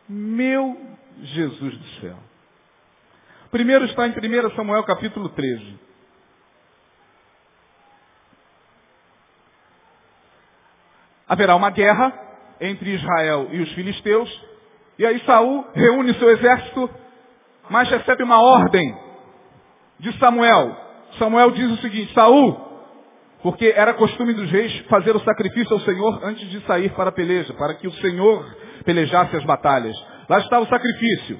Meu 0.10 0.78
Jesus 1.22 1.78
do 1.78 1.88
céu. 2.02 2.18
Primeiro 3.52 3.86
está 3.86 4.06
em 4.06 4.12
1 4.12 4.56
Samuel 4.58 4.84
capítulo 4.84 5.30
13. 5.30 5.80
Haverá 11.26 11.56
uma 11.56 11.70
guerra 11.70 12.12
entre 12.60 12.96
Israel 12.96 13.48
e 13.50 13.62
os 13.62 13.72
filisteus, 13.76 14.30
e 14.98 15.06
aí 15.06 15.20
Saul 15.26 15.66
reúne 15.74 16.14
seu 16.16 16.30
exército, 16.32 16.90
mas 17.70 17.90
recebe 17.90 18.24
uma 18.24 18.42
ordem 18.42 18.98
de 20.00 20.12
Samuel. 20.18 20.76
Samuel 21.20 21.52
diz 21.52 21.72
o 21.72 21.78
seguinte, 21.78 22.14
Saul, 22.14 22.60
porque 23.42 23.74
era 23.76 23.94
costume 23.94 24.34
dos 24.34 24.50
reis 24.50 24.76
fazer 24.90 25.16
o 25.16 25.20
sacrifício 25.20 25.74
ao 25.74 25.80
Senhor 25.82 26.20
antes 26.24 26.50
de 26.50 26.60
sair 26.62 26.90
para 26.94 27.10
a 27.10 27.14
peleja, 27.14 27.54
para 27.54 27.76
que 27.76 27.88
o 27.88 27.94
Senhor 27.94 28.46
pelejasse 28.84 29.36
as 29.36 29.44
batalhas. 29.44 29.96
Lá 30.28 30.40
está 30.40 30.60
o 30.60 30.68
sacrifício. 30.68 31.40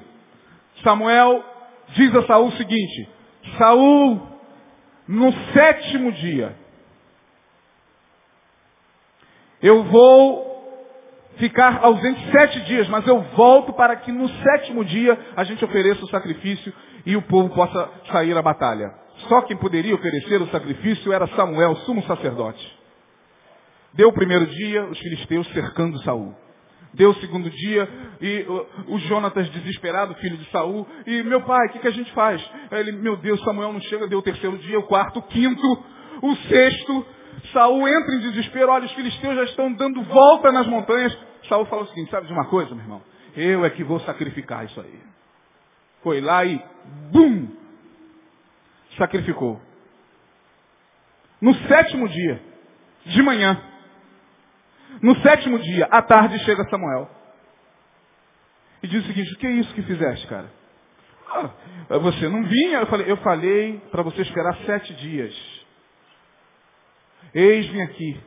Samuel 0.82 1.44
diz 1.94 2.14
a 2.14 2.22
Saul 2.26 2.48
o 2.48 2.52
seguinte, 2.52 3.08
Saul, 3.56 4.20
no 5.06 5.32
sétimo 5.52 6.12
dia, 6.12 6.54
eu 9.60 9.82
vou 9.84 10.47
ficar 11.38 11.80
ausente 11.82 12.30
sete 12.30 12.60
dias, 12.60 12.88
mas 12.88 13.06
eu 13.06 13.20
volto 13.34 13.72
para 13.72 13.96
que 13.96 14.12
no 14.12 14.28
sétimo 14.28 14.84
dia 14.84 15.18
a 15.36 15.44
gente 15.44 15.64
ofereça 15.64 16.04
o 16.04 16.08
sacrifício 16.08 16.72
e 17.06 17.16
o 17.16 17.22
povo 17.22 17.54
possa 17.54 17.88
sair 18.12 18.36
à 18.36 18.42
batalha. 18.42 18.90
Só 19.28 19.42
quem 19.42 19.56
poderia 19.56 19.94
oferecer 19.94 20.40
o 20.40 20.48
sacrifício 20.48 21.12
era 21.12 21.26
Samuel, 21.28 21.74
sumo 21.76 22.02
sacerdote. 22.04 22.78
Deu 23.94 24.08
o 24.08 24.12
primeiro 24.12 24.46
dia, 24.46 24.84
os 24.84 24.98
filisteus 24.98 25.46
cercando 25.52 25.98
Saul. 26.02 26.34
Deu 26.94 27.10
o 27.10 27.14
segundo 27.16 27.50
dia, 27.50 27.88
e 28.20 28.46
o, 28.88 28.98
Jonatas 28.98 29.48
desesperado, 29.50 30.14
filho 30.14 30.36
de 30.36 30.50
Saul, 30.50 30.86
e 31.06 31.22
meu 31.22 31.42
pai, 31.42 31.66
o 31.66 31.70
que, 31.70 31.78
que 31.80 31.88
a 31.88 31.92
gente 31.92 32.10
faz? 32.12 32.42
Ele, 32.70 32.92
meu 32.92 33.16
Deus, 33.16 33.42
Samuel 33.42 33.72
não 33.72 33.80
chega, 33.82 34.06
deu 34.06 34.20
o 34.20 34.22
terceiro 34.22 34.56
dia, 34.58 34.78
o 34.78 34.84
quarto, 34.84 35.18
o 35.18 35.22
quinto, 35.22 35.84
o 36.22 36.34
sexto, 36.48 37.06
Saul 37.52 37.86
entra 37.88 38.14
em 38.14 38.20
desespero, 38.20 38.70
olha, 38.70 38.86
os 38.86 38.92
filisteus 38.92 39.34
já 39.34 39.44
estão 39.44 39.72
dando 39.72 40.02
volta 40.02 40.52
nas 40.52 40.66
montanhas. 40.66 41.16
Saul 41.48 41.66
fala 41.66 41.82
o 41.82 41.88
seguinte, 41.88 42.10
sabe 42.10 42.26
de 42.26 42.32
uma 42.32 42.46
coisa, 42.46 42.74
meu 42.74 42.84
irmão? 42.84 43.02
Eu 43.36 43.64
é 43.64 43.70
que 43.70 43.84
vou 43.84 44.00
sacrificar 44.00 44.64
isso 44.64 44.80
aí. 44.80 45.00
Foi 46.02 46.20
lá 46.20 46.44
e, 46.44 46.62
bum, 47.10 47.48
sacrificou. 48.96 49.60
No 51.40 51.54
sétimo 51.54 52.08
dia, 52.08 52.42
de 53.06 53.22
manhã, 53.22 53.62
no 55.02 55.16
sétimo 55.20 55.58
dia, 55.58 55.86
à 55.86 56.02
tarde, 56.02 56.38
chega 56.40 56.68
Samuel. 56.68 57.08
E 58.82 58.88
diz 58.88 59.04
o 59.04 59.06
seguinte, 59.06 59.32
o 59.34 59.38
que 59.38 59.46
é 59.46 59.50
isso 59.50 59.74
que 59.74 59.82
fizeste, 59.82 60.26
cara? 60.26 60.50
Ah, 61.30 61.98
você 61.98 62.28
não 62.28 62.42
vinha? 62.44 62.78
Eu 62.78 62.86
falei, 62.86 63.10
eu 63.10 63.16
falei 63.18 63.78
para 63.90 64.02
você 64.02 64.22
esperar 64.22 64.56
sete 64.64 64.94
dias. 64.94 65.34
Eis-me 67.34 67.82
aqui. 67.82 68.20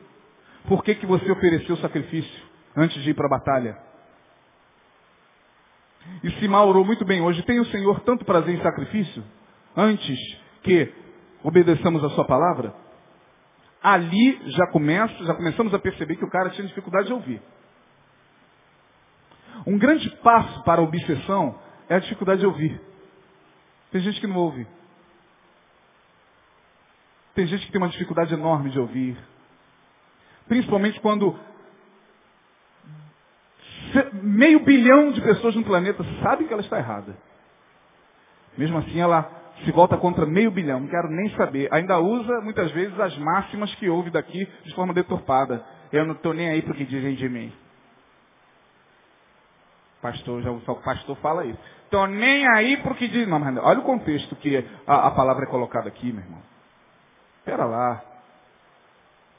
Por 0.68 0.84
que, 0.84 0.94
que 0.94 1.06
você 1.06 1.30
ofereceu 1.30 1.76
sacrifício 1.78 2.51
antes 2.76 3.02
de 3.02 3.10
ir 3.10 3.14
para 3.14 3.26
a 3.26 3.38
batalha? 3.38 3.78
E 6.22 6.30
Simá 6.40 6.62
orou 6.64 6.84
muito 6.84 7.04
bem 7.04 7.20
hoje. 7.20 7.42
Tem 7.42 7.60
o 7.60 7.66
Senhor 7.66 8.00
tanto 8.00 8.24
prazer 8.24 8.54
em 8.54 8.62
sacrifício? 8.62 9.24
Antes 9.76 10.18
que 10.62 10.92
obedeçamos 11.42 12.02
a 12.04 12.10
sua 12.10 12.24
palavra? 12.24 12.74
Ali 13.82 14.40
já 14.50 14.66
começa, 14.68 15.24
já 15.24 15.34
começamos 15.34 15.74
a 15.74 15.78
perceber 15.78 16.16
que 16.16 16.24
o 16.24 16.30
cara 16.30 16.50
tinha 16.50 16.66
dificuldade 16.66 17.08
de 17.08 17.12
ouvir. 17.12 17.42
Um 19.66 19.78
grande 19.78 20.08
passo 20.16 20.62
para 20.64 20.80
a 20.80 20.84
obsessão 20.84 21.58
é 21.88 21.96
a 21.96 22.00
dificuldade 22.00 22.40
de 22.40 22.46
ouvir. 22.46 22.80
Tem 23.90 24.00
gente 24.00 24.20
que 24.20 24.26
não 24.26 24.36
ouve. 24.36 24.66
Tem 27.34 27.46
gente 27.46 27.66
que 27.66 27.72
tem 27.72 27.80
uma 27.80 27.88
dificuldade 27.88 28.34
enorme 28.34 28.70
de 28.70 28.78
ouvir. 28.78 29.16
Principalmente 30.48 31.00
quando 31.00 31.38
meio 34.22 34.60
bilhão 34.60 35.12
de 35.12 35.20
pessoas 35.20 35.54
no 35.54 35.64
planeta 35.64 36.04
sabem 36.22 36.46
que 36.46 36.52
ela 36.52 36.62
está 36.62 36.78
errada. 36.78 37.16
Mesmo 38.56 38.78
assim, 38.78 39.00
ela 39.00 39.30
se 39.64 39.72
volta 39.72 39.96
contra 39.96 40.26
meio 40.26 40.50
bilhão. 40.50 40.80
Não 40.80 40.88
quero 40.88 41.08
nem 41.10 41.30
saber. 41.30 41.68
Ainda 41.72 41.98
usa, 41.98 42.40
muitas 42.40 42.70
vezes, 42.72 42.98
as 42.98 43.16
máximas 43.18 43.74
que 43.76 43.88
ouve 43.88 44.10
daqui 44.10 44.46
de 44.64 44.74
forma 44.74 44.92
deturpada. 44.92 45.64
Eu 45.92 46.04
não 46.06 46.14
estou 46.14 46.32
nem 46.32 46.48
aí 46.48 46.62
para 46.62 46.72
o 46.72 46.76
que 46.76 46.84
dizem 46.84 47.14
de 47.14 47.28
mim. 47.28 47.52
Pastor, 50.00 50.42
já 50.42 50.50
o 50.50 50.82
pastor 50.82 51.16
fala 51.18 51.44
isso. 51.44 51.58
Estou 51.84 52.06
nem 52.06 52.46
aí 52.56 52.76
para 52.78 52.92
o 52.92 52.96
que 52.96 53.06
dizem. 53.06 53.26
Não, 53.26 53.38
mas 53.38 53.56
olha 53.58 53.78
o 53.78 53.84
contexto 53.84 54.34
que 54.36 54.64
a, 54.86 55.08
a 55.08 55.10
palavra 55.12 55.44
é 55.44 55.50
colocada 55.50 55.88
aqui, 55.88 56.12
meu 56.12 56.24
irmão. 56.24 56.42
Espera 57.38 57.64
lá. 57.64 58.02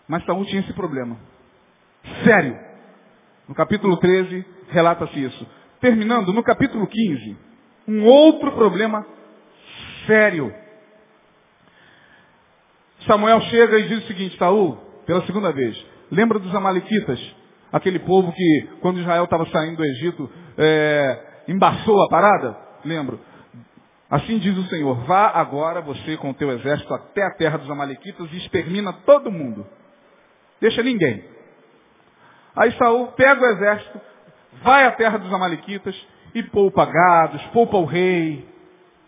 Mas 0.08 0.24
Saul 0.26 0.46
tinha 0.46 0.62
esse 0.62 0.74
problema. 0.74 1.18
Sério. 2.24 2.73
No 3.48 3.56
capítulo 3.56 3.98
13, 3.98 4.46
relata-se 4.70 5.22
isso. 5.22 5.48
Terminando, 5.82 6.32
no 6.32 6.44
capítulo 6.44 6.88
15, 6.88 7.38
um 7.88 8.06
outro 8.06 8.52
problema 8.54 9.06
sério. 10.08 10.54
Samuel 13.06 13.42
chega 13.42 13.80
e 13.80 13.88
diz 13.88 14.04
o 14.04 14.08
seguinte, 14.08 14.38
Saul, 14.38 14.78
pela 15.06 15.26
segunda 15.26 15.52
vez, 15.52 15.78
lembra 16.10 16.40
dos 16.40 16.56
Amalequitas, 16.56 17.20
aquele 17.72 18.00
povo 18.00 18.32
que, 18.32 18.70
quando 18.80 19.00
Israel 19.00 19.26
estava 19.26 19.46
saindo 19.48 19.78
do 19.78 19.86
Egito, 19.86 20.30
é, 20.58 21.44
embaçou 21.48 22.02
a 22.04 22.10
parada? 22.10 22.58
Lembro. 22.86 23.20
Assim 24.10 24.38
diz 24.38 24.56
o 24.58 24.70
Senhor, 24.70 24.96
vá 25.06 25.32
agora 25.34 25.82
você 25.82 26.16
com 26.18 26.30
o 26.30 26.34
teu 26.34 26.52
exército 26.52 26.94
até 26.94 27.24
a 27.24 27.32
terra 27.32 27.58
dos 27.58 27.70
Amalequitas 27.70 28.32
e 28.32 28.38
extermina 28.38 28.94
todo 29.06 29.32
mundo. 29.32 29.66
Deixa 30.62 30.84
ninguém. 30.84 31.33
Aí 32.56 32.72
Saul 32.74 33.08
pega 33.14 33.42
o 33.42 33.46
exército, 33.52 34.02
vai 34.64 34.86
à 34.86 34.92
terra 34.92 35.18
dos 35.18 35.34
Amalequitas 35.34 35.96
e 36.36 36.44
poupa 36.44 36.86
gados, 36.86 37.44
poupa 37.48 37.78
o 37.78 37.86
rei, 37.86 38.48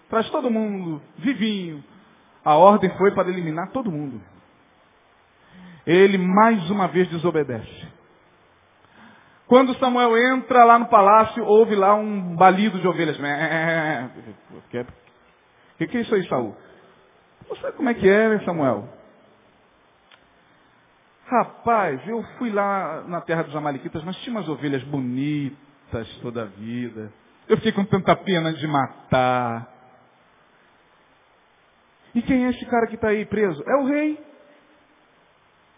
traz 0.09 0.29
todo 0.29 0.49
mundo 0.49 1.01
vivinho. 1.17 1.83
A 2.43 2.55
ordem 2.55 2.89
foi 2.97 3.11
para 3.11 3.29
eliminar 3.29 3.71
todo 3.71 3.91
mundo. 3.91 4.21
Ele 5.85 6.17
mais 6.17 6.69
uma 6.69 6.87
vez 6.87 7.07
desobedece. 7.09 7.87
Quando 9.47 9.75
Samuel 9.75 10.17
entra 10.17 10.63
lá 10.63 10.79
no 10.79 10.87
palácio, 10.87 11.43
ouve 11.43 11.75
lá 11.75 11.93
um 11.93 12.35
balido 12.35 12.79
de 12.79 12.87
ovelhas. 12.87 13.17
O 13.17 14.61
que, 14.69 15.97
é 15.97 16.01
isso 16.01 16.15
aí, 16.15 16.27
Saul? 16.27 16.55
Você 17.47 17.61
sabe 17.61 17.77
como 17.77 17.89
é 17.89 17.93
que 17.93 18.09
é, 18.09 18.39
Samuel? 18.39 18.89
Rapaz, 21.26 22.07
eu 22.07 22.21
fui 22.38 22.51
lá 22.51 23.03
na 23.07 23.19
terra 23.19 23.43
dos 23.43 23.55
Amalequitas, 23.55 24.03
mas 24.03 24.15
tinha 24.17 24.36
umas 24.36 24.47
ovelhas 24.47 24.84
bonitas 24.84 26.07
toda 26.21 26.43
a 26.43 26.45
vida. 26.45 27.11
Eu 27.47 27.57
fiquei 27.57 27.71
com 27.71 27.84
tanta 27.84 28.15
pena 28.15 28.53
de 28.53 28.67
matar. 28.67 29.67
E 32.13 32.21
quem 32.21 32.45
é 32.45 32.49
esse 32.49 32.65
cara 32.67 32.86
que 32.88 32.95
está 32.95 33.07
aí 33.09 33.26
preso? 33.26 33.63
É 33.67 33.76
o 33.76 33.86
rei. 33.86 34.23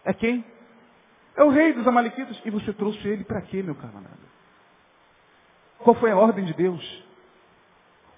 É 0.04 0.12
quem? 0.12 0.44
É 1.34 1.42
o 1.42 1.48
rei 1.48 1.72
dos 1.72 1.86
Amalequitas. 1.86 2.38
E 2.44 2.50
você 2.50 2.72
trouxe 2.74 3.06
ele 3.08 3.24
para 3.24 3.40
quê, 3.42 3.62
meu 3.62 3.74
camarada? 3.74 4.28
Qual 5.78 5.96
foi 5.96 6.10
a 6.10 6.16
ordem 6.16 6.44
de 6.44 6.52
Deus? 6.52 7.04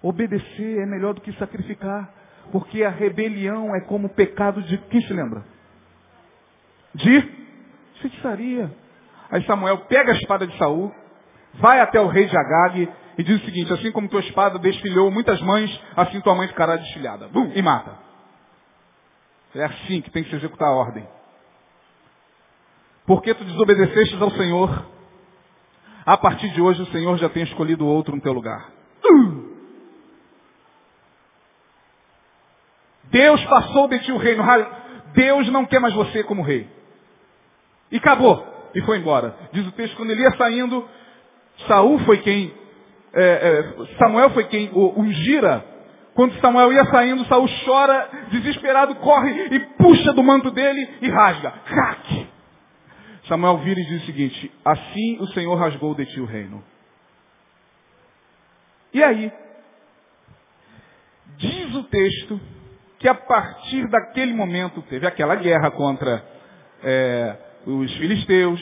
Obedecer 0.02 0.82
é 0.82 0.86
melhor 0.86 1.14
do 1.14 1.20
que 1.20 1.32
sacrificar. 1.34 2.12
Porque 2.50 2.82
a 2.82 2.90
rebelião 2.90 3.74
é 3.74 3.80
como 3.82 4.08
o 4.08 4.14
pecado 4.14 4.62
de. 4.62 4.78
Quem 4.88 5.00
se 5.02 5.12
lembra? 5.12 5.44
De 6.94 7.20
feitiçaria. 8.00 8.70
Aí 9.30 9.44
Samuel 9.44 9.78
pega 9.86 10.12
a 10.12 10.16
espada 10.16 10.46
de 10.46 10.56
Saul, 10.58 10.92
vai 11.54 11.80
até 11.80 12.00
o 12.00 12.08
rei 12.08 12.26
de 12.26 12.36
Agag 12.36 12.88
e 13.16 13.22
diz 13.22 13.40
o 13.40 13.44
seguinte, 13.44 13.72
assim 13.72 13.92
como 13.92 14.08
tua 14.08 14.20
espada 14.20 14.58
desfilhou 14.58 15.10
muitas 15.10 15.40
mães, 15.42 15.80
assim 15.96 16.20
tua 16.20 16.34
mãe 16.34 16.48
ficará 16.48 16.76
desfilhada. 16.76 17.28
Bum, 17.28 17.52
e 17.54 17.62
mata. 17.62 17.96
É 19.54 19.64
assim 19.64 20.00
que 20.00 20.10
tem 20.10 20.22
que 20.24 20.30
se 20.30 20.36
executar 20.36 20.68
a 20.68 20.74
ordem. 20.74 21.06
Porque 23.06 23.34
tu 23.34 23.44
desobedeceste 23.44 24.20
ao 24.20 24.30
Senhor, 24.32 24.86
a 26.06 26.16
partir 26.16 26.48
de 26.50 26.60
hoje 26.60 26.82
o 26.82 26.86
Senhor 26.86 27.16
já 27.18 27.28
tem 27.28 27.42
escolhido 27.42 27.86
outro 27.86 28.14
no 28.14 28.22
teu 28.22 28.32
lugar. 28.32 28.70
Deus 33.04 33.44
passou 33.44 33.88
de 33.88 33.98
ti 34.00 34.12
o 34.12 34.16
reino. 34.16 34.44
Deus 35.12 35.48
não 35.50 35.66
quer 35.66 35.80
mais 35.80 35.94
você 35.94 36.22
como 36.22 36.42
rei. 36.42 36.68
E 37.90 37.96
acabou. 37.96 38.46
E 38.74 38.80
foi 38.82 38.98
embora. 38.98 39.34
Diz 39.52 39.66
o 39.66 39.72
texto, 39.72 39.96
quando 39.96 40.10
ele 40.10 40.22
ia 40.22 40.30
saindo, 40.36 40.88
Saul 41.66 41.98
foi 42.00 42.18
quem, 42.18 42.52
é, 43.12 43.22
é, 43.22 43.96
Samuel 43.98 44.30
foi 44.30 44.44
quem 44.44 44.70
o 44.72 45.00
ungira. 45.00 45.64
Quando 46.14 46.38
Samuel 46.40 46.72
ia 46.72 46.84
saindo, 46.86 47.24
Saul 47.26 47.48
chora, 47.64 48.08
desesperado, 48.30 48.94
corre 48.96 49.54
e 49.54 49.60
puxa 49.76 50.12
do 50.12 50.22
manto 50.22 50.50
dele 50.50 50.88
e 51.00 51.08
rasga. 51.08 51.50
Crack! 51.64 52.28
Samuel 53.26 53.58
vira 53.58 53.80
e 53.80 53.86
diz 53.86 54.02
o 54.02 54.06
seguinte, 54.06 54.52
assim 54.64 55.18
o 55.20 55.26
Senhor 55.28 55.54
rasgou 55.54 55.94
de 55.94 56.06
ti 56.06 56.20
o 56.20 56.24
reino. 56.24 56.62
E 58.92 59.02
aí, 59.02 59.32
diz 61.36 61.74
o 61.74 61.84
texto 61.84 62.40
que 62.98 63.08
a 63.08 63.14
partir 63.14 63.88
daquele 63.88 64.34
momento 64.34 64.82
teve 64.82 65.06
aquela 65.06 65.36
guerra 65.36 65.70
contra 65.70 66.24
é, 66.82 67.36
os 67.66 67.92
filisteus. 67.96 68.60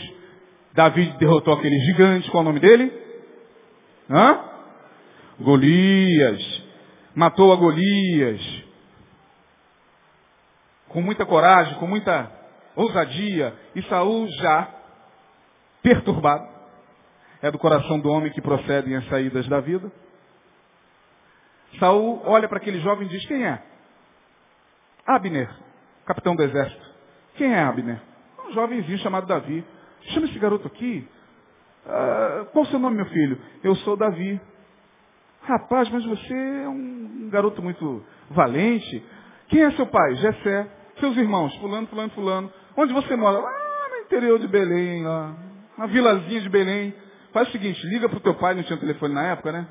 Davi 0.72 1.06
derrotou 1.18 1.54
aquele 1.54 1.78
gigante, 1.80 2.30
qual 2.30 2.42
é 2.42 2.46
o 2.46 2.48
nome 2.48 2.60
dele? 2.60 2.92
Hã? 4.10 4.44
Golias. 5.40 6.62
Matou 7.14 7.52
a 7.52 7.56
Golias. 7.56 8.40
Com 10.88 11.02
muita 11.02 11.26
coragem, 11.26 11.74
com 11.78 11.86
muita 11.86 12.30
ousadia. 12.74 13.54
E 13.74 13.82
Saul 13.82 14.28
já 14.28 14.68
perturbado. 15.82 16.46
É 17.40 17.50
do 17.50 17.58
coração 17.58 18.00
do 18.00 18.08
homem 18.10 18.32
que 18.32 18.40
procedem 18.40 18.96
as 18.96 19.06
saídas 19.08 19.46
da 19.48 19.60
vida. 19.60 19.90
Saul 21.78 22.22
olha 22.24 22.48
para 22.48 22.58
aquele 22.58 22.80
jovem 22.80 23.06
e 23.06 23.10
diz, 23.10 23.26
quem 23.26 23.44
é? 23.44 23.62
Abner, 25.06 25.48
capitão 26.04 26.34
do 26.34 26.42
exército. 26.42 26.86
Quem 27.36 27.52
é 27.52 27.60
Abner? 27.60 28.00
Um 28.48 28.52
jovenzinho 28.52 28.98
chamado 28.98 29.26
Davi. 29.26 29.64
Chama 30.10 30.26
esse 30.26 30.38
garoto 30.38 30.66
aqui. 30.66 31.06
Uh, 31.84 32.46
qual 32.46 32.64
o 32.64 32.68
seu 32.68 32.78
nome, 32.78 32.96
meu 32.96 33.06
filho? 33.06 33.38
Eu 33.62 33.74
sou 33.76 33.96
Davi. 33.96 34.40
Rapaz, 35.42 35.88
mas 35.90 36.04
você 36.04 36.34
é 36.34 36.68
um 36.68 37.28
garoto 37.30 37.62
muito 37.62 38.02
valente. 38.30 39.04
Quem 39.48 39.62
é 39.62 39.70
seu 39.72 39.86
pai? 39.86 40.14
Jessé. 40.16 40.66
Seus 41.00 41.16
irmãos? 41.16 41.54
Fulano, 41.56 41.86
fulano, 41.86 42.10
fulano. 42.10 42.52
Onde 42.76 42.92
você 42.92 43.16
mora? 43.16 43.38
Lá 43.38 43.50
no 43.90 43.96
interior 44.04 44.38
de 44.38 44.48
Belém, 44.48 45.02
lá. 45.02 45.34
Uma 45.76 45.86
vilazinha 45.86 46.40
de 46.40 46.48
Belém. 46.48 46.94
Faz 47.32 47.48
o 47.48 47.52
seguinte, 47.52 47.86
liga 47.86 48.08
para 48.08 48.18
o 48.18 48.20
teu 48.20 48.34
pai, 48.34 48.54
não 48.54 48.62
tinha 48.62 48.78
telefone 48.78 49.14
na 49.14 49.22
época, 49.28 49.52
né? 49.52 49.66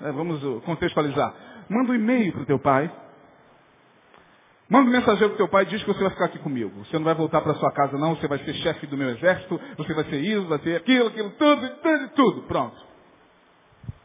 É, 0.00 0.12
vamos 0.12 0.40
contextualizar. 0.64 1.34
Manda 1.68 1.92
um 1.92 1.94
e-mail 1.94 2.32
para 2.32 2.42
o 2.42 2.46
teu 2.46 2.58
pai. 2.58 2.90
Manda 4.68 4.90
um 4.90 4.92
mensageiro 4.92 5.30
para 5.30 5.38
teu 5.38 5.48
pai 5.48 5.62
e 5.64 5.66
diz 5.66 5.80
que 5.82 5.88
você 5.88 6.00
vai 6.00 6.10
ficar 6.10 6.26
aqui 6.26 6.38
comigo. 6.40 6.84
Você 6.84 6.98
não 6.98 7.04
vai 7.04 7.14
voltar 7.14 7.40
para 7.40 7.54
sua 7.54 7.72
casa 7.72 7.96
não, 7.96 8.14
você 8.14 8.28
vai 8.28 8.38
ser 8.40 8.52
chefe 8.56 8.86
do 8.86 8.98
meu 8.98 9.08
exército, 9.10 9.58
você 9.78 9.94
vai 9.94 10.04
ser 10.04 10.20
isso, 10.20 10.46
vai 10.46 10.58
ser 10.58 10.76
aquilo, 10.76 11.08
aquilo, 11.08 11.30
tudo, 11.30 11.68
tudo, 11.76 12.08
tudo. 12.10 12.42
Pronto. 12.42 12.76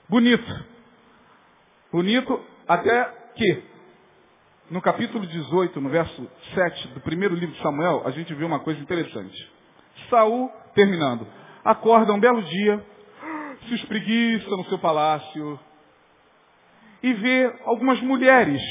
Bonito. 0.08 0.66
Bonito 1.92 2.40
até 2.66 3.04
que, 3.36 3.64
no 4.72 4.82
capítulo 4.82 5.28
18, 5.28 5.82
no 5.82 5.90
verso 5.90 6.32
7 6.56 6.88
do 6.90 7.02
primeiro 7.02 7.36
livro 7.36 7.54
de 7.54 7.62
Samuel, 7.62 8.04
a 8.06 8.12
gente 8.12 8.34
vê 8.34 8.46
uma 8.46 8.60
coisa 8.60 8.80
interessante. 8.80 9.52
Saul, 10.10 10.50
terminando, 10.74 11.28
acorda 11.66 12.14
um 12.14 12.20
belo 12.22 12.42
dia, 12.42 12.86
se 13.68 13.76
espreguiça 13.76 14.50
no 14.50 14.64
seu 14.66 14.80
palácio 14.80 15.60
e 17.02 17.14
vê 17.14 17.54
algumas 17.66 18.00
mulheres 18.02 18.62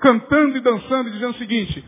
cantando 0.00 0.56
e 0.56 0.60
dançando 0.60 1.08
e 1.08 1.12
dizendo 1.12 1.34
o 1.34 1.38
seguinte, 1.38 1.84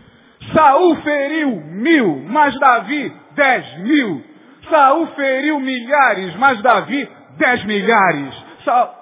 Saul 0.53 0.97
feriu 1.03 1.51
mil, 1.61 2.21
mas 2.29 2.59
Davi 2.59 3.13
dez 3.33 3.79
mil. 3.79 4.25
Saul 4.69 5.07
feriu 5.09 5.61
milhares, 5.61 6.35
mas 6.37 6.61
Davi 6.63 7.09
dez 7.37 7.65
milhares. 7.65 8.35
Sa... 8.65 8.99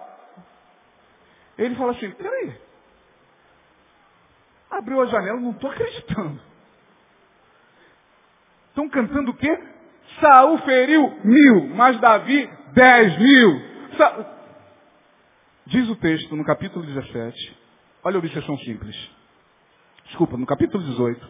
Ele 1.58 1.74
fala 1.74 1.92
assim, 1.92 2.10
peraí. 2.10 2.54
Abriu 4.70 5.00
a 5.00 5.06
janela, 5.06 5.40
não 5.40 5.50
estou 5.50 5.70
acreditando. 5.70 6.40
Estão 8.68 8.88
cantando 8.88 9.32
o 9.32 9.34
quê? 9.34 9.58
Saul 10.20 10.58
feriu 10.58 11.18
mil, 11.24 11.68
mas 11.74 11.98
Davi 12.00 12.48
dez 12.72 13.18
mil. 13.18 13.62
Sa... 13.96 14.36
Diz 15.66 15.88
o 15.88 15.96
texto 15.96 16.34
no 16.36 16.44
capítulo 16.44 16.84
17, 16.84 17.59
Olha 18.02 18.16
a 18.16 18.18
obsessão 18.18 18.56
simples. 18.58 18.96
Desculpa, 20.06 20.36
no 20.36 20.46
capítulo 20.46 20.82
18. 20.82 21.28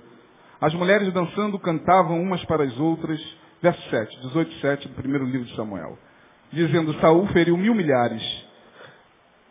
As 0.61 0.73
mulheres 0.75 1.13
dançando 1.13 1.59
cantavam 1.59 2.21
umas 2.23 2.45
para 2.45 2.63
as 2.63 2.79
outras, 2.79 3.21
verso 3.61 3.91
7, 3.91 4.21
18, 4.21 4.55
7 4.61 4.89
do 4.89 4.95
primeiro 4.95 5.25
livro 5.25 5.47
de 5.47 5.57
Samuel. 5.57 5.99
Dizendo, 6.53 6.95
Saul 7.01 7.27
feriu 7.29 7.57
mil 7.57 7.75
milhares. 7.75 8.23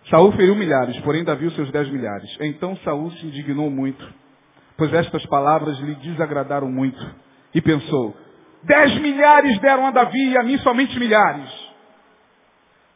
Saul 0.09 0.31
feriu 0.31 0.55
milhares, 0.55 0.97
porém 1.01 1.23
Davi 1.25 1.45
os 1.45 1.55
seus 1.55 1.69
dez 1.71 1.89
milhares. 1.89 2.29
Então 2.39 2.77
Saul 2.77 3.11
se 3.11 3.25
indignou 3.25 3.69
muito, 3.69 4.13
pois 4.77 4.93
estas 4.93 5.25
palavras 5.25 5.77
lhe 5.79 5.95
desagradaram 5.95 6.71
muito. 6.71 6.99
E 7.53 7.61
pensou, 7.61 8.15
dez 8.63 8.97
milhares 8.99 9.59
deram 9.59 9.87
a 9.87 9.91
Davi 9.91 10.29
e 10.29 10.37
a 10.37 10.43
mim 10.43 10.57
somente 10.59 10.97
milhares. 10.97 11.49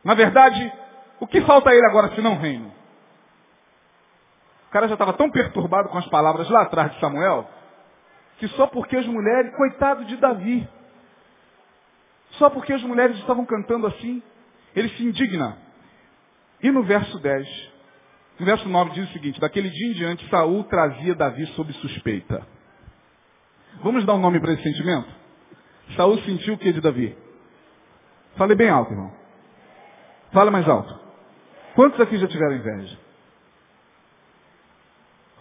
Na 0.02 0.14
verdade, 0.14 0.72
o 1.20 1.28
que 1.28 1.42
falta 1.42 1.70
a 1.70 1.76
ele 1.76 1.86
agora 1.88 2.16
senão 2.16 2.38
reino? 2.38 2.73
Cara 4.74 4.88
já 4.88 4.96
estava 4.96 5.14
tão 5.14 5.30
perturbado 5.30 5.88
com 5.90 6.00
as 6.00 6.08
palavras 6.08 6.50
lá 6.50 6.64
atrás 6.64 6.92
de 6.92 7.00
Samuel, 7.00 7.48
que 8.40 8.48
só 8.50 8.66
porque 8.66 8.98
as 8.98 9.06
mulheres, 9.06 9.56
coitado 9.56 10.04
de 10.06 10.18
Davi, 10.18 10.68
só 12.32 12.50
porque 12.50 12.74
as 12.74 12.82
mulheres 12.82 13.16
estavam 13.20 13.46
cantando 13.46 13.86
assim, 13.86 14.22
ele 14.76 14.90
se 14.90 15.04
indigna. 15.04 15.56
E 16.62 16.72
no 16.72 16.82
verso 16.82 17.20
10, 17.20 17.72
no 18.40 18.46
verso 18.48 18.68
9 18.68 18.92
diz 18.92 19.08
o 19.10 19.14
seguinte, 19.14 19.40
daquele 19.40 19.70
dia 19.70 19.92
em 19.92 19.94
diante, 19.94 20.28
Saul 20.30 20.64
trazia 20.64 21.14
Davi 21.14 21.46
sob 21.54 21.72
suspeita. 21.74 22.46
Vamos 23.84 24.04
dar 24.06 24.16
um 24.16 24.20
nome 24.20 24.40
para 24.40 24.54
esse 24.54 24.64
sentimento? 24.64 25.08
Saul 25.96 26.18
sentiu 26.24 26.56
o 26.56 26.58
que 26.58 26.74
de 26.74 26.82
Davi? 26.82 27.16
Fale 28.38 28.56
bem 28.56 28.70
alto, 28.70 28.92
irmão. 28.92 29.14
Fala 30.32 30.50
mais 30.50 30.68
alto. 30.68 31.00
Quantos 31.76 32.02
aqui 32.02 32.18
já 32.18 32.28
tiveram 32.28 32.56
inveja? 32.56 33.03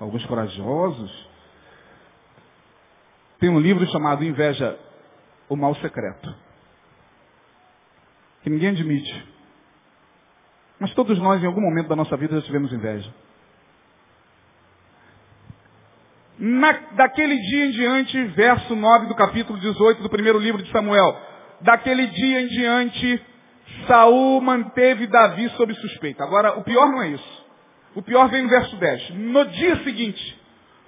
Alguns 0.02 0.26
corajosos. 0.26 1.28
Tem 3.38 3.48
um 3.48 3.60
livro 3.60 3.86
chamado 3.86 4.24
Inveja, 4.24 4.76
o 5.48 5.54
Mal 5.54 5.76
Secreto. 5.76 6.34
Que 8.42 8.50
ninguém 8.50 8.70
admite. 8.70 9.28
Mas 10.80 10.92
todos 10.94 11.16
nós, 11.20 11.40
em 11.40 11.46
algum 11.46 11.60
momento 11.60 11.86
da 11.86 11.94
nossa 11.94 12.16
vida, 12.16 12.34
já 12.34 12.42
tivemos 12.44 12.72
inveja. 12.72 13.14
Na, 16.36 16.72
daquele 16.72 17.36
dia 17.36 17.66
em 17.66 17.70
diante, 17.70 18.24
verso 18.24 18.74
9 18.74 19.06
do 19.06 19.14
capítulo 19.14 19.56
18 19.60 20.02
do 20.02 20.10
primeiro 20.10 20.40
livro 20.40 20.60
de 20.60 20.72
Samuel. 20.72 21.16
Daquele 21.60 22.08
dia 22.08 22.42
em 22.42 22.48
diante, 22.48 23.24
Saul 23.86 24.40
manteve 24.40 25.06
Davi 25.06 25.48
sob 25.50 25.72
suspeita. 25.74 26.24
Agora, 26.24 26.58
o 26.58 26.64
pior 26.64 26.88
não 26.88 27.02
é 27.02 27.10
isso. 27.10 27.41
O 27.94 28.02
pior 28.02 28.28
vem 28.28 28.42
no 28.42 28.48
verso 28.48 28.74
10. 28.76 29.10
No 29.10 29.44
dia 29.46 29.76
seguinte, 29.84 30.40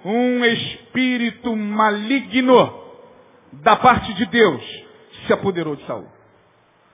um 0.03 0.43
espírito 0.45 1.55
maligno 1.55 2.83
da 3.53 3.75
parte 3.75 4.13
de 4.13 4.25
Deus 4.25 4.63
se 5.25 5.33
apoderou 5.33 5.75
de 5.75 5.85
Saul. 5.85 6.07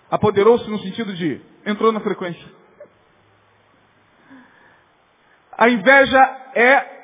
Apoderou-se 0.09 0.70
no 0.70 0.80
sentido 0.80 1.14
de 1.14 1.41
entrou 1.66 1.91
na 1.91 2.01
frequência. 2.01 2.45
A 5.57 5.70
inveja 5.70 6.20
é 6.55 7.01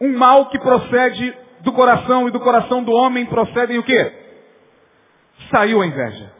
um 0.00 0.16
mal 0.18 0.50
que 0.50 0.58
procede 0.58 1.34
do 1.60 1.72
coração 1.72 2.28
e 2.28 2.30
do 2.30 2.40
coração 2.40 2.82
do 2.82 2.92
homem 2.92 3.24
procedem 3.26 3.78
o 3.78 3.82
quê? 3.82 4.12
Saiu 5.50 5.80
a 5.80 5.86
inveja. 5.86 6.32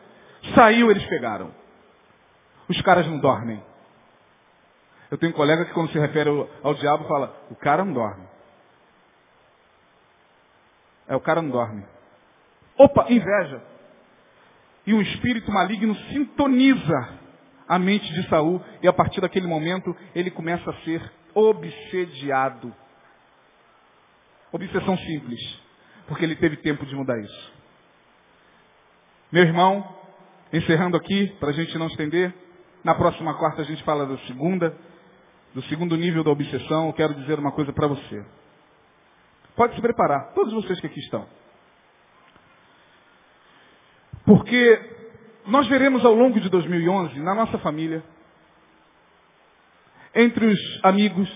Saiu, 0.55 0.91
eles 0.91 1.05
pegaram. 1.07 1.51
Os 2.69 2.81
caras 2.83 3.07
não 3.07 3.19
dormem. 3.19 3.63
Eu 5.15 5.19
tenho 5.19 5.31
um 5.31 5.37
colega 5.37 5.65
que 5.65 5.73
quando 5.73 5.93
se 5.93 5.99
refere 6.01 6.29
ao, 6.29 6.51
ao 6.61 6.75
diabo 6.75 7.07
fala, 7.07 7.47
o 7.49 7.55
cara 7.55 7.85
não 7.85 7.93
dorme. 7.93 8.27
É, 11.07 11.15
o 11.15 11.21
cara 11.21 11.41
não 11.41 11.51
dorme. 11.51 11.87
Opa, 12.77 13.07
inveja. 13.09 13.63
E 14.85 14.93
um 14.93 15.01
espírito 15.01 15.53
maligno 15.53 15.95
sintoniza 16.11 17.21
a 17.69 17.79
mente 17.79 18.13
de 18.13 18.29
Saul 18.29 18.61
e 18.83 18.89
a 18.89 18.93
partir 18.93 19.21
daquele 19.21 19.47
momento 19.47 19.97
ele 20.17 20.33
começa 20.33 20.69
a 20.69 20.75
ser 20.83 21.01
obsediado. 21.33 22.75
Obsessão 24.51 24.99
simples, 24.99 25.41
porque 26.09 26.25
ele 26.25 26.35
teve 26.35 26.57
tempo 26.57 26.85
de 26.85 26.97
mudar 26.97 27.21
isso. 27.21 27.53
Meu 29.31 29.45
irmão, 29.45 29.97
encerrando 30.53 30.97
aqui, 30.97 31.29
para 31.39 31.51
a 31.51 31.53
gente 31.53 31.79
não 31.79 31.87
estender, 31.87 32.35
na 32.83 32.97
próxima 32.97 33.33
quarta 33.35 33.63
a 33.63 33.65
gente 33.65 33.83
fala 33.85 34.07
da 34.07 34.19
segunda, 34.27 34.77
do 35.55 35.63
segundo 35.63 35.97
nível 35.97 36.25
da 36.25 36.31
obsessão. 36.31 36.89
Eu 36.89 36.93
quero 36.93 37.15
dizer 37.15 37.39
uma 37.39 37.53
coisa 37.53 37.73
para 37.73 37.87
você. 37.87 38.25
Pode 39.57 39.75
se 39.77 39.81
preparar, 39.81 40.33
todos 40.35 40.53
vocês 40.53 40.81
que 40.81 40.87
aqui 40.87 40.99
estão. 40.99 41.27
Porque 44.27 44.91
nós 45.47 45.67
veremos 45.69 46.05
ao 46.05 46.15
longo 46.15 46.41
de 46.41 46.49
2011, 46.49 47.21
na 47.21 47.35
nossa 47.35 47.59
família, 47.59 48.03
entre 50.15 50.47
os 50.47 50.81
amigos, 50.83 51.29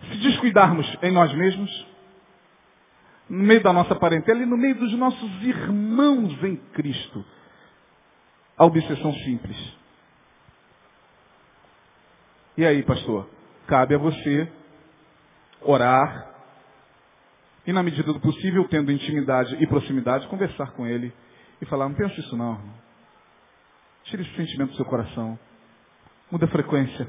se 0.00 0.16
descuidarmos 0.18 0.86
em 1.02 1.10
nós 1.10 1.32
mesmos, 1.34 1.86
no 3.28 3.42
meio 3.42 3.62
da 3.62 3.72
nossa 3.72 3.94
parentela 3.94 4.42
e 4.42 4.46
no 4.46 4.56
meio 4.56 4.76
dos 4.76 4.92
nossos 4.94 5.42
irmãos 5.42 6.42
em 6.44 6.56
Cristo, 6.56 7.24
a 8.56 8.64
obsessão 8.64 9.12
simples. 9.14 9.83
E 12.56 12.64
aí, 12.64 12.84
pastor? 12.84 13.28
Cabe 13.66 13.96
a 13.96 13.98
você 13.98 14.48
orar 15.60 16.30
e, 17.66 17.72
na 17.72 17.82
medida 17.82 18.12
do 18.12 18.20
possível, 18.20 18.68
tendo 18.68 18.92
intimidade 18.92 19.56
e 19.60 19.66
proximidade, 19.66 20.28
conversar 20.28 20.72
com 20.72 20.86
ele 20.86 21.12
e 21.60 21.66
falar, 21.66 21.88
não 21.88 21.96
pensa 21.96 22.20
isso 22.20 22.36
não. 22.36 22.60
Tire 24.04 24.22
esse 24.22 24.36
sentimento 24.36 24.70
do 24.70 24.76
seu 24.76 24.84
coração. 24.84 25.38
Muda 26.30 26.44
a 26.44 26.48
frequência. 26.48 27.06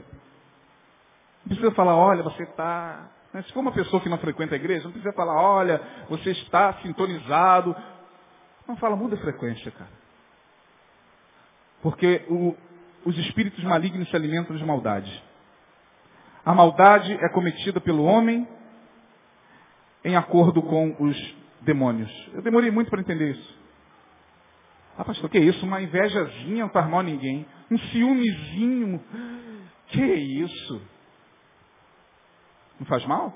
Não 1.45 1.49
precisa 1.49 1.71
falar, 1.71 1.95
olha, 1.95 2.23
você 2.23 2.43
está. 2.43 3.11
Né? 3.31 3.43
Se 3.43 3.53
for 3.53 3.59
uma 3.59 3.71
pessoa 3.71 4.01
que 4.01 4.09
não 4.09 4.17
frequenta 4.17 4.55
a 4.55 4.57
igreja, 4.57 4.85
não 4.85 4.91
precisa 4.91 5.13
falar, 5.13 5.35
olha, 5.35 5.79
você 6.09 6.31
está 6.31 6.73
sintonizado. 6.81 7.75
Não 8.67 8.77
fala, 8.77 8.95
muda 8.95 9.15
a 9.15 9.19
frequência, 9.19 9.71
cara. 9.71 9.91
Porque 11.83 12.25
o, 12.29 12.55
os 13.05 13.15
espíritos 13.19 13.63
malignos 13.63 14.09
se 14.09 14.15
alimentam 14.15 14.55
de 14.55 14.65
maldade. 14.65 15.23
A 16.45 16.53
maldade 16.53 17.11
é 17.11 17.29
cometida 17.29 17.81
pelo 17.81 18.03
homem 18.03 18.47
em 20.03 20.15
acordo 20.15 20.61
com 20.61 20.95
os 20.99 21.35
demônios. 21.61 22.11
Eu 22.33 22.43
demorei 22.43 22.69
muito 22.69 22.91
para 22.91 23.01
entender 23.01 23.31
isso. 23.31 23.57
Ah, 24.97 25.03
pastor, 25.03 25.29
que 25.29 25.39
isso? 25.39 25.65
Uma 25.65 25.81
invejazinha 25.81 26.63
não 26.63 26.69
faz 26.69 26.87
mal 26.87 26.99
a 26.99 27.03
ninguém. 27.03 27.45
Um 27.71 27.77
ciúmezinho. 27.77 29.03
Que 29.87 30.05
isso? 30.05 30.81
Não 32.79 32.85
faz 32.85 33.03
mal? 33.05 33.35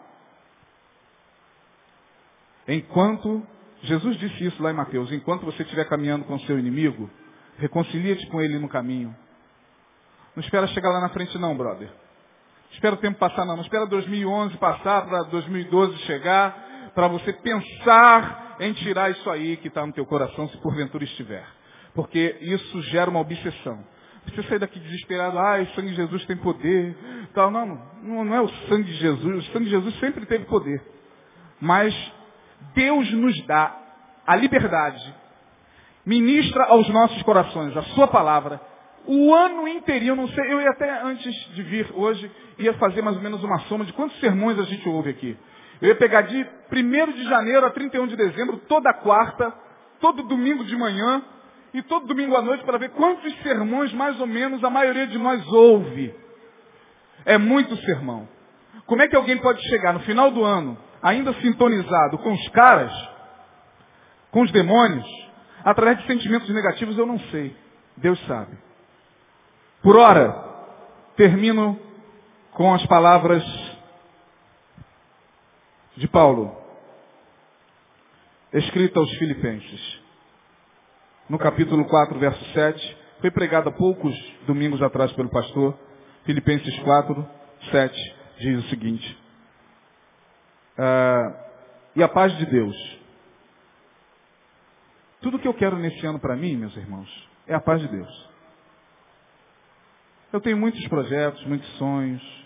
Enquanto, 2.68 3.42
Jesus 3.82 4.18
disse 4.18 4.46
isso 4.46 4.62
lá 4.62 4.70
em 4.70 4.76
Mateus, 4.76 5.12
enquanto 5.12 5.46
você 5.46 5.64
estiver 5.64 5.86
caminhando 5.86 6.26
com 6.26 6.36
o 6.36 6.40
seu 6.42 6.60
inimigo, 6.60 7.10
reconcilia-te 7.58 8.28
com 8.28 8.40
ele 8.40 8.60
no 8.60 8.70
caminho. 8.70 9.16
Não 10.36 10.44
espera 10.44 10.68
chegar 10.68 10.90
lá 10.90 11.02
na 11.02 11.10
frente 11.10 11.36
não, 11.40 11.58
brother. 11.58 11.90
Espera 12.72 12.96
o 12.96 13.00
tempo 13.00 13.18
passar 13.18 13.46
não. 13.46 13.56
Não 13.56 13.64
espera 13.64 13.86
2011 13.86 14.58
passar 14.58 15.06
para 15.06 15.24
2012 15.24 15.98
chegar, 16.00 16.92
para 16.94 17.08
você 17.08 17.34
pensar 17.34 18.58
em 18.60 18.74
tirar 18.74 19.12
isso 19.12 19.30
aí 19.30 19.58
que 19.58 19.68
está 19.68 19.86
no 19.86 19.94
teu 19.94 20.06
coração, 20.06 20.48
se 20.50 20.58
porventura 20.58 21.04
estiver. 21.04 21.46
Porque 21.94 22.38
isso 22.42 22.82
gera 22.84 23.10
uma 23.10 23.20
obsessão. 23.20 23.84
Você 24.26 24.44
sai 24.44 24.60
daqui 24.60 24.80
desesperado, 24.80 25.40
ah, 25.40 25.62
o 25.62 25.66
sangue 25.76 25.90
de 25.90 25.96
Jesus 25.96 26.26
tem 26.26 26.38
poder. 26.38 26.96
Tal. 27.34 27.50
Não, 27.50 27.66
não, 27.66 28.26
não 28.26 28.36
é 28.36 28.42
o 28.42 28.50
sangue 28.68 28.84
de 28.84 28.94
Jesus. 28.94 29.48
O 29.48 29.52
sangue 29.52 29.66
de 29.66 29.72
Jesus 29.72 30.00
sempre 30.00 30.26
teve 30.26 30.46
poder. 30.46 30.82
Mas 31.60 31.94
Deus 32.74 33.12
nos 33.14 33.46
dá 33.46 33.76
a 34.26 34.36
liberdade, 34.36 35.16
ministra 36.06 36.66
aos 36.66 36.88
nossos 36.90 37.22
corações 37.24 37.76
a 37.76 37.82
sua 37.82 38.08
palavra, 38.08 38.62
o 39.06 39.34
ano 39.34 39.68
inteirinho, 39.68 40.16
não 40.16 40.28
sei, 40.30 40.52
eu 40.52 40.62
ia 40.62 40.70
até 40.70 41.02
antes 41.02 41.34
de 41.54 41.64
vir 41.64 41.90
hoje, 41.94 42.32
ia 42.58 42.74
fazer 42.74 43.02
mais 43.02 43.16
ou 43.16 43.22
menos 43.22 43.44
uma 43.44 43.60
soma 43.62 43.86
de 43.86 43.94
quantos 43.94 44.20
sermões 44.20 44.60
a 44.60 44.64
gente 44.64 44.88
ouve 44.88 45.10
aqui. 45.10 45.38
Eu 45.82 45.90
ia 45.90 45.96
pegar 45.96 46.22
de 46.22 46.46
1 46.72 47.12
de 47.14 47.24
janeiro 47.24 47.66
a 47.66 47.70
31 47.70 48.08
de 48.08 48.16
dezembro, 48.16 48.58
toda 48.68 48.94
quarta, 48.94 49.54
todo 50.00 50.24
domingo 50.24 50.64
de 50.64 50.76
manhã 50.76 51.24
e 51.74 51.82
todo 51.84 52.08
domingo 52.08 52.36
à 52.36 52.42
noite 52.42 52.64
para 52.64 52.78
ver 52.78 52.90
quantos 52.90 53.34
sermões 53.42 53.94
mais 53.94 54.20
ou 54.20 54.28
menos 54.28 54.64
a 54.64 54.70
maioria 54.70 55.08
de 55.08 55.18
nós 55.18 55.46
ouve. 55.48 56.14
É 57.26 57.38
muito 57.38 57.76
sermão. 57.78 58.28
Como 58.86 59.02
é 59.02 59.08
que 59.08 59.16
alguém 59.16 59.38
pode 59.38 59.62
chegar 59.70 59.94
no 59.94 60.00
final 60.02 60.32
do 60.32 60.44
ano, 60.44 60.78
ainda 61.02 61.34
sintonizado 61.36 62.18
com 62.18 62.34
os 62.34 62.50
caras, 62.50 62.92
com 64.32 64.42
os 64.42 64.52
demônios, 64.52 65.08
através 65.64 66.00
de 66.00 66.08
sentimentos 66.08 66.50
negativos, 66.50 66.98
eu 66.98 67.06
não 67.06 67.20
sei. 67.32 67.56
Deus 67.98 68.20
sabe. 68.26 68.58
Por 69.82 69.96
ora, 69.96 70.34
termino 71.16 71.80
com 72.52 72.74
as 72.74 72.86
palavras 72.86 73.44
de 75.96 76.08
Paulo, 76.08 76.54
escrita 78.52 79.00
aos 79.00 79.10
Filipenses. 79.18 80.00
No 81.30 81.38
capítulo 81.38 81.86
4, 81.86 82.20
verso 82.20 82.44
7, 82.54 82.98
foi 83.22 83.32
pregado 83.32 83.70
há 83.70 83.72
poucos 83.72 84.14
domingos 84.46 84.82
atrás 84.82 85.14
pelo 85.14 85.30
pastor. 85.30 85.78
Filipenses 86.26 86.78
4, 86.80 87.30
7 87.72 88.16
diz 88.40 88.66
o 88.66 88.70
seguinte. 88.70 89.18
Ah, 90.78 91.34
e 91.96 92.04
a 92.04 92.08
paz 92.08 92.36
de 92.38 92.46
Deus. 92.46 93.00
Tudo 95.22 95.40
que 95.40 95.48
eu 95.48 95.54
quero 95.54 95.78
nesse 95.78 96.06
ano 96.06 96.20
para 96.20 96.36
mim, 96.36 96.58
meus 96.58 96.76
irmãos, 96.76 97.30
é 97.48 97.54
a 97.54 97.60
paz 97.62 97.82
de 97.82 97.88
Deus. 97.88 98.29
Eu 100.32 100.42
tenho 100.42 100.58
muitos 100.58 100.86
projetos, 100.88 101.44
muitos 101.46 101.70
sonhos, 101.78 102.40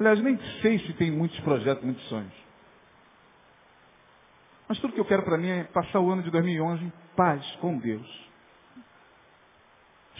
Aliás, 0.00 0.18
nem 0.22 0.38
sei 0.62 0.78
se 0.78 0.94
tem 0.94 1.10
muitos 1.10 1.38
projetos, 1.40 1.84
muitos 1.84 2.02
sonhos. 2.08 2.32
Mas 4.66 4.78
tudo 4.78 4.94
que 4.94 5.00
eu 5.00 5.04
quero 5.04 5.22
para 5.22 5.36
mim 5.36 5.48
é 5.48 5.64
passar 5.64 6.00
o 6.00 6.10
ano 6.10 6.22
de 6.22 6.30
2011 6.30 6.82
em 6.82 6.92
paz 7.14 7.44
com 7.60 7.76
Deus. 7.76 8.30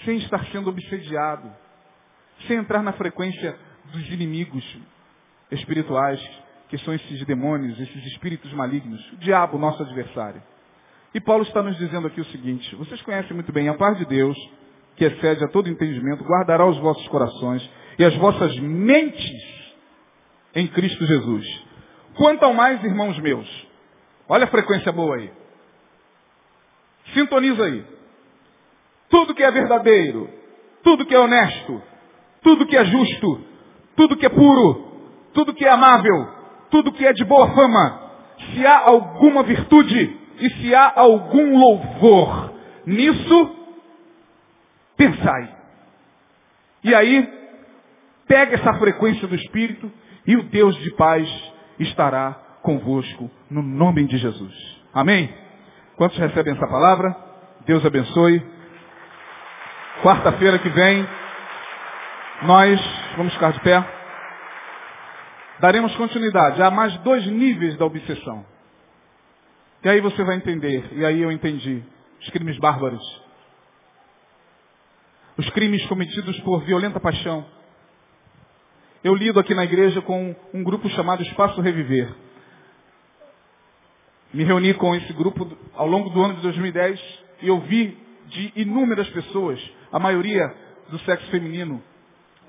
Sem 0.04 0.18
estar 0.18 0.44
sendo 0.48 0.68
obsediado. 0.68 1.50
Sem 2.46 2.58
entrar 2.58 2.82
na 2.82 2.92
frequência 2.92 3.58
dos 3.90 4.06
inimigos 4.10 4.64
espirituais, 5.50 6.20
que 6.68 6.76
são 6.78 6.92
esses 6.92 7.24
demônios, 7.24 7.80
esses 7.80 8.04
espíritos 8.12 8.52
malignos. 8.52 9.00
O 9.12 9.16
diabo, 9.16 9.56
nosso 9.56 9.82
adversário. 9.82 10.42
E 11.14 11.20
Paulo 11.20 11.42
está 11.42 11.62
nos 11.62 11.78
dizendo 11.78 12.06
aqui 12.06 12.20
o 12.20 12.26
seguinte: 12.26 12.76
vocês 12.76 13.00
conhecem 13.00 13.32
muito 13.34 13.50
bem 13.50 13.70
a 13.70 13.74
paz 13.74 13.96
de 13.96 14.04
Deus, 14.04 14.36
que 15.00 15.06
excede 15.06 15.42
a 15.42 15.48
todo 15.48 15.70
entendimento, 15.70 16.22
guardará 16.24 16.66
os 16.66 16.76
vossos 16.76 17.08
corações 17.08 17.66
e 17.98 18.04
as 18.04 18.14
vossas 18.16 18.54
mentes 18.58 19.32
em 20.54 20.66
Cristo 20.66 21.06
Jesus. 21.06 21.64
Quanto 22.18 22.44
ao 22.44 22.52
mais, 22.52 22.84
irmãos 22.84 23.18
meus, 23.18 23.48
olha 24.28 24.44
a 24.44 24.48
frequência 24.48 24.92
boa 24.92 25.16
aí. 25.16 25.30
Sintoniza 27.14 27.64
aí. 27.64 27.82
Tudo 29.08 29.34
que 29.34 29.42
é 29.42 29.50
verdadeiro, 29.50 30.28
tudo 30.82 31.06
que 31.06 31.14
é 31.14 31.18
honesto, 31.18 31.82
tudo 32.42 32.66
que 32.66 32.76
é 32.76 32.84
justo, 32.84 33.40
tudo 33.96 34.18
que 34.18 34.26
é 34.26 34.28
puro, 34.28 34.84
tudo 35.32 35.54
que 35.54 35.64
é 35.64 35.70
amável, 35.70 36.28
tudo 36.70 36.92
que 36.92 37.06
é 37.06 37.14
de 37.14 37.24
boa 37.24 37.48
fama, 37.54 38.10
se 38.52 38.66
há 38.66 38.80
alguma 38.80 39.44
virtude 39.44 40.18
e 40.40 40.50
se 40.50 40.74
há 40.74 40.92
algum 40.94 41.58
louvor 41.58 42.52
nisso, 42.84 43.59
pensai. 45.00 45.48
E 46.84 46.94
aí, 46.94 47.26
pega 48.28 48.56
essa 48.56 48.74
frequência 48.74 49.26
do 49.26 49.34
Espírito 49.34 49.90
e 50.26 50.36
o 50.36 50.42
Deus 50.42 50.76
de 50.76 50.90
paz 50.92 51.26
estará 51.78 52.32
convosco 52.62 53.30
no 53.50 53.62
nome 53.62 54.06
de 54.06 54.18
Jesus. 54.18 54.54
Amém? 54.92 55.32
Quantos 55.96 56.18
recebem 56.18 56.52
essa 56.52 56.66
palavra? 56.66 57.16
Deus 57.64 57.84
abençoe. 57.84 58.42
Quarta-feira 60.02 60.58
que 60.58 60.68
vem, 60.68 61.08
nós 62.42 62.80
vamos 63.16 63.32
ficar 63.32 63.52
de 63.52 63.60
pé. 63.60 63.82
Daremos 65.60 65.94
continuidade. 65.96 66.62
Há 66.62 66.70
mais 66.70 66.94
dois 66.98 67.26
níveis 67.26 67.76
da 67.78 67.86
obsessão. 67.86 68.44
E 69.82 69.88
aí 69.88 70.00
você 70.02 70.22
vai 70.24 70.36
entender. 70.36 70.90
E 70.92 71.06
aí 71.06 71.22
eu 71.22 71.32
entendi. 71.32 71.82
Os 72.20 72.28
crimes 72.30 72.58
bárbaros. 72.58 73.29
Os 75.40 75.48
crimes 75.52 75.82
cometidos 75.86 76.38
por 76.40 76.62
violenta 76.64 77.00
paixão 77.00 77.46
eu 79.02 79.14
lido 79.14 79.40
aqui 79.40 79.54
na 79.54 79.64
igreja 79.64 80.02
com 80.02 80.36
um 80.52 80.62
grupo 80.62 80.86
chamado 80.90 81.22
Espaço 81.22 81.62
Reviver. 81.62 82.14
Me 84.34 84.44
reuni 84.44 84.74
com 84.74 84.94
esse 84.94 85.10
grupo 85.14 85.50
ao 85.72 85.86
longo 85.86 86.10
do 86.10 86.22
ano 86.22 86.34
de 86.34 86.42
2010 86.42 87.24
e 87.40 87.50
ouvi 87.50 87.96
de 88.26 88.52
inúmeras 88.54 89.08
pessoas, 89.08 89.58
a 89.90 89.98
maioria 89.98 90.54
do 90.90 90.98
sexo 90.98 91.30
feminino, 91.30 91.82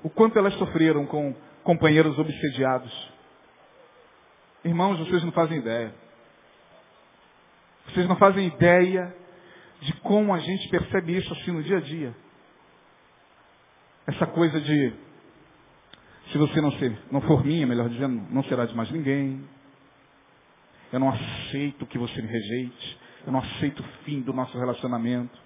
o 0.02 0.10
quanto 0.10 0.38
elas 0.38 0.52
sofreram 0.58 1.06
com 1.06 1.34
companheiros 1.64 2.18
obsediados. 2.18 2.92
Irmãos, 4.66 4.98
vocês 4.98 5.24
não 5.24 5.32
fazem 5.32 5.56
ideia. 5.56 5.94
Vocês 7.86 8.06
não 8.06 8.16
fazem 8.16 8.48
ideia 8.48 9.16
de 9.80 9.94
como 10.00 10.34
a 10.34 10.38
gente 10.40 10.68
percebe 10.68 11.16
isso 11.16 11.32
assim 11.32 11.52
no 11.52 11.62
dia 11.62 11.78
a 11.78 11.80
dia. 11.80 12.14
Essa 14.06 14.26
coisa 14.26 14.60
de 14.60 14.92
se 16.30 16.38
você 16.38 16.60
não, 16.60 16.72
ser, 16.72 16.98
não 17.10 17.20
for 17.20 17.44
minha, 17.44 17.66
melhor 17.66 17.88
dizendo, 17.88 18.26
não 18.30 18.42
será 18.44 18.64
de 18.64 18.74
mais 18.74 18.90
ninguém. 18.90 19.44
Eu 20.92 21.00
não 21.00 21.10
aceito 21.10 21.86
que 21.86 21.98
você 21.98 22.22
me 22.22 22.28
rejeite. 22.28 23.00
Eu 23.26 23.32
não 23.32 23.40
aceito 23.40 23.80
o 23.80 23.86
fim 24.04 24.20
do 24.20 24.32
nosso 24.32 24.56
relacionamento. 24.58 25.38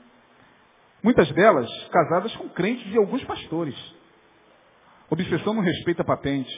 Muitas 1.03 1.31
delas 1.33 1.69
casadas 1.89 2.35
com 2.37 2.49
crentes 2.49 2.87
e 2.93 2.97
alguns 2.97 3.23
pastores. 3.25 3.75
Obsessão 5.11 5.55
não 5.55 5.63
respeita 5.63 6.05
patente. 6.05 6.53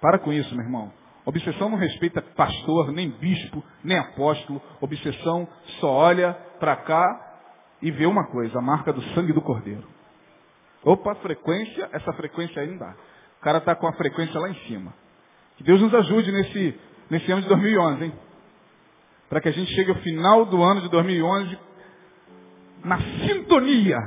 Para 0.00 0.18
com 0.18 0.32
isso, 0.32 0.54
meu 0.54 0.64
irmão. 0.64 0.92
Obsessão 1.24 1.68
não 1.68 1.78
respeita 1.78 2.22
pastor, 2.22 2.92
nem 2.92 3.10
bispo, 3.10 3.64
nem 3.82 3.98
apóstolo. 3.98 4.62
Obsessão 4.80 5.48
só 5.80 5.90
olha 5.90 6.34
para 6.60 6.76
cá 6.76 7.40
e 7.82 7.90
vê 7.90 8.06
uma 8.06 8.26
coisa, 8.28 8.58
a 8.58 8.62
marca 8.62 8.92
do 8.92 9.02
sangue 9.14 9.32
do 9.32 9.42
cordeiro. 9.42 9.95
Opa, 10.86 11.16
frequência, 11.16 11.88
essa 11.92 12.12
frequência 12.12 12.62
aí 12.62 12.68
não 12.70 12.78
dá. 12.78 12.94
O 13.40 13.42
cara 13.42 13.58
está 13.58 13.74
com 13.74 13.88
a 13.88 13.92
frequência 13.94 14.38
lá 14.38 14.48
em 14.48 14.54
cima. 14.68 14.94
Que 15.56 15.64
Deus 15.64 15.80
nos 15.80 15.92
ajude 15.92 16.30
nesse, 16.30 16.78
nesse 17.10 17.32
ano 17.32 17.42
de 17.42 17.48
2011, 17.48 18.04
hein? 18.04 18.12
Para 19.28 19.40
que 19.40 19.48
a 19.48 19.52
gente 19.52 19.74
chegue 19.74 19.90
ao 19.90 19.96
final 19.96 20.46
do 20.46 20.62
ano 20.62 20.82
de 20.82 20.88
2011 20.88 21.58
na 22.84 23.00
sintonia 23.00 23.98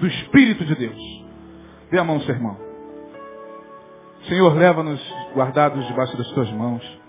do 0.00 0.06
Espírito 0.06 0.64
de 0.64 0.74
Deus. 0.76 1.26
Dê 1.90 1.98
a 1.98 2.04
mão, 2.04 2.22
seu 2.22 2.34
irmão. 2.34 2.56
Senhor, 4.28 4.54
leva-nos 4.54 4.98
guardados 5.34 5.86
debaixo 5.86 6.16
das 6.16 6.28
tuas 6.28 6.50
mãos. 6.52 7.00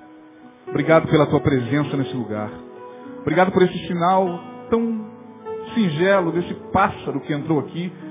Obrigado 0.67 1.07
pela 1.07 1.25
tua 1.27 1.39
presença 1.39 1.95
nesse 1.95 2.13
lugar. 2.13 2.51
Obrigado 3.21 3.53
por 3.53 3.61
esse 3.61 3.87
sinal 3.87 4.41
tão 4.69 5.09
singelo 5.73 6.33
desse 6.33 6.53
pássaro 6.73 7.21
que 7.21 7.31
entrou 7.31 7.61
aqui 7.61 8.11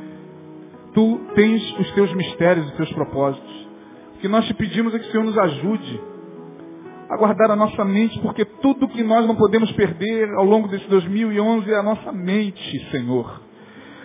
Tu 0.94 1.20
tens 1.34 1.78
os 1.78 1.90
teus 1.92 2.12
mistérios, 2.14 2.66
os 2.66 2.72
teus 2.72 2.92
propósitos. 2.92 3.68
O 4.16 4.18
que 4.20 4.28
nós 4.28 4.46
te 4.46 4.54
pedimos 4.54 4.94
é 4.94 4.98
que 4.98 5.08
o 5.08 5.10
Senhor 5.10 5.24
nos 5.24 5.38
ajude 5.38 6.00
a 7.08 7.16
guardar 7.16 7.50
a 7.50 7.56
nossa 7.56 7.84
mente, 7.84 8.18
porque 8.20 8.44
tudo 8.44 8.88
que 8.88 9.02
nós 9.02 9.26
não 9.26 9.34
podemos 9.34 9.70
perder 9.72 10.32
ao 10.34 10.44
longo 10.44 10.68
desse 10.68 10.88
2011 10.88 11.72
é 11.72 11.76
a 11.76 11.82
nossa 11.82 12.12
mente, 12.12 12.90
Senhor. 12.90 13.40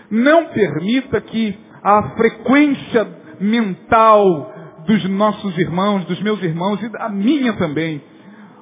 Não 0.09 0.45
permita 0.45 1.21
que 1.21 1.57
a 1.83 2.15
frequência 2.15 3.07
mental 3.39 4.53
dos 4.87 5.07
nossos 5.09 5.57
irmãos, 5.57 6.05
dos 6.05 6.19
meus 6.21 6.41
irmãos 6.41 6.81
e 6.81 6.89
da 6.89 7.09
minha 7.09 7.53
também, 7.53 8.01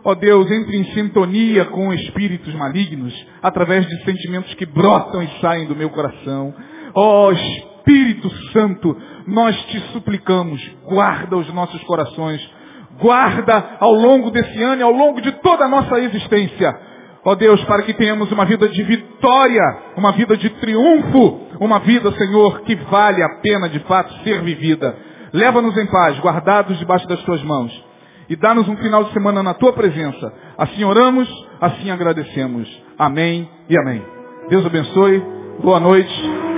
ó 0.04 0.14
Deus, 0.14 0.50
entre 0.52 0.78
em 0.78 0.86
sintonia 0.94 1.66
com 1.66 1.94
espíritos 1.94 2.54
malignos, 2.56 3.14
através 3.42 3.88
de 3.88 4.04
sentimentos 4.04 4.54
que 4.56 4.66
brotam 4.66 5.24
e 5.24 5.28
saem 5.40 5.68
do 5.68 5.76
meu 5.76 5.90
coração. 5.90 6.54
Ó 6.94 7.32
Espírito, 7.32 7.73
Espírito 7.84 8.30
Santo, 8.54 8.98
nós 9.28 9.56
te 9.66 9.80
suplicamos, 9.92 10.62
guarda 10.86 11.36
os 11.36 11.54
nossos 11.54 11.84
corações, 11.84 12.42
guarda 12.98 13.78
ao 13.80 13.92
longo 13.92 14.32
desse 14.32 14.64
ano 14.64 14.82
e 14.82 14.84
ao 14.84 14.92
longo 14.92 15.22
de 15.22 15.34
toda 15.34 15.66
a 15.66 15.68
nossa 15.68 16.00
existência. 16.00 16.74
Ó 17.26 17.36
Deus, 17.36 17.62
para 17.66 17.84
que 17.84 17.94
tenhamos 17.94 18.32
uma 18.32 18.46
vida 18.46 18.70
de 18.70 18.84
vitória, 18.84 19.62
uma 19.98 20.14
vida 20.14 20.38
de 20.38 20.50
triunfo, 20.50 21.42
uma 21.60 21.80
vida, 21.80 22.12
Senhor, 22.14 22.62
que 22.62 22.76
vale 22.76 23.22
a 23.22 23.30
pena 23.42 23.68
de 23.68 23.80
fato 23.80 24.14
ser 24.24 24.42
vivida. 24.42 24.96
Leva-nos 25.34 25.78
em 25.78 25.86
paz, 25.86 26.18
guardados 26.20 26.78
debaixo 26.80 27.08
das 27.08 27.22
tuas 27.24 27.44
mãos. 27.44 27.72
E 28.30 28.36
dá-nos 28.38 28.68
um 28.70 28.78
final 28.78 29.04
de 29.04 29.12
semana 29.12 29.44
na 29.44 29.54
tua 29.54 29.74
presença. 29.74 30.34
Assim 30.58 30.86
oramos, 30.86 31.30
assim 31.60 31.92
agradecemos. 31.92 32.70
Amém 32.98 33.50
e 33.70 33.78
amém. 33.78 34.02
Deus 34.50 34.66
abençoe. 34.66 35.22
Boa 35.62 35.80
noite. 35.80 36.53